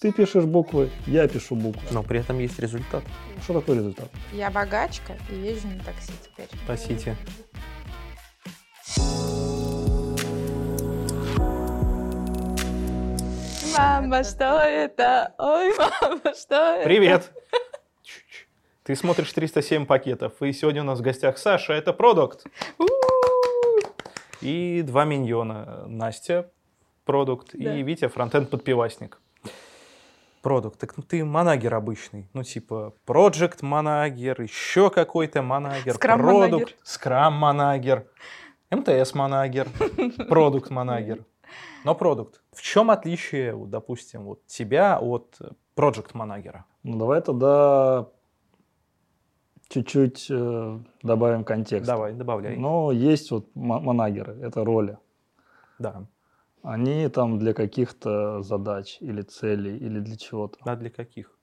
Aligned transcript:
Ты 0.00 0.12
пишешь 0.12 0.44
буквы, 0.44 0.88
я 1.06 1.28
пишу 1.28 1.54
буквы. 1.54 1.82
Но 1.90 2.02
при 2.02 2.20
этом 2.20 2.38
есть 2.38 2.58
результат. 2.58 3.04
Что 3.42 3.60
такое 3.60 3.76
результат? 3.76 4.08
Я 4.32 4.50
богачка 4.50 5.14
и 5.30 5.34
езжу 5.34 5.68
на 5.68 5.84
такси 5.84 6.12
теперь. 6.24 6.48
Спасите. 6.64 7.16
Мама, 13.76 14.24
что 14.24 14.44
это? 14.60 15.34
Ой, 15.38 15.72
мама, 15.78 16.34
что 16.34 16.54
это? 16.76 16.84
Привет! 16.84 17.32
Ты 18.82 18.96
смотришь 18.96 19.32
307 19.32 19.86
пакетов, 19.86 20.32
и 20.42 20.52
сегодня 20.52 20.82
у 20.82 20.84
нас 20.84 20.98
в 20.98 21.02
гостях 21.02 21.38
Саша, 21.38 21.74
это 21.74 21.92
продукт. 21.92 22.44
И 24.40 24.82
два 24.82 25.04
миньона. 25.04 25.84
Настя, 25.86 26.50
продукт, 27.04 27.50
Да. 27.52 27.76
и 27.76 27.82
Витя, 27.82 28.08
фронтенд 28.08 28.50
подпивасник. 28.50 29.20
Продукт. 30.42 30.80
Так 30.80 30.96
ну, 30.96 31.02
ты 31.02 31.24
манагер 31.24 31.74
обычный. 31.74 32.28
Ну, 32.32 32.42
типа, 32.42 32.94
проект 33.04 33.62
манагер, 33.62 34.40
еще 34.40 34.90
какой-то 34.90 35.42
манагер, 35.42 35.98
продукт, 35.98 36.76
скрам 36.82 37.34
манагер, 37.34 38.06
МТС 38.70 39.14
манагер, 39.14 39.68
продукт 40.28 40.70
манагер. 40.70 41.24
Но 41.84 41.94
продукт. 41.94 42.42
В 42.52 42.62
чем 42.62 42.90
отличие, 42.90 43.54
вот, 43.54 43.70
допустим, 43.70 44.24
вот 44.24 44.46
тебя 44.46 44.98
от 45.00 45.38
проект 45.74 46.14
манагера? 46.14 46.64
Ну, 46.82 46.98
давай 46.98 47.20
тогда 47.20 48.08
чуть-чуть 49.68 50.26
э, 50.30 50.78
добавим 51.02 51.44
контекст. 51.44 51.86
Давай, 51.86 52.12
добавляй. 52.12 52.56
Но 52.56 52.92
есть 52.92 53.30
вот 53.30 53.54
ма- 53.54 53.80
манагеры, 53.80 54.38
это 54.42 54.64
роли. 54.64 54.98
Да. 55.78 56.06
Они 56.62 57.08
там 57.08 57.38
для 57.38 57.54
каких-то 57.54 58.42
задач 58.42 58.98
или 59.00 59.22
целей, 59.22 59.76
или 59.78 60.00
для 60.00 60.16
чего-то. 60.16 60.58
А 60.62 60.76
для 60.76 60.90
каких? 60.90 61.38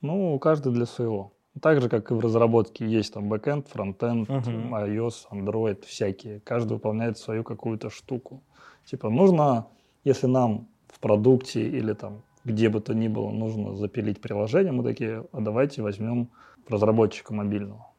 Ну, 0.00 0.38
каждый 0.38 0.72
для 0.72 0.86
своего. 0.86 1.32
Так 1.60 1.80
же, 1.80 1.88
как 1.88 2.10
и 2.10 2.14
в 2.14 2.20
разработке 2.20 2.86
есть 2.86 3.12
там 3.12 3.28
бэкэнд, 3.28 3.68
фронтенд, 3.68 4.28
Мгм. 4.28 4.74
iOS, 4.74 5.26
Android, 5.32 5.84
всякие. 5.84 6.40
Каждый 6.40 6.74
выполняет 6.74 7.18
свою 7.18 7.42
какую-то 7.42 7.90
штуку. 7.90 8.42
Типа 8.84 9.10
нужно, 9.10 9.66
если 10.04 10.26
нам 10.26 10.68
в 10.86 11.00
продукте 11.00 11.68
или 11.68 11.92
там 11.92 12.22
где 12.44 12.68
бы 12.68 12.80
то 12.80 12.94
ни 12.94 13.08
было 13.08 13.30
нужно 13.30 13.74
запилить 13.74 14.20
приложение, 14.20 14.72
мы 14.72 14.82
такие, 14.82 15.26
а 15.32 15.40
давайте 15.40 15.82
возьмем 15.82 16.30
разработчика 16.68 17.34
мобильного. 17.34 17.89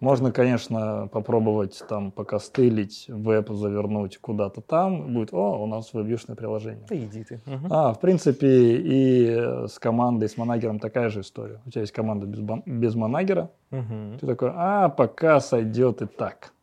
Можно, 0.00 0.32
конечно, 0.32 1.08
попробовать 1.12 1.82
там 1.86 2.10
покостылить, 2.10 3.04
веб 3.08 3.50
завернуть 3.50 4.16
куда-то 4.16 4.62
там, 4.62 5.12
будет, 5.12 5.34
о, 5.34 5.62
у 5.62 5.66
нас 5.66 5.92
веб-юшное 5.92 6.34
приложение. 6.36 6.86
Да 6.88 6.96
иди 6.96 7.22
ты. 7.22 7.40
Мгм. 7.44 7.66
А, 7.70 7.92
в 7.92 8.00
принципе, 8.00 8.76
и 8.78 9.66
с 9.68 9.78
командой, 9.78 10.30
с 10.30 10.38
манагером 10.38 10.78
такая 10.78 11.10
же 11.10 11.20
история. 11.20 11.60
У 11.66 11.70
тебя 11.70 11.82
есть 11.82 11.92
команда 11.92 12.26
без, 12.26 12.40
без 12.64 12.94
манагера, 12.94 13.50
Мгм. 13.70 14.18
ты 14.18 14.26
такой, 14.26 14.50
а, 14.54 14.88
пока 14.88 15.38
сойдет 15.38 16.00
и 16.00 16.06
так. 16.06 16.54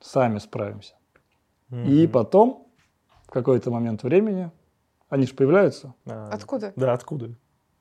Сами 0.00 0.38
справимся. 0.38 0.94
И 1.72 2.04
Мгм. 2.04 2.12
потом, 2.12 2.68
в 3.26 3.30
какой-то 3.32 3.72
момент 3.72 4.04
времени, 4.04 4.52
они 5.08 5.26
же 5.26 5.34
появляются. 5.34 5.92
А, 6.06 6.28
Откуда? 6.30 6.72
Да, 6.76 6.92
откуда? 6.92 7.30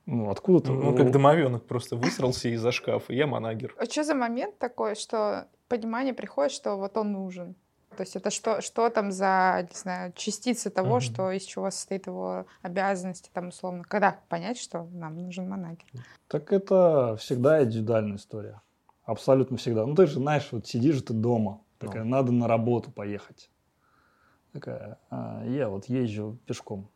Ну, 0.06 0.30
откуда-то. 0.30 0.72
Ну, 0.74 0.96
как 0.96 1.12
домовенок 1.12 1.66
просто 1.66 1.96
высрался 1.96 2.50
из-за 2.50 2.72
шкафа. 2.72 3.14
Я 3.14 3.26
манагер. 3.26 3.74
А 3.78 3.86
что 3.86 4.04
за 4.04 4.16
момент 4.16 4.58
такой, 4.58 4.96
что 4.96 5.48
понимание 5.70 6.14
приходит, 6.14 6.52
что 6.52 6.76
вот 6.76 6.98
он 6.98 7.14
нужен? 7.14 7.56
То 7.96 8.02
есть 8.02 8.16
это 8.16 8.32
что, 8.32 8.60
что 8.62 8.90
там 8.90 9.12
за, 9.12 9.68
не 9.70 9.76
знаю, 9.78 10.14
частица 10.14 10.72
того, 10.72 10.96
Мгм. 10.96 11.02
что 11.02 11.32
из 11.32 11.44
чего 11.44 11.70
состоит 11.70 12.08
его 12.08 12.48
обязанности, 12.64 13.30
там, 13.32 13.50
условно. 13.50 13.84
Когда 13.84 14.20
понять, 14.30 14.58
что 14.58 14.88
нам 14.92 15.16
нужен 15.22 15.48
манагер? 15.48 15.86
Так 16.28 16.52
это 16.52 17.16
всегда 17.18 17.64
индивидуальная 17.64 18.18
история. 18.18 18.62
Абсолютно 19.06 19.58
всегда. 19.58 19.86
Ну, 19.86 19.94
ты 19.96 20.08
же 20.08 20.16
знаешь, 20.16 20.50
вот 20.52 20.66
сидишь 20.66 21.02
ты 21.04 21.14
дома, 21.14 21.62
такая, 21.78 22.04
надо 22.04 22.32
на 22.32 22.48
работу 22.48 22.92
поехать. 22.92 23.50
Такая, 24.54 24.98
«А, 25.10 25.44
я 25.46 25.70
вот 25.70 25.86
езжу 25.86 26.38
пешком. 26.46 26.88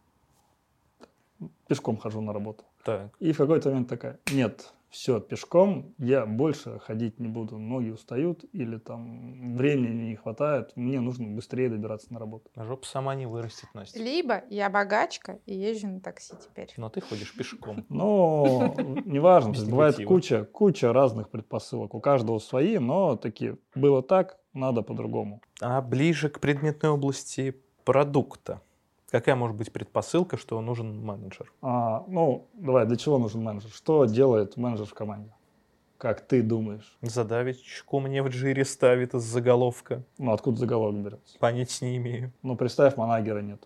Пешком 1.68 1.98
хожу 1.98 2.22
на 2.22 2.34
работу. 2.34 2.64
Так. 2.88 3.12
И 3.20 3.34
в 3.34 3.38
какой-то 3.38 3.68
момент 3.68 3.90
такая, 3.90 4.18
нет, 4.32 4.72
все, 4.90 5.20
пешком 5.20 5.94
я 5.98 6.26
больше 6.26 6.80
ходить 6.80 7.20
не 7.20 7.28
буду. 7.28 7.58
Ноги 7.58 7.90
устают 7.90 8.46
или 8.54 8.78
там 8.78 9.58
времени 9.58 10.12
не 10.12 10.16
хватает. 10.16 10.72
Мне 10.78 11.02
нужно 11.02 11.28
быстрее 11.28 11.68
добираться 11.68 12.14
на 12.14 12.20
работу. 12.20 12.50
Жопа 12.56 12.86
сама 12.86 13.14
не 13.14 13.26
вырастет, 13.26 13.68
Настя. 13.74 14.02
Либо 14.02 14.44
я 14.50 14.70
богачка 14.70 15.40
и 15.46 15.54
езжу 15.54 15.90
на 15.90 16.00
такси 16.00 16.34
теперь. 16.42 16.74
Но 16.78 16.88
ты 16.90 17.02
ходишь 17.02 17.36
пешком. 17.36 17.86
Но 17.90 18.74
неважно, 19.04 19.52
бывает 19.70 20.02
куча, 20.06 20.46
куча 20.46 20.94
разных 20.94 21.28
предпосылок. 21.28 21.94
У 21.94 22.00
каждого 22.00 22.40
свои, 22.40 22.78
но 22.78 23.18
такие, 23.18 23.58
было 23.76 24.02
так, 24.02 24.38
надо 24.54 24.82
по-другому. 24.82 25.42
А 25.60 25.82
ближе 25.82 26.30
к 26.30 26.40
предметной 26.40 26.92
области 26.92 27.62
продукта. 27.84 28.62
Какая 29.10 29.36
может 29.36 29.56
быть 29.56 29.72
предпосылка, 29.72 30.36
что 30.36 30.60
нужен 30.60 31.04
менеджер? 31.04 31.52
А, 31.62 32.04
ну, 32.08 32.48
давай, 32.54 32.86
для 32.86 32.98
чего 32.98 33.18
нужен 33.18 33.42
менеджер? 33.42 33.72
Что 33.72 34.06
делает 34.06 34.58
менеджер 34.58 34.86
в 34.86 34.94
команде? 34.94 35.34
Как 35.98 36.22
ты 36.22 36.44
думаешь? 36.44 36.98
Задавичку 37.02 38.00
мне 38.00 38.22
в 38.22 38.28
джире 38.28 38.66
ставит 38.66 39.16
из 39.16 39.24
заголовка. 39.24 40.04
Ну, 40.18 40.32
откуда 40.32 40.58
заголовок 40.60 40.98
берется? 41.02 41.40
Понять 41.40 41.82
не 41.82 41.98
имею. 41.98 42.34
Ну, 42.44 42.56
представь, 42.58 42.98
манагера 42.98 43.40
нет. 43.40 43.66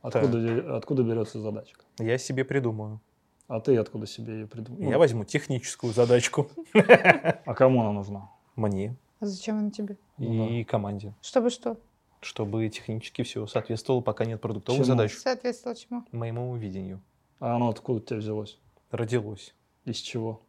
Откуда, 0.00 0.76
откуда 0.76 1.02
берется 1.02 1.38
задачка? 1.40 1.84
Я 1.98 2.18
себе 2.18 2.44
придумаю. 2.44 3.00
А 3.46 3.60
ты 3.60 3.76
откуда 3.76 4.06
себе 4.06 4.40
ее 4.40 4.46
придумал? 4.46 4.80
Я 4.90 4.98
возьму 4.98 5.24
техническую 5.24 5.92
задачку. 5.92 6.48
А 6.74 7.54
кому 7.54 7.82
она 7.82 7.92
нужна? 7.92 8.30
Мне 8.56 8.96
А 9.20 9.26
зачем 9.26 9.58
он 9.58 9.70
тебе? 9.70 9.98
Ну 10.16 10.48
и 10.48 10.64
команде. 10.64 11.14
Чтобы 11.20 11.50
что? 11.50 11.76
Чтобы 12.24 12.66
технически 12.70 13.22
все 13.22 13.46
соответствовало, 13.46 14.00
пока 14.00 14.24
нет 14.24 14.40
продуктовых 14.40 14.78
Чему? 14.78 14.86
задач. 14.86 15.12
Соответствовало 15.14 15.76
чему? 15.76 16.04
Моему 16.10 16.56
видению. 16.56 17.02
А 17.38 17.56
оно 17.56 17.68
откуда 17.68 17.98
у 17.98 18.02
тебя 18.02 18.18
взялось? 18.18 18.58
Родилось. 18.90 19.54
Из 19.84 19.98
чего? 19.98 20.40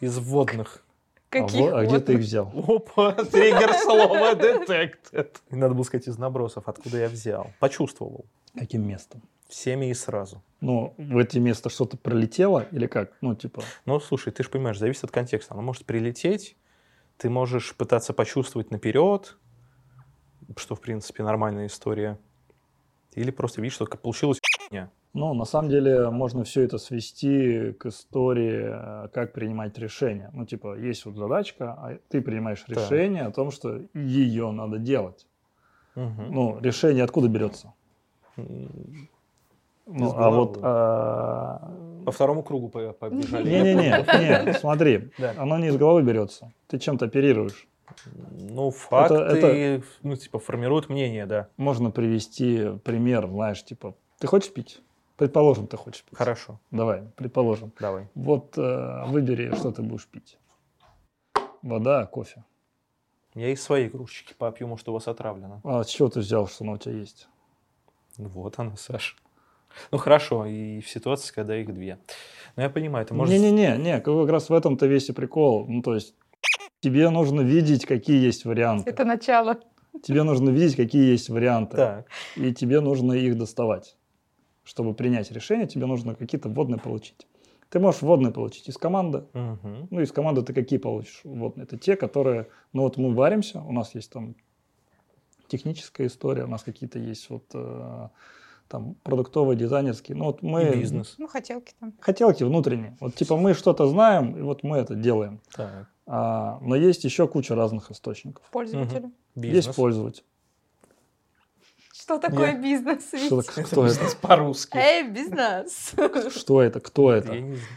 Из 0.00 0.16
вводных. 0.18 0.84
А, 1.30 1.42
Каких 1.42 1.60
во- 1.60 1.80
а 1.80 1.84
где 1.84 2.00
ты 2.00 2.14
их 2.14 2.20
взял? 2.20 2.50
Опа, 2.66 3.12
триггер 3.30 3.74
слова 3.74 4.32
detected. 4.32 5.28
Надо 5.50 5.74
было 5.74 5.82
сказать 5.82 6.08
из 6.08 6.16
набросов, 6.16 6.66
откуда 6.68 7.00
я 7.00 7.08
взял. 7.10 7.50
Почувствовал. 7.60 8.24
Каким 8.54 8.88
местом? 8.88 9.20
Всеми 9.46 9.90
и 9.90 9.94
сразу. 9.94 10.42
Ну, 10.62 10.94
в 10.96 11.18
эти 11.18 11.36
места 11.36 11.68
что-то 11.68 11.98
пролетело 11.98 12.66
или 12.72 12.86
как? 12.86 13.12
Ну, 13.20 13.34
типа, 13.34 13.62
Ну, 13.84 14.00
слушай, 14.00 14.32
ты 14.32 14.42
же 14.42 14.48
понимаешь, 14.48 14.78
зависит 14.78 15.04
от 15.04 15.10
контекста. 15.10 15.52
Оно 15.52 15.60
может 15.60 15.84
прилететь, 15.84 16.56
ты 17.18 17.28
можешь 17.28 17.74
пытаться 17.74 18.14
почувствовать 18.14 18.70
наперед, 18.70 19.36
что, 20.56 20.74
в 20.74 20.80
принципе, 20.80 21.22
нормальная 21.22 21.66
история. 21.66 22.18
Или 23.14 23.30
просто 23.30 23.60
видишь, 23.60 23.74
что 23.74 23.86
получилось 23.86 24.38
хуйня. 24.68 24.90
ну, 25.14 25.34
на 25.34 25.44
самом 25.44 25.70
деле 25.70 26.10
можно 26.10 26.44
все 26.44 26.62
это 26.62 26.78
свести 26.78 27.72
к 27.72 27.86
истории, 27.86 29.04
э, 29.04 29.08
как 29.08 29.32
принимать 29.32 29.78
решения. 29.78 30.30
Ну, 30.32 30.44
типа, 30.46 30.76
есть 30.78 31.04
вот 31.06 31.16
задачка, 31.16 31.72
а 31.72 31.98
ты 32.08 32.20
принимаешь 32.20 32.64
решение 32.68 33.22
о 33.24 33.32
том, 33.32 33.50
что 33.50 33.80
ее 33.94 34.50
надо 34.52 34.78
делать. 34.78 35.26
Мгм. 35.94 36.30
Ну, 36.32 36.58
решение 36.60 37.02
откуда 37.04 37.28
берется? 37.28 37.72
Ну, 38.36 40.12
а 40.16 40.30
вот... 40.30 40.58
а, 40.62 41.72
По 42.04 42.12
второму 42.12 42.42
кругу 42.42 42.68
по- 42.68 42.92
побежали. 42.92 43.48
Не-не-не, 43.48 44.44
не, 44.46 44.52
смотри, 44.54 45.10
Да. 45.18 45.34
оно 45.38 45.58
не 45.58 45.68
из 45.68 45.76
головы 45.76 46.02
берется. 46.02 46.52
Ты 46.68 46.78
чем-то 46.78 47.06
оперируешь. 47.06 47.66
Ну, 48.50 48.70
факты, 48.70 49.14
это- 49.14 49.82
ну, 50.02 50.16
типа, 50.16 50.38
формируют 50.38 50.88
мнение, 50.88 51.26
да. 51.26 51.48
Можно 51.56 51.90
привести 51.90 52.78
пример, 52.84 53.26
знаешь, 53.28 53.64
типа, 53.64 53.94
ты 54.18 54.26
хочешь 54.26 54.52
пить? 54.52 54.80
Предположим, 55.16 55.66
ты 55.66 55.76
хочешь 55.76 56.04
пить. 56.04 56.16
Хорошо, 56.16 56.60
Давай, 56.70 57.02
предположим. 57.16 57.72
давай. 57.80 58.08
Вот 58.14 58.56
э, 58.56 59.04
выбери, 59.06 59.52
что 59.56 59.72
ты 59.72 59.82
будешь 59.82 60.06
пить. 60.06 60.38
Вода, 61.62 62.06
кофе. 62.06 62.44
Я 63.34 63.50
из 63.50 63.62
своей 63.62 63.88
кружечки 63.88 64.34
попью, 64.38 64.68
может, 64.68 64.88
у 64.88 64.92
вас 64.92 65.08
отравлено. 65.08 65.60
А 65.64 65.82
с 65.82 65.88
чего 65.88 66.08
ты 66.08 66.20
взял, 66.20 66.46
что 66.46 66.64
она 66.64 66.74
у 66.74 66.76
тебя 66.78 66.94
есть? 66.94 67.28
Ну, 68.16 68.28
Вот 68.28 68.58
она, 68.58 68.76
Саша. 68.76 69.16
Ну, 69.90 69.98
хорошо, 69.98 70.46
и 70.46 70.80
в 70.80 70.88
ситуации, 70.88 71.32
когда 71.32 71.56
их 71.56 71.72
две. 71.72 71.98
Но 72.56 72.62
я 72.62 72.70
понимаю, 72.70 73.04
это 73.04 73.14
может... 73.14 73.32
Не-не-не, 73.34 73.76
не, 73.76 74.00
как 74.00 74.28
раз 74.28 74.48
в 74.48 74.52
этом-то 74.54 74.86
весь 74.86 75.08
и 75.08 75.12
прикол. 75.12 75.66
Ну, 75.68 75.82
то 75.82 75.94
есть 75.94 76.14
тебе 76.80 77.10
нужно 77.10 77.40
видеть, 77.40 77.86
какие 77.86 78.24
есть 78.24 78.44
варианты. 78.44 78.90
Это 78.90 79.04
начало. 79.04 79.58
Тебе 80.02 80.22
нужно 80.22 80.50
видеть, 80.50 80.76
какие 80.76 81.10
есть 81.10 81.28
варианты. 81.28 81.76
Так, 81.76 82.06
И 82.36 82.52
тебе 82.52 82.80
нужно 82.80 83.12
их 83.12 83.36
доставать. 83.36 83.96
Чтобы 84.64 84.94
принять 84.94 85.30
решение, 85.32 85.66
тебе 85.66 85.86
нужно 85.86 86.14
какие-то 86.14 86.48
вводные 86.48 86.78
получить. 86.78 87.26
Ты 87.70 87.80
можешь 87.80 88.02
вводные 88.02 88.32
получить 88.32 88.68
из 88.68 88.78
команды. 88.78 89.24
Мгм. 89.32 89.88
Ну, 89.90 90.00
из 90.00 90.12
команды 90.12 90.42
ты 90.42 90.54
какие 90.54 90.78
получишь 90.78 91.20
вводные? 91.24 91.64
Это 91.64 91.76
те, 91.76 91.96
которые... 91.96 92.48
Ну, 92.72 92.82
вот 92.82 92.96
мы 92.96 93.14
варимся, 93.14 93.60
у 93.60 93.72
нас 93.72 93.94
есть 93.94 94.10
там 94.10 94.36
техническая 95.48 96.06
история, 96.06 96.44
у 96.44 96.48
нас 96.48 96.62
какие-то 96.62 96.98
есть 96.98 97.28
вот 97.30 97.44
э, 97.54 98.08
там 98.68 98.94
продуктовый, 99.02 99.56
дизайнерский. 99.56 100.14
Ну 100.14 100.26
вот 100.26 100.42
мы... 100.42 100.64
И 100.64 100.80
бизнес. 100.80 101.14
Ну, 101.18 101.26
хотелки 101.26 101.74
там. 101.80 101.92
Хотелки 102.00 102.42
внутренние. 102.44 102.96
Вот 103.00 103.14
типа 103.14 103.36
мы 103.36 103.54
что-то 103.54 103.86
знаем, 103.86 104.36
и 104.36 104.42
вот 104.42 104.62
мы 104.62 104.78
это 104.78 104.94
делаем. 104.94 105.40
Так. 105.54 105.88
А, 106.10 106.58
но 106.62 106.74
есть 106.74 107.04
еще 107.04 107.28
куча 107.28 107.54
разных 107.54 107.90
источников. 107.90 108.46
Пользователи. 108.50 109.10
Бизнес. 109.34 109.66
Есть 109.66 109.76
пользователь. 109.76 110.24
Что 111.92 112.18
такое 112.18 112.52
Я- 112.52 112.58
бизнес? 112.58 113.08
Что, 113.26 113.42
так- 113.42 113.66
кто 113.66 113.84
это? 113.86 113.94
Бизнес 113.94 114.14
по-русски. 114.14 114.76
Эй, 114.78 115.08
бизнес! 115.10 115.92
Что 116.34 116.62
это? 116.62 116.80
Кто 116.80 117.12
Я 117.12 117.18
это? 117.18 117.32
не 117.38 117.54
знаю. 117.56 117.68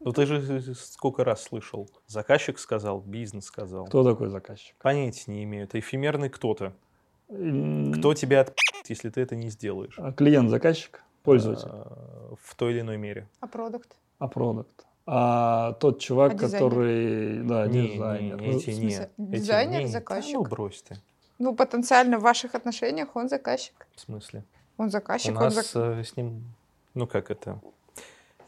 Ну 0.00 0.12
ты 0.12 0.26
же 0.26 0.74
сколько 0.74 1.24
раз 1.24 1.42
слышал. 1.42 1.88
Заказчик 2.06 2.58
сказал, 2.58 3.00
бизнес 3.00 3.46
сказал. 3.46 3.86
Кто 3.86 4.04
такой 4.04 4.28
заказчик? 4.28 4.76
Понятия 4.80 5.32
не 5.32 5.42
имею. 5.44 5.64
Это 5.64 5.78
эфемерный 5.80 6.28
кто-то. 6.28 6.74
Кто 7.26 8.14
тебя 8.14 8.42
отпи***т, 8.42 8.84
если 8.90 9.08
ты 9.08 9.22
это 9.22 9.34
не 9.34 9.48
сделаешь? 9.48 9.94
а 9.98 10.12
Клиент, 10.12 10.50
заказчик, 10.50 11.02
пользователь, 11.22 11.68
А, 11.70 12.34
В 12.40 12.54
той 12.54 12.72
или 12.74 12.80
иной 12.82 12.98
мере. 12.98 13.28
А 13.40 13.46
продукт? 13.48 13.96
а 14.18 14.28
продукт. 14.28 14.86
А 15.06 15.72
тот 15.74 16.00
чувак, 16.00 16.32
А 16.32 16.34
дизайнер? 16.36 16.58
который, 16.70 17.42
да, 17.42 17.66
Не, 17.66 17.88
дизайнер. 17.88 18.40
не, 18.40 18.46
эти 18.56 18.64
В 18.64 18.66
не. 18.68 18.74
смысле, 18.74 19.10
Эти 19.18 19.26
дизайнер, 19.40 19.80
не. 19.82 19.86
заказчик? 19.88 20.34
Ну 20.34 20.42
брось 20.44 20.82
ты. 20.82 20.96
Ну, 21.38 21.54
потенциально 21.54 22.18
в 22.18 22.22
ваших 22.22 22.54
отношениях 22.54 23.14
он 23.14 23.28
заказчик. 23.28 23.86
В 23.94 24.00
смысле? 24.00 24.44
Он 24.78 24.86
У 24.86 24.90
заказчик, 24.90 25.36
он 25.36 25.42
нас 25.42 25.54
зак- 25.74 26.00
э, 26.00 26.04
с 26.04 26.16
ним, 26.16 26.44
ну 26.94 27.06
как 27.06 27.30
это, 27.30 27.60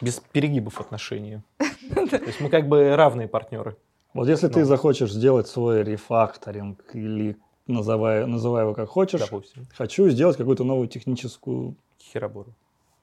без 0.01 0.21
перегибов 0.33 0.81
отношения. 0.81 1.43
То 1.95 2.17
есть 2.17 2.41
мы 2.41 2.49
как 2.49 2.69
бы 2.69 2.97
равные 2.97 3.29
партнеры. 3.29 3.77
Вот 4.15 4.29
если 4.29 4.49
ты 4.49 4.61
Ну. 4.61 4.65
захочешь 4.65 5.13
сделать 5.13 5.47
свой 5.49 5.83
рефакторинг 5.85 6.95
или 6.95 7.37
называй, 7.67 8.27
называй 8.27 8.63
его 8.63 8.73
как 8.73 8.89
хочешь, 8.89 9.21
Допустим. 9.21 9.67
хочу 9.75 10.09
сделать 10.09 10.37
какую-то 10.37 10.65
новую 10.65 10.89
техническую... 10.89 11.77
Херобору. 12.01 12.55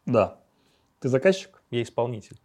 Да. 0.05 0.38
Ты 1.01 1.09
заказчик? 1.09 1.61
Я 1.71 1.81
исполнитель. 1.83 2.38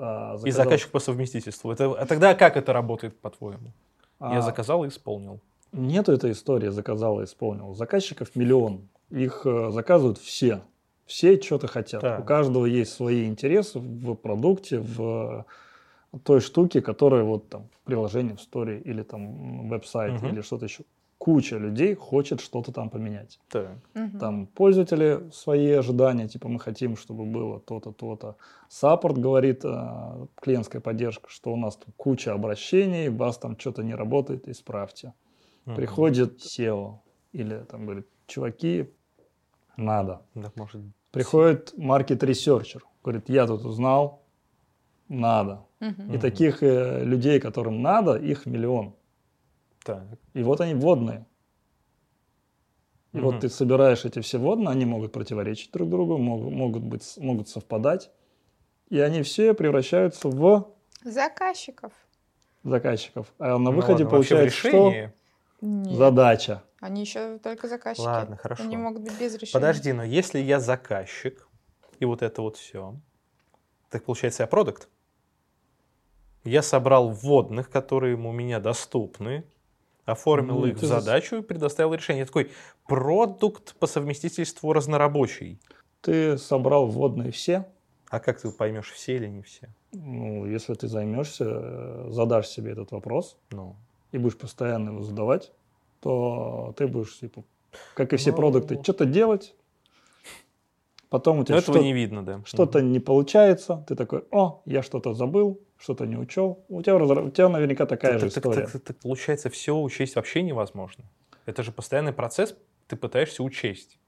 А, 0.00 0.34
И 0.34 0.38
заказал- 0.38 0.64
заказчик 0.64 0.90
по 0.90 1.00
совместительству. 1.00 1.70
Это, 1.72 1.92
а 1.92 2.06
тогда 2.06 2.34
как 2.34 2.56
это 2.56 2.72
работает, 2.72 3.18
по-твоему? 3.20 3.72
Я 4.20 4.38
А, 4.38 4.42
заказал 4.42 4.84
и 4.84 4.88
исполнил. 4.88 5.40
Нету 5.72 6.12
этой 6.12 6.30
истории 6.32 6.68
заказал 6.68 7.20
и 7.20 7.24
исполнил. 7.24 7.74
Заказчиков 7.74 8.34
миллион. 8.36 8.88
Их 9.10 9.42
э, 9.44 9.70
заказывают 9.70 10.18
все. 10.18 10.62
Все 11.06 11.40
что-то 11.40 11.66
хотят. 11.66 12.00
Так. 12.00 12.20
У 12.20 12.24
каждого 12.24 12.66
есть 12.66 12.92
свои 12.92 13.26
интересы 13.26 13.78
в 13.78 14.14
продукте, 14.14 14.80
в 14.80 15.44
той 16.24 16.40
штуке, 16.40 16.80
которая 16.80 17.22
вот 17.24 17.48
там 17.48 17.68
приложение 17.84 18.36
в 18.36 18.40
сторе 18.40 18.80
или 18.80 19.02
там 19.02 19.68
веб-сайт 19.68 20.14
Мгм. 20.22 20.28
или 20.28 20.40
что-то 20.42 20.66
еще. 20.66 20.84
Куча 21.18 21.58
людей 21.58 21.94
хочет 21.94 22.40
что-то 22.40 22.72
там 22.72 22.90
поменять. 22.90 23.40
Так. 23.48 23.76
Мгм. 23.94 24.18
Там 24.18 24.46
пользователи 24.46 25.28
свои 25.32 25.72
ожидания, 25.72 26.28
типа 26.28 26.48
мы 26.48 26.60
хотим, 26.60 26.96
чтобы 26.96 27.24
было 27.24 27.58
то-то, 27.58 27.92
то-то. 27.92 28.36
Саппорт 28.68 29.18
говорит, 29.18 29.64
э, 29.64 30.26
клиентская 30.40 30.80
поддержка, 30.80 31.28
что 31.28 31.52
у 31.52 31.56
нас 31.56 31.76
тут 31.76 31.94
куча 31.96 32.32
обращений, 32.32 33.08
у 33.08 33.16
вас 33.16 33.36
там 33.38 33.58
что-то 33.58 33.82
не 33.82 33.94
работает, 33.94 34.48
исправьте. 34.48 35.12
Мгм. 35.64 35.76
Приходит 35.76 36.40
CEO 36.40 37.00
или 37.32 37.64
там 37.68 37.84
говорит, 37.84 38.06
чуваки, 38.26 38.88
надо. 39.76 40.22
Да, 40.34 40.52
может, 40.56 40.82
Приходит 41.10 41.74
market 41.76 42.22
researcher, 42.22 42.84
говорит, 43.02 43.28
я 43.28 43.46
тут 43.46 43.64
узнал, 43.64 44.22
надо. 45.08 45.64
Мгм. 45.80 46.12
И 46.12 46.18
таких 46.18 46.62
э, 46.62 47.04
людей, 47.04 47.40
которым 47.40 47.82
надо, 47.82 48.16
их 48.16 48.46
миллион. 48.46 48.94
Так. 49.88 50.18
И 50.34 50.42
вот 50.42 50.60
они 50.60 50.74
вводные. 50.74 51.26
И 53.14 53.16
Мгм. 53.16 53.24
вот 53.26 53.40
ты 53.40 53.48
собираешь 53.48 54.04
эти 54.04 54.20
все 54.20 54.38
вводные, 54.38 54.68
они 54.68 54.84
могут 54.84 55.12
противоречить 55.12 55.72
друг 55.72 55.88
другу, 55.88 56.18
могут, 56.18 56.52
могут, 56.52 56.82
быть, 56.82 57.14
могут 57.16 57.48
совпадать. 57.48 58.10
И 58.90 59.00
они 59.00 59.22
все 59.22 59.54
превращаются 59.54 60.28
в 60.28 60.72
Заказчиков. 61.02 61.92
заказчиков. 62.64 63.32
А 63.38 63.56
на 63.58 63.70
Ну 63.70 63.72
выходе 63.72 64.04
ладно, 64.04 64.10
получается 64.10 64.56
что? 64.58 64.92
Нет. 65.62 65.96
Задача. 65.96 66.62
Они 66.80 67.00
еще 67.00 67.38
только 67.38 67.66
заказчики. 67.66 68.04
Ладно, 68.04 68.36
хорошо. 68.36 68.62
Они 68.62 68.76
могут 68.76 69.02
быть 69.02 69.18
без 69.18 69.34
решения. 69.34 69.52
Подожди, 69.52 69.92
но 69.92 70.04
если 70.04 70.38
я 70.38 70.60
заказчик, 70.60 71.48
и 71.98 72.04
вот 72.04 72.20
это 72.22 72.42
вот 72.42 72.56
все, 72.58 72.94
так 73.90 74.04
получается 74.04 74.42
я 74.42 74.46
продукт. 74.46 74.88
Я 76.44 76.62
собрал 76.62 77.10
вводных, 77.10 77.70
которые 77.70 78.16
у 78.16 78.32
меня 78.32 78.60
доступны, 78.60 79.44
оформил 80.12 80.60
Ну, 80.60 80.66
их 80.66 80.78
в 80.78 80.84
задачу 80.84 81.36
и 81.36 81.42
предоставил 81.42 81.92
решение. 81.94 82.20
Я 82.20 82.26
такой 82.26 82.50
продукт 82.86 83.74
по 83.78 83.86
совместительству 83.86 84.72
разнорабочий. 84.72 85.60
Ты 86.00 86.38
собрал 86.38 86.86
вводные 86.86 87.30
все. 87.30 87.66
А 88.10 88.20
как 88.20 88.40
ты 88.40 88.50
поймешь, 88.50 88.90
все 88.90 89.16
или 89.16 89.26
не 89.26 89.42
все? 89.42 89.68
Ну, 89.92 90.46
если 90.46 90.72
ты 90.74 90.88
займешься, 90.88 91.44
э, 91.46 92.06
задашь 92.10 92.48
себе 92.48 92.72
этот 92.72 92.90
вопрос 92.92 93.36
Ну, 93.50 93.76
и 94.12 94.18
будешь 94.18 94.38
постоянно 94.38 94.90
его 94.90 95.02
задавать, 95.02 95.52
то 96.00 96.72
ты 96.78 96.86
будешь, 96.86 97.18
типа, 97.18 97.44
как 97.94 98.12
и 98.14 98.16
все 98.16 98.30
Ну. 98.30 98.36
продукты, 98.36 98.80
что-то 98.82 99.04
делать. 99.04 99.54
Потом 101.10 101.36
у 101.36 101.40
но 101.40 101.44
тебя 101.44 101.58
этого 101.58 101.76
что- 101.78 101.84
не 101.84 101.92
видно, 101.92 102.22
да. 102.24 102.42
что-то 102.44 102.80
не 102.82 103.00
получается, 103.00 103.84
ты 103.88 103.94
такой, 103.94 104.24
о, 104.30 104.60
я 104.66 104.82
что-то 104.82 105.14
забыл, 105.14 105.60
что-то 105.78 106.04
не 106.06 106.16
учел. 106.16 106.64
У 106.68 106.82
тебя, 106.82 106.96
у 106.96 107.30
тебя 107.30 107.48
наверняка 107.48 107.86
такая 107.86 108.12
Так- 108.18 108.20
же 108.20 108.26
так- 108.34 108.44
история. 108.44 108.62
так- 108.64 108.72
так- 108.72 108.82
так 108.82 108.98
получается, 108.98 109.48
все 109.50 109.76
учесть 109.80 110.16
вообще 110.16 110.42
невозможно. 110.42 111.04
Это 111.46 111.62
же 111.62 111.72
постоянный 111.72 112.12
процесс, 112.12 112.56
ты 112.88 112.96
пытаешься 112.96 113.42
учесть. 113.42 113.98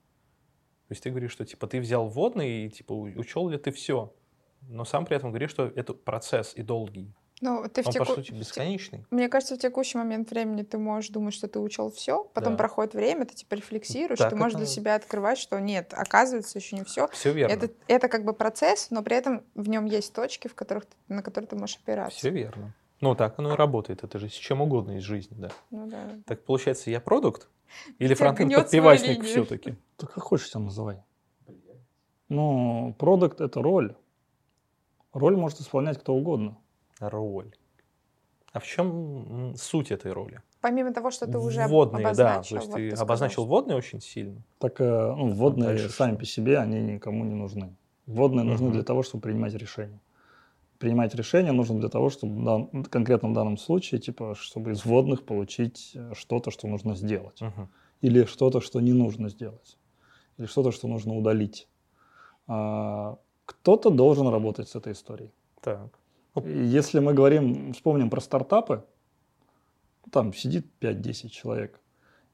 То 0.89 0.93
есть 0.93 1.03
ты 1.05 1.11
говоришь, 1.11 1.31
что 1.33 1.45
типа 1.45 1.67
ты 1.69 1.81
взял 1.81 2.09
вводный 2.09 2.67
и 2.67 2.69
типа 2.71 2.93
учел 2.93 3.49
ли 3.49 3.57
ты 3.59 3.71
все. 3.71 4.13
Но 4.69 4.85
сам 4.85 5.07
при 5.07 5.17
этом 5.17 5.31
говоришь, 5.31 5.51
что 5.51 5.67
это 5.75 5.95
процесс 5.95 6.53
и 6.57 6.63
долгий. 6.63 7.15
Ну, 7.41 7.67
ты 7.73 7.83
в 7.83 7.87
Он, 7.87 7.93
по 7.95 7.99
теку- 8.01 8.15
сути, 8.17 8.31
в 8.31 8.35
те- 8.35 8.39
бесконечный. 8.39 9.05
Мне 9.11 9.29
кажется, 9.31 9.55
в 9.55 9.59
текущий 9.59 9.97
момент 9.97 10.31
времени 10.31 10.63
ты 10.63 10.77
можешь 10.77 11.11
думать, 11.11 11.33
что 11.33 11.49
ты 11.49 11.59
учел 11.59 11.91
все, 11.91 12.25
потом 12.35 12.53
Да. 12.53 12.59
проходит 12.59 12.93
время, 12.95 13.25
ты 13.25 13.35
типа 13.35 13.55
рефлексируешь, 13.55 14.19
Так 14.19 14.31
ты 14.31 14.37
можешь 14.37 14.53
это- 14.53 14.59
для 14.65 14.67
себя 14.67 14.95
открывать, 14.95 15.39
что 15.39 15.59
нет, 15.59 15.95
оказывается, 15.97 16.59
еще 16.59 16.77
не 16.77 16.85
все. 16.85 17.09
Все 17.09 17.33
верно. 17.33 17.53
Это, 17.55 17.71
это 17.87 18.09
как 18.09 18.25
бы 18.25 18.35
процесс, 18.35 18.91
но 18.91 19.03
при 19.03 19.17
этом 19.17 19.43
в 19.55 19.69
нем 19.71 19.87
есть 19.87 20.13
точки, 20.13 20.49
в 20.49 20.55
которых, 20.55 20.85
ты- 20.87 20.97
на 21.09 21.23
которые 21.23 21.49
ты 21.49 21.57
можешь 21.57 21.79
опираться. 21.83 22.19
Все 22.19 22.29
верно. 22.31 22.75
Ну, 23.01 23.15
так 23.15 23.39
оно 23.39 23.55
и 23.55 23.57
работает. 23.57 24.05
Это 24.05 24.19
же 24.19 24.29
с 24.29 24.33
чем 24.35 24.61
угодно 24.61 24.99
из 24.99 25.03
жизни, 25.03 25.35
да. 25.39 25.49
Ну 25.71 25.87
да. 25.87 26.19
Так 26.27 26.45
получается, 26.45 26.91
я 26.91 27.01
продукт? 27.01 27.49
Или 27.99 28.09
Витя 28.11 28.19
фронтенд 28.19 28.49
гнет 28.51 28.69
свою 28.69 28.83
подпивасник 28.85 29.09
линию. 29.19 29.25
все-таки? 29.25 29.75
Ты 29.97 30.07
как 30.07 30.23
хочешь 30.23 30.51
себя 30.51 30.61
называй. 30.61 30.99
Ну, 32.29 32.95
продукт– 32.99 33.41
это 33.43 33.63
роль. 33.63 33.97
Роль 35.13 35.37
может 35.37 35.61
исполнять 35.61 35.99
кто 35.99 36.15
угодно. 36.15 36.59
Роль. 37.01 37.51
А 38.53 38.59
в 38.61 38.67
чем 38.67 39.55
суть 39.57 39.91
этой 39.91 40.13
роли? 40.13 40.41
Помимо 40.61 40.93
того, 40.93 41.11
что 41.11 41.27
ты 41.27 41.39
уже 41.39 41.63
об- 41.63 41.71
Вводные, 41.71 42.03
да. 42.03 42.09
обозначил. 42.11 42.57
То 42.57 42.57
есть 42.57 42.69
вот 42.69 42.77
ты 42.77 42.89
сказал, 42.91 43.05
обозначил 43.07 43.43
что- 43.43 43.45
вводные 43.47 43.77
очень 43.79 44.01
сильно. 44.01 44.43
Так, 44.59 44.81
э, 44.81 45.15
ну, 45.17 45.29
вводные 45.31 45.69
дальше 45.69 45.89
сами 45.89 46.11
что? 46.13 46.19
по 46.19 46.25
себе, 46.27 46.59
они 46.59 46.81
никому 46.83 47.25
не 47.25 47.35
нужны. 47.35 47.75
Вводные 48.07 48.45
нужны 48.45 48.67
Мгм. 48.67 48.75
для 48.75 48.83
того, 48.83 49.03
чтобы 49.03 49.23
принимать 49.23 49.55
решения. 49.55 50.01
Принимать 50.79 51.15
решения 51.15 51.53
нужно 51.53 51.79
для 51.79 51.89
того, 51.89 52.11
чтобы 52.11 52.41
в 52.41 52.45
дан- 52.45 52.85
конкретно 52.85 53.29
в 53.29 53.33
данном 53.35 53.57
случае, 53.57 54.01
типа, 54.01 54.35
чтобы 54.35 54.73
из 54.73 54.85
вводных 54.85 55.25
получить 55.25 55.93
э, 55.95 56.13
что-то, 56.15 56.51
что 56.51 56.67
нужно 56.69 56.95
сделать. 56.97 57.41
Мгм. 57.41 57.69
или 58.03 58.25
что-то, 58.25 58.61
что 58.63 58.81
не 58.81 58.95
нужно 58.95 59.29
сделать, 59.29 59.79
или 60.39 60.47
что-то, 60.47 60.73
что 60.73 60.89
нужно 60.89 61.15
удалить. 61.15 61.69
А, 62.49 63.17
Кто-то 63.45 63.91
должен 63.91 64.29
работать 64.29 64.69
с 64.69 64.75
этой 64.77 64.93
историей. 64.93 65.31
Так. 65.61 65.89
И 66.37 66.65
Если 66.65 67.01
мы 67.01 67.13
говорим, 67.15 67.73
вспомним 67.73 68.11
про 68.11 68.21
стартапы, 68.21 68.85
там 70.11 70.33
сидит 70.33 70.67
5-10 70.81 71.29
человек, 71.29 71.81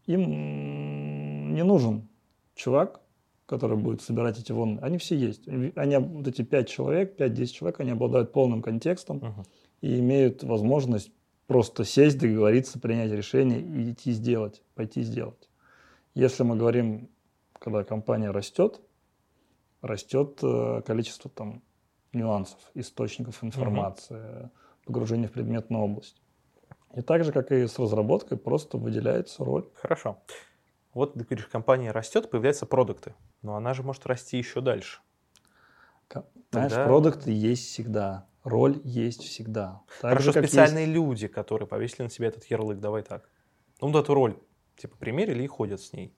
им 0.07 1.53
не 1.55 1.65
нужен 1.65 2.09
чувак, 2.55 3.01
который 3.47 3.77
будет 3.77 4.03
собирать 4.03 4.39
эти 4.39 4.53
волны. 4.53 4.79
Они 4.81 4.99
все 4.99 5.17
есть. 5.17 5.47
Они, 5.49 5.97
вот 5.97 6.27
эти 6.27 6.43
5 6.43 6.69
человек, 6.69 7.19
5-10 7.19 7.47
человек, 7.47 7.81
они 7.81 7.93
обладают 7.93 8.33
полным 8.33 8.63
контекстом 8.63 9.19
Мгм. 9.19 9.45
и 9.81 9.99
имеют 10.01 10.43
возможность 10.43 11.13
просто 11.47 11.85
сесть, 11.85 12.19
договориться, 12.19 12.79
принять 12.79 13.13
решение 13.13 13.61
и 13.61 13.93
идти 13.93 14.13
сделать, 14.13 14.63
пойти 14.75 15.03
сделать. 15.03 15.49
Если 16.15 16.43
мы 16.43 16.57
говорим, 16.57 17.09
когда 17.53 17.85
компания 17.85 18.31
растет, 18.31 18.81
растет 19.81 20.39
э, 20.43 20.83
количество 20.85 21.31
там 21.31 21.63
нюансов, 22.17 22.59
источников 22.75 23.43
информации, 23.45 24.51
погружение 24.85 25.29
в 25.29 25.33
предметную 25.33 25.85
область. 25.85 26.21
И 26.95 27.03
так 27.03 27.25
же, 27.25 27.33
как 27.33 27.53
и 27.53 27.67
с 27.67 27.79
разработкой, 27.79 28.39
просто 28.39 28.79
выделяется 28.79 29.45
роль. 29.45 29.69
Хорошо. 29.75 30.19
Вот 30.95 31.13
ты 31.15 31.25
говоришь, 31.25 31.47
компания 31.47 31.91
растет, 31.93 32.31
появляются 32.31 32.65
продукты. 32.65 33.15
Но 33.43 33.55
она 33.57 33.75
же 33.75 33.83
может 33.83 34.07
расти 34.07 34.39
еще 34.39 34.61
дальше. 34.61 35.01
Знаешь, 36.53 36.73
Тогда- 36.73 36.87
продукт 36.87 37.27
есть 37.27 37.67
всегда, 37.67 38.27
роль 38.45 38.81
есть 38.85 39.23
всегда. 39.23 39.83
Так 40.01 40.11
Хорошо, 40.13 40.33
же, 40.33 40.41
специальные 40.41 40.87
люди, 40.87 41.27
которые 41.29 41.69
повесили 41.69 42.05
на 42.05 42.11
себя 42.11 42.29
этот 42.29 42.45
ярлык, 42.47 42.79
давай 42.79 43.03
так. 43.03 43.29
Ну, 43.81 43.89
вот 43.91 44.03
эту 44.05 44.15
роль, 44.15 44.39
типа, 44.77 44.97
примерили 44.97 45.43
и 45.43 45.47
ходят 45.47 45.81
с 45.81 45.93
ней. 45.93 46.17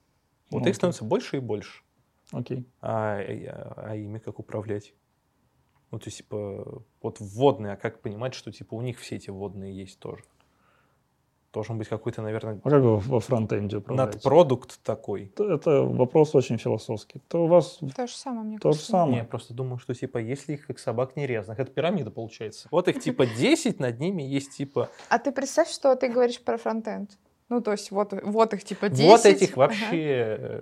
Вот 0.50 0.62
Ну, 0.62 0.68
их 0.68 0.76
становится 0.76 1.04
больше 1.04 1.38
и 1.38 1.40
больше. 1.40 1.82
Окей. 2.30 2.68
А, 2.80 3.18
а, 3.18 3.74
а 3.90 3.96
ими 3.96 4.18
как 4.18 4.38
управлять? 4.38 4.94
Ну, 5.90 5.98
то 5.98 6.06
есть, 6.06 6.18
типа, 6.18 6.82
вот 7.02 7.16
вводные, 7.20 7.72
а 7.72 7.76
как 7.76 8.00
понимать, 8.00 8.34
что, 8.34 8.52
типа, 8.52 8.74
у 8.74 8.82
них 8.82 8.98
все 8.98 9.16
эти 9.16 9.30
вводные 9.30 9.74
есть 9.74 9.98
тоже? 9.98 10.22
Должен 11.50 11.78
быть 11.78 11.88
какой-то, 11.88 12.20
наверное, 12.20 12.60
А 12.62 12.68
как 12.70 12.82
вы 12.82 12.98
во 12.98 13.20
фронтенде 13.20 13.78
управляете? 13.78 14.16
надпродукт 14.16 14.80
такой. 14.82 15.32
Это- 15.38 15.82
вопрос 15.82 16.34
очень 16.34 16.58
философский. 16.58 17.22
То 17.28 17.44
у 17.44 17.46
вас 17.46 17.78
То 17.96 18.06
же 18.06 18.12
самое, 18.12 18.42
мне 18.46 18.58
то 18.58 18.70
же 18.70 18.74
кажется. 18.76 18.90
самое. 18.90 19.12
Не, 19.12 19.18
я 19.20 19.24
просто 19.24 19.54
думаю, 19.54 19.78
что, 19.78 19.94
типа, 19.94 20.18
если 20.18 20.52
их 20.52 20.66
как 20.66 20.78
собак 20.78 21.16
нерезанных, 21.16 21.58
это 21.58 21.72
пирамида 21.72 22.10
получается. 22.10 22.68
Вот 22.70 22.86
их, 22.88 23.00
типа, 23.00 23.24
10, 23.38 23.80
над 23.80 23.98
ними 23.98 24.22
есть, 24.22 24.58
типа, 24.58 24.90
А 25.08 25.18
ты 25.18 25.32
представь, 25.32 25.70
что 25.70 25.94
ты 25.96 26.08
говоришь 26.08 26.40
про 26.42 26.58
фронтенд. 26.58 27.16
Ну, 27.48 27.62
то 27.62 27.72
есть 27.72 27.90
вот, 27.90 28.12
вот 28.22 28.52
их 28.54 28.62
типа 28.62 28.90
10. 28.90 29.04
вот 29.06 29.24
этих 29.24 29.52
Ага. 29.52 29.58
вообще, 29.58 30.36
э, 30.38 30.60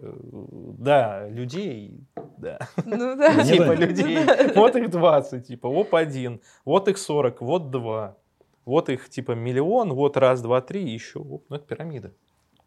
да, 0.79 1.29
людей, 1.29 2.07
да. 2.39 2.59
Ну 2.85 3.17
да. 3.17 3.45
Типа 3.45 3.67
да. 3.67 3.75
людей. 3.75 4.19
Вот 4.55 4.77
их 4.77 4.91
20, 4.91 5.47
типа, 5.47 5.67
оп, 5.67 5.95
один, 5.95 6.41
вот 6.65 6.89
их 6.89 6.99
40, 6.99 7.41
вот 7.41 7.71
два. 7.71 8.17
Вот 8.65 8.89
их, 8.89 9.09
типа, 9.09 9.33
миллион, 9.33 9.95
вот 9.95 10.17
раз, 10.17 10.43
два, 10.43 10.61
три, 10.61 10.83
еще. 10.89 11.21
Оп, 11.21 11.45
Ну, 11.49 11.57
это 11.57 11.67
пирамида. 11.67 12.13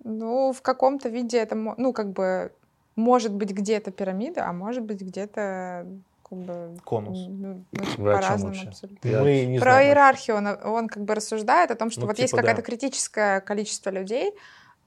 Ну, 0.03 0.53
в 0.53 0.61
каком-то 0.61 1.09
виде 1.09 1.37
это, 1.37 1.55
ну, 1.55 1.93
как 1.93 2.13
бы, 2.13 2.53
может 2.95 3.33
быть 3.33 3.51
где-то 3.51 3.91
пирамида, 3.91 4.47
а 4.47 4.53
может 4.53 4.83
быть 4.83 5.01
где-то, 5.01 5.85
как 6.29 6.37
бы, 6.39 6.77
Конус. 6.83 7.17
ну, 7.27 7.65
ну, 7.71 7.83
Вы 7.97 8.13
о 8.13 8.21
чем 8.21 8.37
вообще? 8.41 8.67
абсолютно. 8.67 9.07
Я- 9.09 9.21
Мы 9.23 9.45
не 9.45 9.59
Про 9.59 9.71
знаем. 9.71 9.87
иерархию 9.89 10.37
он, 10.37 10.47
он 10.47 10.87
как 10.87 11.03
бы 11.03 11.15
рассуждает 11.15 11.71
о 11.71 11.75
том, 11.75 11.89
что 11.91 12.01
Ну, 12.01 12.07
вот 12.07 12.19
есть 12.19 12.31
типа, 12.31 12.37
какое-то 12.41 12.61
да. 12.61 12.65
критическое 12.65 13.41
количество 13.41 13.89
людей, 13.89 14.33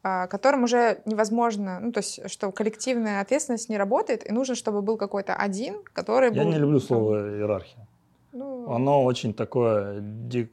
а, 0.04 0.26
которым 0.26 0.64
уже 0.64 1.00
невозможно, 1.04 1.78
ну, 1.80 1.92
то 1.92 1.98
есть, 1.98 2.28
что 2.30 2.50
коллективная 2.52 3.20
ответственность 3.20 3.68
не 3.68 3.76
работает, 3.78 4.28
и 4.28 4.32
нужно, 4.32 4.54
чтобы 4.54 4.82
был 4.82 4.96
какой-то 4.96 5.34
один, 5.34 5.82
который 5.92 6.32
Я 6.34 6.42
был... 6.42 6.50
не 6.50 6.58
люблю 6.58 6.80
слово 6.80 7.36
иерархия. 7.38 7.86
Ну, 8.32 8.70
Оно 8.72 9.04
очень 9.04 9.34
такое, 9.34 10.02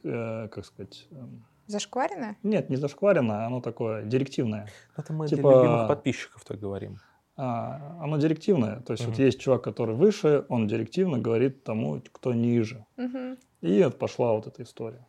э, 0.04 0.48
как 0.48 0.64
сказать, 0.66 1.06
эм, 1.12 1.44
зашкваренное? 1.66 2.36
нет, 2.42 2.68
не 2.68 2.76
зашкваренное, 2.76 3.46
оно 3.46 3.60
такое 3.60 4.02
директивное. 4.02 4.68
Это 4.96 5.12
мы 5.12 5.26
Типа- 5.28 5.48
для 5.50 5.58
любимых 5.62 5.88
подписчиков 5.88 6.44
так 6.44 6.60
говорим. 6.60 6.98
А, 7.42 7.96
оно 8.02 8.18
директивное. 8.18 8.80
То 8.80 8.92
есть 8.92 9.06
вот 9.06 9.14
Мгм. 9.16 9.24
есть 9.26 9.40
чувак, 9.40 9.62
который 9.62 9.94
выше, 9.94 10.44
он 10.50 10.66
директивно 10.66 11.18
говорит 11.18 11.64
тому, 11.64 12.00
кто 12.12 12.34
ниже. 12.34 12.84
Мгм. 12.98 13.36
И 13.62 13.82
вот 13.84 13.98
пошла 13.98 14.32
вот 14.32 14.46
эта 14.46 14.62
история. 14.62 15.06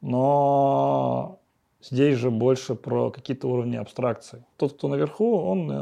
Но 0.00 1.38
здесь 1.82 2.16
же 2.18 2.30
больше 2.30 2.74
про 2.74 3.10
какие-то 3.10 3.48
уровни 3.48 3.76
абстракции. 3.76 4.42
Тот, 4.56 4.72
кто 4.72 4.88
наверху, 4.88 5.36
он 5.38 5.70
э, 5.70 5.74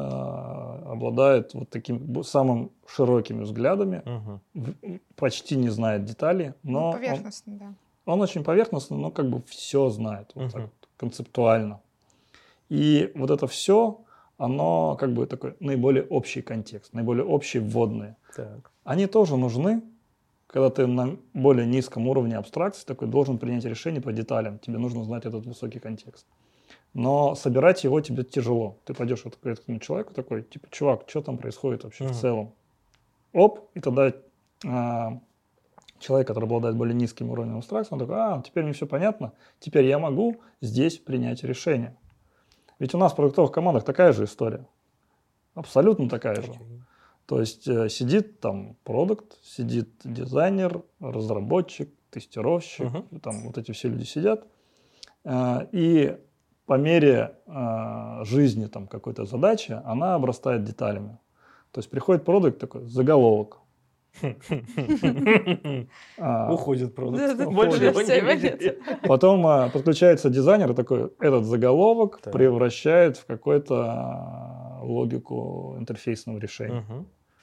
обладает 0.93 1.55
вот 1.55 1.69
таким 1.71 2.23
самым 2.25 2.71
широкими 2.87 3.43
взглядами, 3.43 4.03
в- 4.55 4.75
почти 5.17 5.57
не 5.57 5.69
знает 5.71 6.05
деталей, 6.05 6.53
Ну, 6.65 6.73
но 6.73 6.87
он, 6.91 6.93
поверхностно, 6.97 7.53
да. 7.57 7.75
он 8.13 8.21
очень 8.21 8.43
поверхностно, 8.45 8.97
но 8.97 9.11
как 9.11 9.31
бы 9.31 9.43
все 9.47 9.89
знает, 9.91 10.33
вот 10.35 10.47
так 10.53 10.55
Мгм. 10.63 10.63
вот, 10.63 10.89
концептуально. 10.97 11.81
И 12.69 13.13
вот 13.15 13.31
это 13.31 13.47
все, 13.47 14.01
оно 14.39 14.97
как 14.99 15.13
бы 15.13 15.27
такой 15.27 15.55
наиболее 15.61 16.05
общий 16.05 16.43
контекст, 16.43 16.95
наиболее 16.95 17.25
общие 17.25 17.63
вводные. 17.63 18.17
Так. 18.35 18.71
Они 18.85 19.07
тоже 19.07 19.37
нужны, 19.37 19.83
когда 20.47 20.71
ты 20.71 20.87
на 20.87 21.17
более 21.35 21.67
низком 21.67 22.09
уровне 22.09 22.37
абстракции 22.37 22.87
такой 22.87 23.09
должен 23.09 23.39
принять 23.39 23.65
решение 23.65 24.01
по 24.01 24.13
деталям. 24.13 24.59
Тебе 24.61 24.79
нужно 24.79 25.05
знать 25.05 25.27
этот 25.27 25.45
высокий 25.45 25.81
контекст. 25.81 26.27
Но 26.95 27.35
собирать 27.35 27.85
его 27.85 28.01
тебе 28.01 28.23
тяжело. 28.23 28.79
Ты 28.85 28.95
пойдешь 28.95 29.25
вот 29.25 29.37
к 29.37 29.45
этому 29.47 29.79
человеку 29.81 30.15
такой, 30.15 30.43
типа, 30.43 30.69
чувак, 30.71 31.03
что 31.07 31.21
там 31.21 31.37
происходит 31.37 31.85
вообще 31.85 32.05
Мгм. 32.05 32.13
в 32.13 32.17
целом? 32.17 32.53
Оп, 33.33 33.69
и 33.75 33.81
тогда 33.81 34.13
а, 34.67 35.19
человек, 35.99 36.29
который 36.29 36.45
обладает 36.45 36.77
более 36.77 36.95
низким 36.95 37.31
уровнем 37.31 37.59
абстракции, 37.59 37.93
он 37.93 37.99
такой, 37.99 38.17
а, 38.17 38.43
теперь 38.45 38.65
мне 38.65 38.73
все 38.73 38.87
понятно, 38.87 39.33
теперь 39.61 39.85
я 39.85 39.99
могу 39.99 40.37
здесь 40.61 40.99
принять 40.99 41.45
решение. 41.45 41.95
Ведь 42.79 42.95
у 42.95 42.99
нас 42.99 43.13
в 43.13 43.17
продуктовых 43.17 43.51
командах 43.53 43.85
такая 43.85 44.13
же 44.13 44.25
история. 44.25 44.67
Абсолютно 45.55 46.09
такая 46.09 46.41
же. 46.41 46.53
То 47.27 47.41
есть 47.41 47.67
э, 47.69 47.89
сидит 47.89 48.41
там 48.41 48.77
продукт, 48.85 49.37
сидит 49.43 49.89
дизайнер, 50.05 50.83
разработчик, 51.01 51.91
тестировщик, 52.11 52.87
Мгм. 52.87 53.21
там 53.21 53.43
вот 53.43 53.59
эти 53.59 53.73
все 53.73 53.89
люди 53.89 54.05
сидят. 54.05 54.47
Э, 55.25 55.67
И 55.73 56.17
по 56.67 56.75
мере 56.79 57.35
э, 57.47 58.25
жизни 58.25 58.67
там 58.67 58.87
какой-то 58.87 59.25
задачи 59.27 59.79
она 59.85 60.15
обрастает 60.15 60.65
деталями. 60.65 61.19
То 61.73 61.81
есть 61.81 61.91
приходит 61.91 62.25
продукт 62.25 62.59
такой, 62.59 62.87
заголовок. 62.87 63.59
А, 66.19 66.53
Уходит 66.53 66.95
продукт. 66.95 67.37
Больше 67.47 67.85
его 67.85 68.01
не 68.01 68.21
видели. 68.21 68.79
Потом 69.07 69.47
а, 69.47 69.69
подключается 69.69 70.31
дизайнер 70.31 70.73
и 70.73 70.75
такой, 70.75 71.13
этот 71.21 71.45
заголовок 71.45 72.21
превращает 72.33 73.17
в 73.17 73.27
какую-то 73.27 73.85
а, 73.87 74.81
логику 74.83 75.77
интерфейсного 75.79 76.39
решения. 76.39 76.85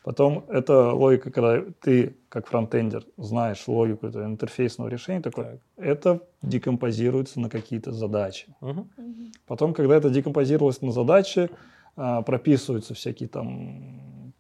Потом 0.04 0.46
эта 0.50 0.92
логика, 0.92 1.32
когда 1.32 1.64
ты, 1.82 2.16
как 2.30 2.46
фронтендер, 2.48 3.06
знаешь 3.18 3.68
логику 3.68 4.06
этого 4.06 4.26
интерфейсного 4.26 4.88
решения, 4.88 5.20
такой, 5.20 5.46
Так. 5.46 5.60
это 5.78 6.20
декомпозируется 6.44 7.40
на 7.40 7.50
какие-то 7.50 7.92
задачи. 7.92 8.54
Мгм. 8.62 8.92
Потом, 9.48 9.74
когда 9.74 9.96
это 9.96 10.12
декомпозировалось 10.12 10.82
на 10.82 10.92
задачи, 10.92 11.50
прописываются 11.96 12.94
всякие 12.94 13.30
там 13.30 14.34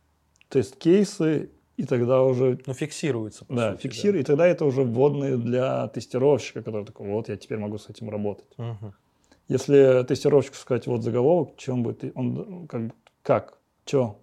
тест-кейсы, 0.49 1.49
и 1.77 1.83
тогда 1.85 2.23
уже 2.23 2.59
Ну, 2.65 2.73
фиксируется. 2.73 3.45
по 3.45 3.53
да, 3.53 3.71
сути, 3.73 3.83
фиксируй, 3.83 4.21
и 4.21 4.23
тогда 4.23 4.47
это 4.47 4.65
уже 4.65 4.83
вводные 4.83 5.37
для 5.37 5.87
тестировщика, 5.89 6.61
который 6.61 6.85
такой, 6.85 7.07
вот 7.09 7.29
я 7.29 7.37
теперь 7.37 7.57
могу 7.57 7.77
с 7.77 7.89
этим 7.89 8.09
работать. 8.09 8.47
Мгм. 8.57 8.93
Если 9.47 10.03
тестировщику 10.07 10.55
сказать, 10.55 10.87
вот 10.87 11.03
заголовок, 11.03 11.53
что 11.57 11.73
он 11.73 11.83
будет, 11.83 12.03
он 12.15 12.67
как, 12.67 12.87
бы, 12.87 12.93
как, 13.21 13.59
что, 13.85 14.19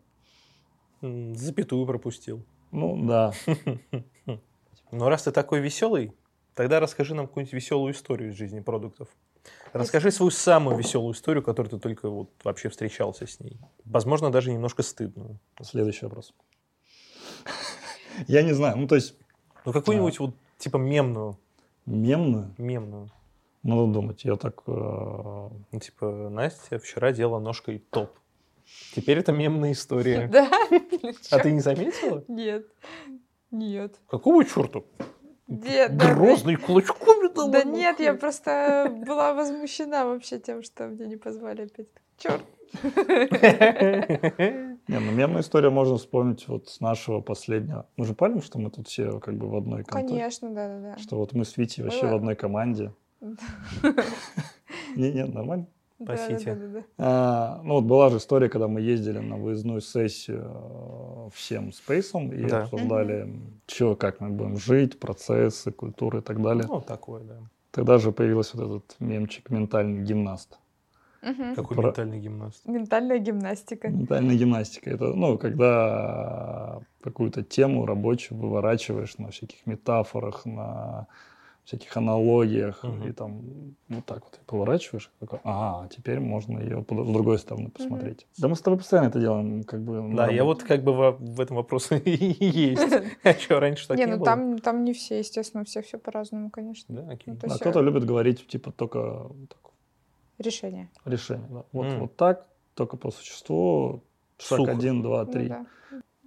М, 1.02 1.34
Запятую 1.34 1.84
пропустил. 1.86 2.44
ну 2.70 3.06
да, 3.06 3.32
Но 4.92 5.08
раз 5.08 5.22
ты 5.24 5.32
такой 5.32 5.60
веселый, 5.60 6.12
тогда 6.54 6.78
расскажи 6.80 7.14
нам 7.14 7.26
какую-нибудь 7.26 7.54
веселую 7.54 7.92
историю 7.92 8.30
из 8.30 8.36
жизни 8.36 8.60
продуктов. 8.60 9.08
Расскажи 9.72 10.10
свою 10.10 10.30
самую 10.30 10.76
веселую 10.76 11.14
историю, 11.14 11.42
которую 11.42 11.70
ты 11.70 11.78
только 11.78 12.08
вот 12.08 12.30
вообще 12.44 12.68
встречался 12.68 13.26
с 13.26 13.40
ней. 13.40 13.58
Возможно, 13.84 14.30
даже 14.30 14.52
немножко 14.52 14.82
стыдную. 14.82 15.38
Следующий 15.62 16.04
вопрос. 16.04 16.32
Я 18.28 18.42
не 18.42 18.52
знаю, 18.52 18.76
ну 18.76 18.86
то 18.86 18.94
есть 18.94 19.14
Ну, 19.64 19.72
какую-нибудь 19.72 20.18
вот 20.20 20.34
типа 20.58 20.76
мемную. 20.78 21.36
мемную, 21.86 22.50
Мемную. 22.58 23.08
надо 23.62 23.86
думать, 23.92 24.24
я 24.24 24.36
так... 24.36 24.62
э, 24.66 24.70
Ну, 25.72 25.80
типа, 25.80 26.28
Настя 26.30 26.78
вчера 26.78 27.12
делала 27.12 27.40
ножкой 27.40 27.78
топ. 27.90 28.10
Теперь 28.94 29.18
это 29.18 29.32
мемная 29.32 29.72
история. 29.72 30.28
Да? 30.32 30.48
А 31.30 31.38
ты 31.38 31.52
не 31.52 31.60
заметила? 31.60 32.24
Нет. 32.28 32.66
Нет. 33.50 34.00
Какого 34.08 34.44
черта? 34.44 34.80
Нет, 35.48 35.96
да, 35.98 36.14
Грозный 36.14 36.56
кулачком 36.56 37.28
Да, 37.34 37.46
да 37.48 37.62
нет, 37.64 38.00
я 38.00 38.14
просто 38.14 38.90
была 39.06 39.34
возмущена 39.34 40.06
вообще 40.06 40.38
тем, 40.38 40.62
что 40.62 40.86
мне 40.86 41.06
не 41.06 41.16
позвали 41.16 41.62
опять. 41.62 41.88
Черт. 42.16 42.42
Не, 44.92 44.98
ну 44.98 45.10
мемная 45.10 45.40
история 45.40 45.70
можно 45.70 45.96
вспомнить 45.96 46.46
вот 46.48 46.68
с 46.68 46.80
нашего 46.80 47.22
последнего. 47.22 47.86
Мы 47.96 48.04
же 48.04 48.12
помним, 48.12 48.42
что 48.42 48.58
мы 48.58 48.70
тут 48.70 48.88
все 48.88 49.20
как 49.20 49.36
бы 49.38 49.48
в 49.48 49.56
одной 49.56 49.84
конторе? 49.84 50.06
Конечно, 50.06 50.50
да-да-да. 50.50 50.98
Что 50.98 51.16
вот 51.16 51.32
мы 51.32 51.46
с 51.46 51.56
Витей 51.56 51.82
вообще 51.82 52.06
в 52.08 52.14
одной 52.14 52.36
команде. 52.36 52.92
Не-не, 54.96 55.24
нормально. 55.24 55.66
Спасите. 56.02 56.54
Да-да-да-да-да. 56.54 56.84
А, 56.98 57.60
ну 57.64 57.74
вот 57.74 57.84
была 57.84 58.10
же 58.10 58.18
история, 58.18 58.50
когда 58.50 58.68
мы 58.68 58.82
ездили 58.82 59.18
на 59.18 59.36
выездную 59.36 59.80
сессию 59.80 60.50
э, 60.52 61.28
всем 61.32 61.72
спейсом 61.72 62.30
и 62.30 62.44
Да. 62.46 62.64
обсуждали, 62.64 63.32
что, 63.66 63.96
как 63.96 64.20
мы 64.20 64.28
будем 64.28 64.58
жить, 64.58 64.98
процессы, 65.00 65.72
культуры 65.72 66.18
и 66.18 66.22
так 66.22 66.42
далее. 66.42 66.64
Ну, 66.68 66.82
такое, 66.82 67.22
да. 67.22 67.38
Тогда 67.70 67.96
же 67.96 68.12
появился 68.12 68.58
вот 68.58 68.82
этот 68.84 68.96
мемчик 69.00 69.48
«Ментальный 69.48 70.02
гимнаст». 70.02 70.58
Мгм. 71.22 71.54
Какой 71.54 71.76
Про- 71.76 71.86
ментальный 71.88 72.20
гимнаст. 72.20 72.66
Ментальная 72.66 73.18
гимнастика. 73.18 73.88
Ментальная 73.88 74.34
гимнастика. 74.36 74.90
Это, 74.90 75.14
ну, 75.14 75.38
когда 75.38 76.80
какую-то 77.02 77.42
тему 77.42 77.86
рабочую 77.86 78.38
выворачиваешь 78.38 79.18
на 79.18 79.30
всяких 79.30 79.64
метафорах, 79.66 80.44
на 80.46 81.06
всяких 81.64 81.96
аналогиях, 81.96 82.82
Мгм. 82.82 83.08
и 83.08 83.12
там 83.12 83.42
вот 83.88 84.04
так 84.04 84.24
вот 84.24 84.40
поворачиваешь, 84.46 85.12
и 85.16 85.20
такой, 85.20 85.38
ага, 85.44 85.88
теперь 85.90 86.18
можно 86.18 86.58
ее 86.58 86.82
с 86.82 86.86
другой 86.86 87.38
стороны 87.38 87.70
посмотреть. 87.70 88.26
Да 88.38 88.48
мы 88.48 88.56
с 88.56 88.60
тобой 88.60 88.78
постоянно 88.78 89.06
это 89.08 89.20
делаем, 89.20 89.62
как 89.62 89.80
бы. 89.80 90.00
Да, 90.16 90.26
я 90.28 90.40
работе. 90.40 90.42
вот 90.42 90.62
как 90.64 90.82
бы 90.82 90.92
во- 90.92 91.12
в 91.12 91.40
этом 91.40 91.56
вопросе 91.56 91.98
и 92.04 92.34
есть. 92.50 92.82
А 93.22 93.32
что, 93.34 93.60
раньше 93.60 93.86
так 93.86 93.96
Не, 93.96 94.06
не 94.06 94.10
ну 94.10 94.16
было? 94.16 94.24
там, 94.26 94.58
там 94.58 94.84
не 94.84 94.92
все, 94.92 95.18
естественно, 95.20 95.62
у 95.62 95.64
всех 95.64 95.86
все 95.86 95.98
по-разному, 95.98 96.50
конечно. 96.50 96.92
Да, 96.96 97.12
окей. 97.12 97.32
Ну, 97.34 97.38
А 97.48 97.56
кто-то 97.58 97.80
любит 97.80 98.04
говорить, 98.06 98.44
типа, 98.48 98.72
только 98.72 99.30
так, 99.48 99.71
Решение. 100.42 100.88
решение. 101.04 101.46
да. 101.50 101.62
Вот, 101.72 101.86
М. 101.86 102.00
вот 102.00 102.16
так, 102.16 102.46
только 102.74 102.96
по 102.96 103.10
существу, 103.10 104.02
Шаг 104.38 104.58
Сухо. 104.58 104.72
один, 104.72 105.02
два, 105.02 105.24
Ну 105.24 105.32
три. 105.32 105.48
да. 105.48 105.66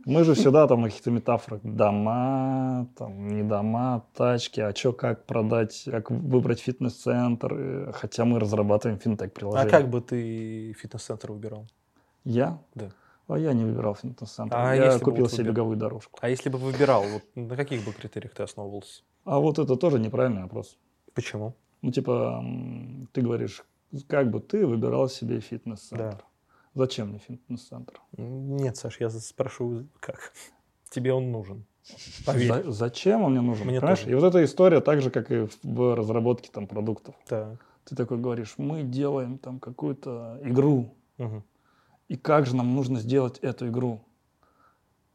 Мы 0.05 0.23
же 0.23 0.35
всегда 0.35 0.67
там 0.67 0.83
о 0.83 0.87
каких-то 0.87 1.09
метафорах. 1.11 1.61
Дома, 1.63 2.87
там, 2.97 3.27
не 3.27 3.43
дома, 3.43 4.03
тачки, 4.13 4.61
а 4.61 4.73
что, 4.75 4.93
как 4.93 5.25
продать, 5.25 5.83
как 5.85 6.11
выбрать 6.11 6.59
фитнес-центр. 6.59 7.53
э, 7.53 7.91
Хотя 7.93 8.23
мы 8.25 8.39
разрабатываем 8.39 8.97
А 8.99 9.01
финтех-приложение. 9.03 9.69
как 9.69 9.89
бы 9.89 10.01
ты 10.01 10.73
фитнес-центр 10.73 11.31
выбирал? 11.31 11.65
Я? 12.23 12.59
Да. 12.75 12.89
А 13.27 13.39
я 13.39 13.53
не 13.53 13.65
выбирал 13.65 13.95
фитнес-центр. 13.95 14.55
А 14.55 14.75
я 14.75 14.99
купил 14.99 15.27
себе 15.27 15.45
выбир- 15.45 15.51
беговую 15.53 15.77
дорожку. 15.77 16.19
А 16.21 16.29
если 16.29 16.49
бы 16.49 16.59
выбирал, 16.59 17.03
вот 17.03 17.23
на 17.35 17.55
каких 17.55 17.83
бы 17.83 17.91
критериях 17.91 18.33
ты 18.35 18.43
основывался? 18.43 19.01
А 19.23 19.39
вот 19.39 19.57
это 19.57 19.75
тоже 19.75 19.99
неправильный 19.99 20.43
вопрос. 20.43 20.77
Почему? 21.15 21.55
Ну, 21.81 21.91
типа, 21.91 22.43
ты 23.11 23.21
говоришь, 23.21 23.63
как 24.03 24.29
бы 24.31 24.39
ты 24.39 24.65
выбирал 24.65 25.09
себе 25.09 25.39
фитнес-центр? 25.39 26.17
Да. 26.17 26.21
Зачем 26.73 27.09
мне 27.09 27.19
фитнес-центр? 27.19 28.01
Нет, 28.17 28.75
Саш, 28.77 28.99
я 28.99 29.09
спрашиваю, 29.09 29.87
как? 29.99 30.33
Тебе 30.89 31.13
он 31.13 31.31
нужен. 31.31 31.65
Поверь. 32.25 32.63
За- 32.63 32.71
зачем 32.71 33.21
он 33.23 33.31
мне 33.33 33.41
нужен? 33.41 33.67
Мне 33.67 33.79
Понимаешь? 33.79 33.99
тоже. 33.99 34.11
И 34.11 34.15
вот 34.15 34.23
эта 34.23 34.43
история 34.43 34.81
так 34.81 35.01
же, 35.01 35.09
как 35.11 35.31
и 35.31 35.47
в 35.63 35.95
разработке 35.95 36.49
там 36.51 36.67
продуктов. 36.67 37.15
Так. 37.27 37.63
Ты 37.85 37.95
такой 37.95 38.17
говоришь, 38.17 38.55
мы 38.57 38.81
делаем 38.83 39.37
там 39.37 39.59
какую-то 39.59 40.39
игру, 40.43 40.95
Мгм. 41.17 41.43
и 42.07 42.15
как 42.17 42.47
же 42.47 42.55
нам 42.55 42.73
нужно 42.73 42.99
сделать 42.99 43.37
эту 43.39 43.67
игру? 43.67 44.01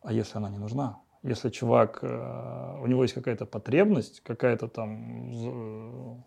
А 0.03 0.13
если 0.13 0.39
она 0.39 0.49
не 0.49 0.59
нужна? 0.59 1.01
Если 1.23 1.51
чувак, 1.51 1.99
э, 2.03 2.79
у 2.83 2.87
него 2.87 3.03
есть 3.03 3.13
какая-то 3.15 3.45
потребность, 3.47 4.21
какая-то 4.21 4.69
там 4.69 6.25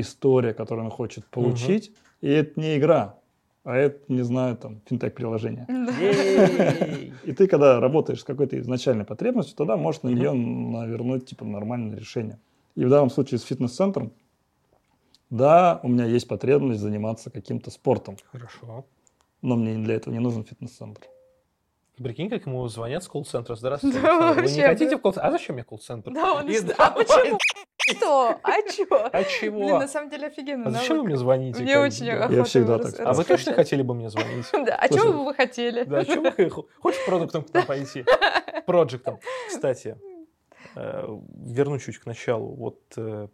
история, 0.00 0.54
которую 0.54 0.86
он 0.86 0.90
хочет 0.90 1.26
получить, 1.26 1.92
и 2.20 2.28
это 2.28 2.60
не 2.60 2.76
игра, 2.76 3.18
а 3.64 3.76
это, 3.76 4.00
не 4.08 4.22
знаю, 4.22 4.56
там, 4.56 4.80
финтех-приложение. 4.86 5.66
И 7.24 7.32
ты, 7.32 7.46
когда 7.46 7.80
работаешь 7.80 8.20
с 8.20 8.24
какой-то 8.24 8.58
изначальной 8.58 9.04
потребностью, 9.04 9.56
тогда 9.56 9.76
можешь 9.76 10.02
на 10.02 10.08
нее 10.08 10.32
навернуть 10.32 11.26
типа 11.26 11.44
нормальное 11.44 11.98
решение. 11.98 12.38
И 12.76 12.84
в 12.84 12.88
данном 12.88 13.10
случае 13.10 13.38
с 13.38 13.42
фитнес-центром, 13.42 14.12
да, 15.30 15.80
у 15.82 15.88
меня 15.88 16.06
есть 16.06 16.26
потребность 16.28 16.80
заниматься 16.80 17.30
каким-то 17.30 17.70
спортом, 17.70 18.16
Хорошо. 18.32 18.86
но 19.42 19.56
мне 19.56 19.74
для 19.76 19.96
этого 19.96 20.14
не 20.14 20.20
нужен 20.20 20.44
фитнес-центр. 20.44 21.02
Прикинь, 22.02 22.30
как 22.30 22.46
ему 22.46 22.66
звонят 22.68 23.02
с 23.02 23.08
колл-центра. 23.08 23.54
Здравствуйте, 23.56 24.00
Да, 24.00 24.32
вы 24.32 24.42
не 24.42 24.62
хотите 24.62 24.92
да. 24.92 24.98
в 24.98 25.00
колл-центр? 25.00 25.28
А 25.28 25.30
зачем 25.32 25.54
мне 25.56 25.64
колл-центр? 25.64 26.12
Да, 26.12 26.34
он 26.34 26.48
И 26.48 26.56
А 26.78 26.90
почему? 26.90 27.38
Что? 27.96 28.38
А 28.42 28.62
чё? 28.70 28.86
А 28.90 29.10
Блин, 29.10 29.26
чего? 29.40 29.78
на 29.78 29.88
самом 29.88 30.10
деле 30.10 30.26
офигенно. 30.28 30.68
А 30.68 30.70
зачем 30.70 30.98
вы 30.98 31.04
мне 31.04 31.16
звоните? 31.16 31.62
Мне 31.62 31.76
бы, 31.76 31.82
очень 31.86 32.10
охота 32.10 32.44
всегда 32.44 32.78
так. 32.78 33.00
А 33.00 33.12
вы 33.12 33.24
точно 33.24 33.52
хотели 33.54 33.82
бы 33.82 33.94
мне 33.94 34.10
звонить? 34.10 34.46
Да, 34.52 34.76
а 34.76 34.88
чего 34.88 35.12
бы 35.12 35.24
вы 35.24 35.34
хотели? 35.34 35.84
Да, 35.84 36.04
чё 36.04 36.20
вы 36.20 36.50
х- 36.50 36.62
хочешь 36.80 37.04
продуктом 37.06 37.44
к 37.44 37.52
нам 37.54 37.66
пойти? 37.66 38.04
Проджектом. 38.66 39.18
Кстати, 39.48 39.96
э, 40.76 41.06
верну 41.46 41.78
чуть 41.78 41.98
к 41.98 42.06
началу. 42.06 42.54
Вот 42.54 42.80
э, 42.96 43.28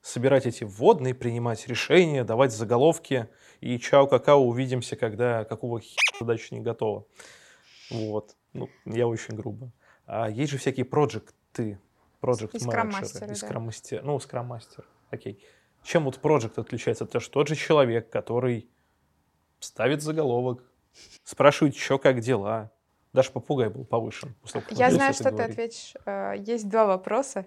собирать 0.00 0.46
эти 0.46 0.64
вводные, 0.64 1.14
принимать 1.14 1.66
решения, 1.68 2.24
давать 2.24 2.52
заголовки. 2.52 3.28
И 3.60 3.78
чао, 3.78 4.06
какао, 4.06 4.40
увидимся, 4.44 4.96
когда 4.96 5.44
какого 5.44 5.80
хера 5.80 5.96
задача 6.18 6.54
не 6.54 6.60
готова. 6.60 7.04
Вот. 7.90 8.34
Ну, 8.52 8.68
я 8.86 9.06
очень 9.06 9.36
грубо. 9.36 9.70
А 10.06 10.28
есть 10.28 10.50
же 10.50 10.58
всякие 10.58 10.84
проекты, 10.84 11.78
проект 12.22 12.54
И 12.54 12.58
скрам-мастеры, 12.58 13.26
да. 13.26 13.60
мастер 13.60 14.02
Ну, 14.04 14.18
скрам-мастер. 14.18 14.84
Окей. 15.10 15.44
Чем 15.82 16.04
вот 16.04 16.18
проект 16.20 16.58
отличается? 16.58 17.04
Это 17.04 17.20
же 17.20 17.28
тот 17.30 17.48
же 17.48 17.56
человек, 17.56 18.08
который 18.10 18.68
ставит 19.58 20.00
заголовок, 20.02 20.62
спрашивает, 21.24 21.76
что, 21.76 21.98
как 21.98 22.20
дела. 22.20 22.70
Даже 23.12 23.30
попугай 23.30 23.68
был 23.68 23.84
повышен. 23.84 24.34
после 24.40 24.60
того, 24.60 24.70
как 24.70 24.78
Я 24.78 24.90
знаю, 24.90 25.12
что 25.12 25.24
ты 25.24 25.30
говорить. 25.32 25.52
ответишь. 25.52 25.94
Э, 26.06 26.34
Есть 26.38 26.68
два 26.68 26.86
вопроса. 26.86 27.44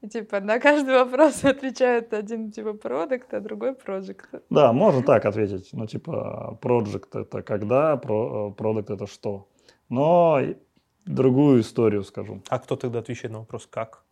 И 0.00 0.08
типа 0.08 0.40
на 0.40 0.58
каждый 0.58 0.94
вопрос 0.94 1.44
отвечает 1.44 2.14
один 2.14 2.50
типа 2.50 2.72
продукт, 2.74 3.34
а 3.34 3.40
другой 3.40 3.74
проект. 3.74 4.28
Да, 4.50 4.72
можно 4.72 5.02
так 5.02 5.24
ответить. 5.26 5.70
Ну, 5.72 5.86
типа, 5.86 6.58
project 6.62 7.20
это 7.20 7.42
когда, 7.42 7.96
про- 7.96 8.50
э, 8.50 8.54
продукт 8.54 8.90
это 8.90 9.06
что. 9.06 9.48
Но 9.90 10.40
и 10.40 10.56
другую 11.04 11.60
историю 11.60 12.04
скажу. 12.04 12.42
А 12.48 12.58
кто 12.58 12.76
тогда 12.76 12.98
отвечает 13.00 13.32
на 13.32 13.40
вопрос 13.40 13.66
«как»? 13.70 14.04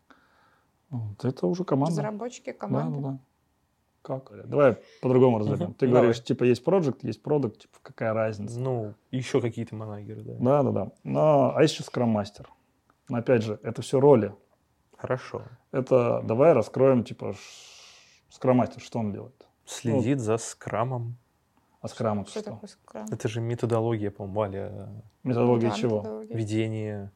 Вот 0.91 1.25
это 1.25 1.47
уже 1.47 1.65
команда. 1.65 2.03
Разработчики, 2.03 2.51
Да, 2.53 2.59
команды. 2.59 3.01
да, 3.01 3.09
да. 3.11 3.19
Как? 4.03 4.47
Давай 4.49 4.79
по-другому 5.01 5.39
разберем. 5.39 5.75
Ты 5.75 5.87
давай. 5.87 6.03
говоришь, 6.03 6.23
типа, 6.25 6.45
есть 6.45 6.63
project, 6.65 6.99
есть 7.03 7.23
продукт, 7.23 7.61
типа, 7.63 7.79
какая 7.83 8.13
разница? 8.13 8.59
Ну, 8.59 8.95
еще 9.13 9.41
какие-то 9.41 9.77
манагеры, 9.77 10.23
да. 10.23 10.35
Да, 10.41 10.63
да, 10.65 10.71
да. 10.73 10.93
Но, 11.05 11.57
а 11.57 11.63
есть 11.63 11.75
еще 11.75 11.85
скрам-мастер. 11.85 12.51
Но 13.09 13.19
опять 13.19 13.43
же, 13.43 13.59
это 13.63 13.81
все 13.81 14.01
роли. 14.01 14.35
Хорошо. 14.99 15.43
Это 15.71 16.21
давай 16.25 16.53
раскроем, 16.53 17.05
типа, 17.05 17.35
скрам-мастер, 18.29 18.81
что 18.83 18.99
он 18.99 19.13
делает? 19.13 19.47
Следит 19.65 20.19
за 20.19 20.37
скрамом. 20.37 21.17
А 21.83 21.88
скрам 21.88 22.21
это 22.21 22.31
Что 22.31 22.40
что? 22.40 22.51
такое 22.53 22.68
скрам? 22.71 23.07
Это 23.11 23.29
же 23.29 23.40
методология, 23.40 24.11
по-моему, 24.11 24.38
Валя, 24.38 24.88
Методология 25.25 25.71
Да, 25.71 25.77
чего? 25.77 25.99
методология. 25.99 26.37
ведения 26.37 27.12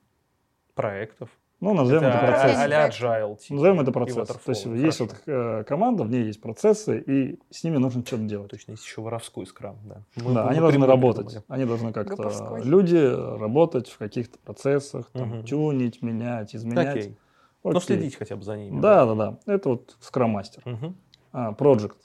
проектов. 0.75 1.31
Ну, 1.61 1.73
назовем 1.73 2.03
это, 2.03 2.19
Это 2.19 2.27
процесс. 2.27 2.59
а-ля 2.59 2.89
agile. 2.89 3.37
типа, 3.39 3.55
Назовем 3.55 3.81
это 3.81 3.93
процесс. 3.93 4.17
waterfall. 4.29 4.41
То 4.45 4.51
есть 4.51 4.67
есть 4.67 5.01
вот 5.01 5.13
Хорошо. 5.13 5.61
э, 5.61 5.65
команда, 5.65 6.05
в 6.05 6.11
ней 6.11 6.25
есть 6.25 6.43
процессы, 6.43 6.99
и 7.01 7.41
с 7.51 7.65
ними 7.65 7.79
нужно 7.79 8.05
что-то 8.05 8.25
делать. 8.25 8.51
Точно, 8.51 8.73
есть 8.73 8.85
еще 8.85 9.01
воровской 9.01 9.47
скрам, 9.47 9.79
да. 9.85 10.03
Мы- 10.17 10.35
да, 10.35 10.45
мы 10.45 10.51
они 10.51 10.61
должны 10.61 10.85
работать. 10.87 11.43
Они 11.49 11.65
должны 11.65 11.93
как-то... 11.95 12.15
Гоповской. 12.17 12.63
Люди 12.63 12.97
работать 13.41 13.89
в 13.89 13.97
каких-то 13.97 14.39
процессах, 14.41 15.09
там, 15.13 15.29
Мгм. 15.29 15.45
тюнить, 15.45 16.03
менять, 16.03 16.55
изменять. 16.55 16.97
Окей. 16.97 17.17
Ну, 17.65 17.71
Окей. 17.71 17.81
следить 17.81 18.17
хотя 18.17 18.37
бы 18.37 18.43
за 18.43 18.57
ними. 18.59 18.79
Да, 18.81 19.07
да, 19.07 19.15
да. 19.15 19.39
Это 19.55 19.71
вот 19.71 19.97
скрам-мастер. 20.01 20.63
Мгм. 20.67 20.95
А, 21.33 21.53
project. 21.53 21.97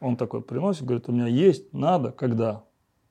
Он 0.00 0.16
такой 0.16 0.42
приносит, 0.42 0.84
говорит, 0.84 1.08
у 1.08 1.12
меня 1.12 1.26
есть, 1.26 1.72
надо, 1.72 2.12
когда. 2.12 2.62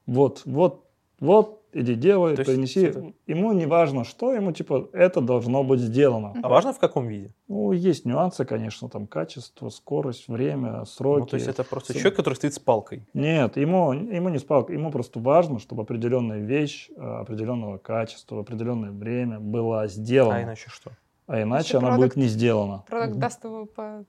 Вот, 0.05 0.43
вот, 0.45 0.85
вот, 1.19 1.63
иди 1.73 1.95
делай, 1.95 2.35
То 2.37 2.45
принеси. 2.45 2.85
это- 2.85 3.11
Ему 3.27 3.51
не 3.51 3.65
важно, 3.65 4.05
что, 4.05 4.33
ему 4.33 4.53
типа 4.53 4.89
это 4.93 5.19
должно 5.19 5.63
быть 5.65 5.81
сделано. 5.81 6.33
А 6.41 6.47
важно 6.47 6.71
в 6.71 6.79
каком 6.79 7.07
виде? 7.07 7.33
Ну, 7.49 7.73
есть 7.73 8.05
нюансы, 8.05 8.45
конечно, 8.45 8.87
там 8.87 9.05
качество, 9.05 9.67
скорость, 9.69 10.29
время, 10.29 10.85
сроки. 10.85 11.19
Ну, 11.19 11.25
то 11.25 11.35
есть 11.35 11.47
это 11.49 11.65
просто 11.65 11.93
человек, 11.93 12.15
который 12.15 12.35
стоит 12.35 12.53
с 12.53 12.59
палкой. 12.59 13.03
Нет, 13.13 13.57
ему, 13.57 13.91
ему 13.91 14.29
не 14.29 14.37
спалка, 14.39 14.71
ему 14.71 14.89
просто 14.89 15.19
важно, 15.19 15.59
чтобы 15.59 15.81
определенная 15.81 16.39
вещь 16.39 16.89
э, 16.95 17.01
определенного 17.01 17.79
качества 17.79 18.39
определенное 18.39 18.91
время 18.91 19.41
была 19.41 19.87
сделана. 19.87 20.37
А 20.37 20.43
иначе 20.43 20.69
что? 20.69 20.91
А 21.25 21.41
иначе 21.41 21.65
Если 21.73 21.77
она 21.79 21.87
продукт- 21.89 22.15
будет 22.15 22.15
не 22.15 22.27
сделана. 22.29 22.85
Продукт 22.87 23.19
даст 23.19 23.43
его 23.43 23.65
по 23.65 24.05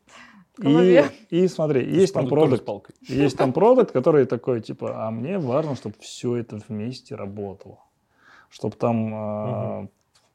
И, 0.60 1.04
и 1.30 1.48
смотри, 1.48 1.84
есть 1.84 2.14
там 2.14 2.28
продукт 2.28 2.68
есть 3.02 3.36
там 3.36 3.52
продукт, 3.52 3.92
который 3.92 4.26
такой, 4.26 4.60
типа, 4.60 5.06
а 5.06 5.10
мне 5.10 5.38
важно, 5.38 5.76
чтобы 5.76 5.94
все 6.00 6.36
это 6.36 6.60
вместе 6.68 7.14
работало. 7.14 7.78
Чтобы 8.50 8.76
там 8.76 9.82
э, 9.82 9.88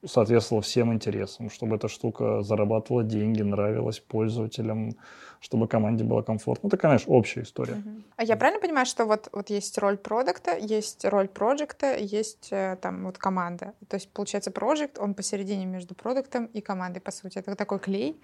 соответствовало 0.06 0.62
всем 0.62 0.94
интересам, 0.94 1.50
чтобы 1.50 1.76
эта 1.76 1.88
штука 1.88 2.42
зарабатывала 2.44 3.04
деньги, 3.04 3.42
нравилась 3.42 4.00
пользователям, 4.00 4.96
чтобы 5.40 5.68
команде 5.68 6.04
было 6.04 6.22
комфортно. 6.22 6.68
Это, 6.68 6.78
конечно, 6.78 7.14
общая 7.14 7.42
история. 7.42 7.76
Мгм. 7.76 8.04
А 8.16 8.24
я 8.24 8.36
правильно 8.38 8.62
понимаю, 8.62 8.86
что 8.86 9.06
вот, 9.06 9.30
вот 9.32 9.50
есть 9.50 9.78
роль 9.78 9.98
продукта, 9.98 10.58
есть 10.58 11.06
роль 11.06 11.28
проекта, 11.28 11.98
есть 11.98 12.50
э, 12.52 12.78
там 12.82 13.06
вот 13.06 13.18
команда. 13.18 13.74
То 13.88 13.96
есть, 13.96 14.10
получается, 14.10 14.52
проект, 14.52 15.00
он 15.00 15.14
посередине 15.14 15.66
между 15.66 15.96
продуктом 15.96 16.46
и 16.46 16.62
командой, 16.62 17.00
по 17.00 17.12
сути. 17.12 17.40
Это 17.40 17.56
такой 17.56 17.80
клей, 17.80 18.22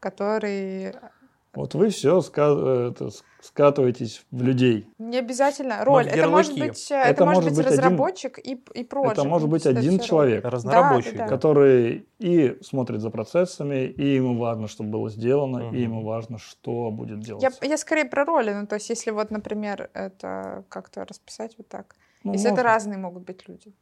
который... 0.00 0.94
Вот 1.54 1.74
вы 1.74 1.90
все 1.90 2.22
скатываетесь 2.22 4.24
в 4.30 4.42
людей. 4.42 4.88
Не 4.98 5.18
обязательно 5.18 5.84
роль. 5.84 6.06
Это 6.06 6.28
может 6.28 6.58
быть, 6.58 6.90
э, 6.90 6.94
Это 6.94 7.08
это, 7.10 7.24
может 7.26 7.44
быть 7.44 7.56
быть 7.56 7.66
один- 7.66 7.78
разработчик 7.78 8.38
и, 8.38 8.58
и 8.74 8.84
проект. 8.84 9.18
Это 9.18 9.28
может 9.28 9.50
быть 9.50 9.66
один 9.66 9.98
человек, 9.98 10.44
Разнорабочий. 10.46 11.12
Да, 11.12 11.18
да, 11.18 11.24
да. 11.24 11.28
который 11.28 12.06
и 12.18 12.56
смотрит 12.62 13.02
за 13.02 13.10
процессами, 13.10 13.84
и 13.84 14.14
ему 14.14 14.38
важно, 14.38 14.66
чтобы 14.66 14.90
было 14.90 15.10
сделано, 15.10 15.64
Мгм. 15.64 15.76
и 15.76 15.82
ему 15.82 16.02
важно, 16.02 16.38
что 16.38 16.90
будет 16.90 17.20
делаться. 17.20 17.50
Я, 17.60 17.68
я 17.68 17.76
скорее 17.76 18.06
про 18.06 18.24
роли. 18.24 18.54
Ну, 18.54 18.66
то 18.66 18.76
есть, 18.76 18.88
если 18.88 19.10
вот, 19.10 19.30
например, 19.30 19.90
это 19.92 20.64
как-то 20.70 21.04
расписать 21.04 21.54
вот 21.58 21.68
так. 21.68 21.96
Ну, 22.24 22.32
если 22.32 22.46
это 22.46 22.62
можно. 22.62 22.70
разные 22.70 22.98
могут 22.98 23.24
быть 23.24 23.46
люди. 23.46 23.74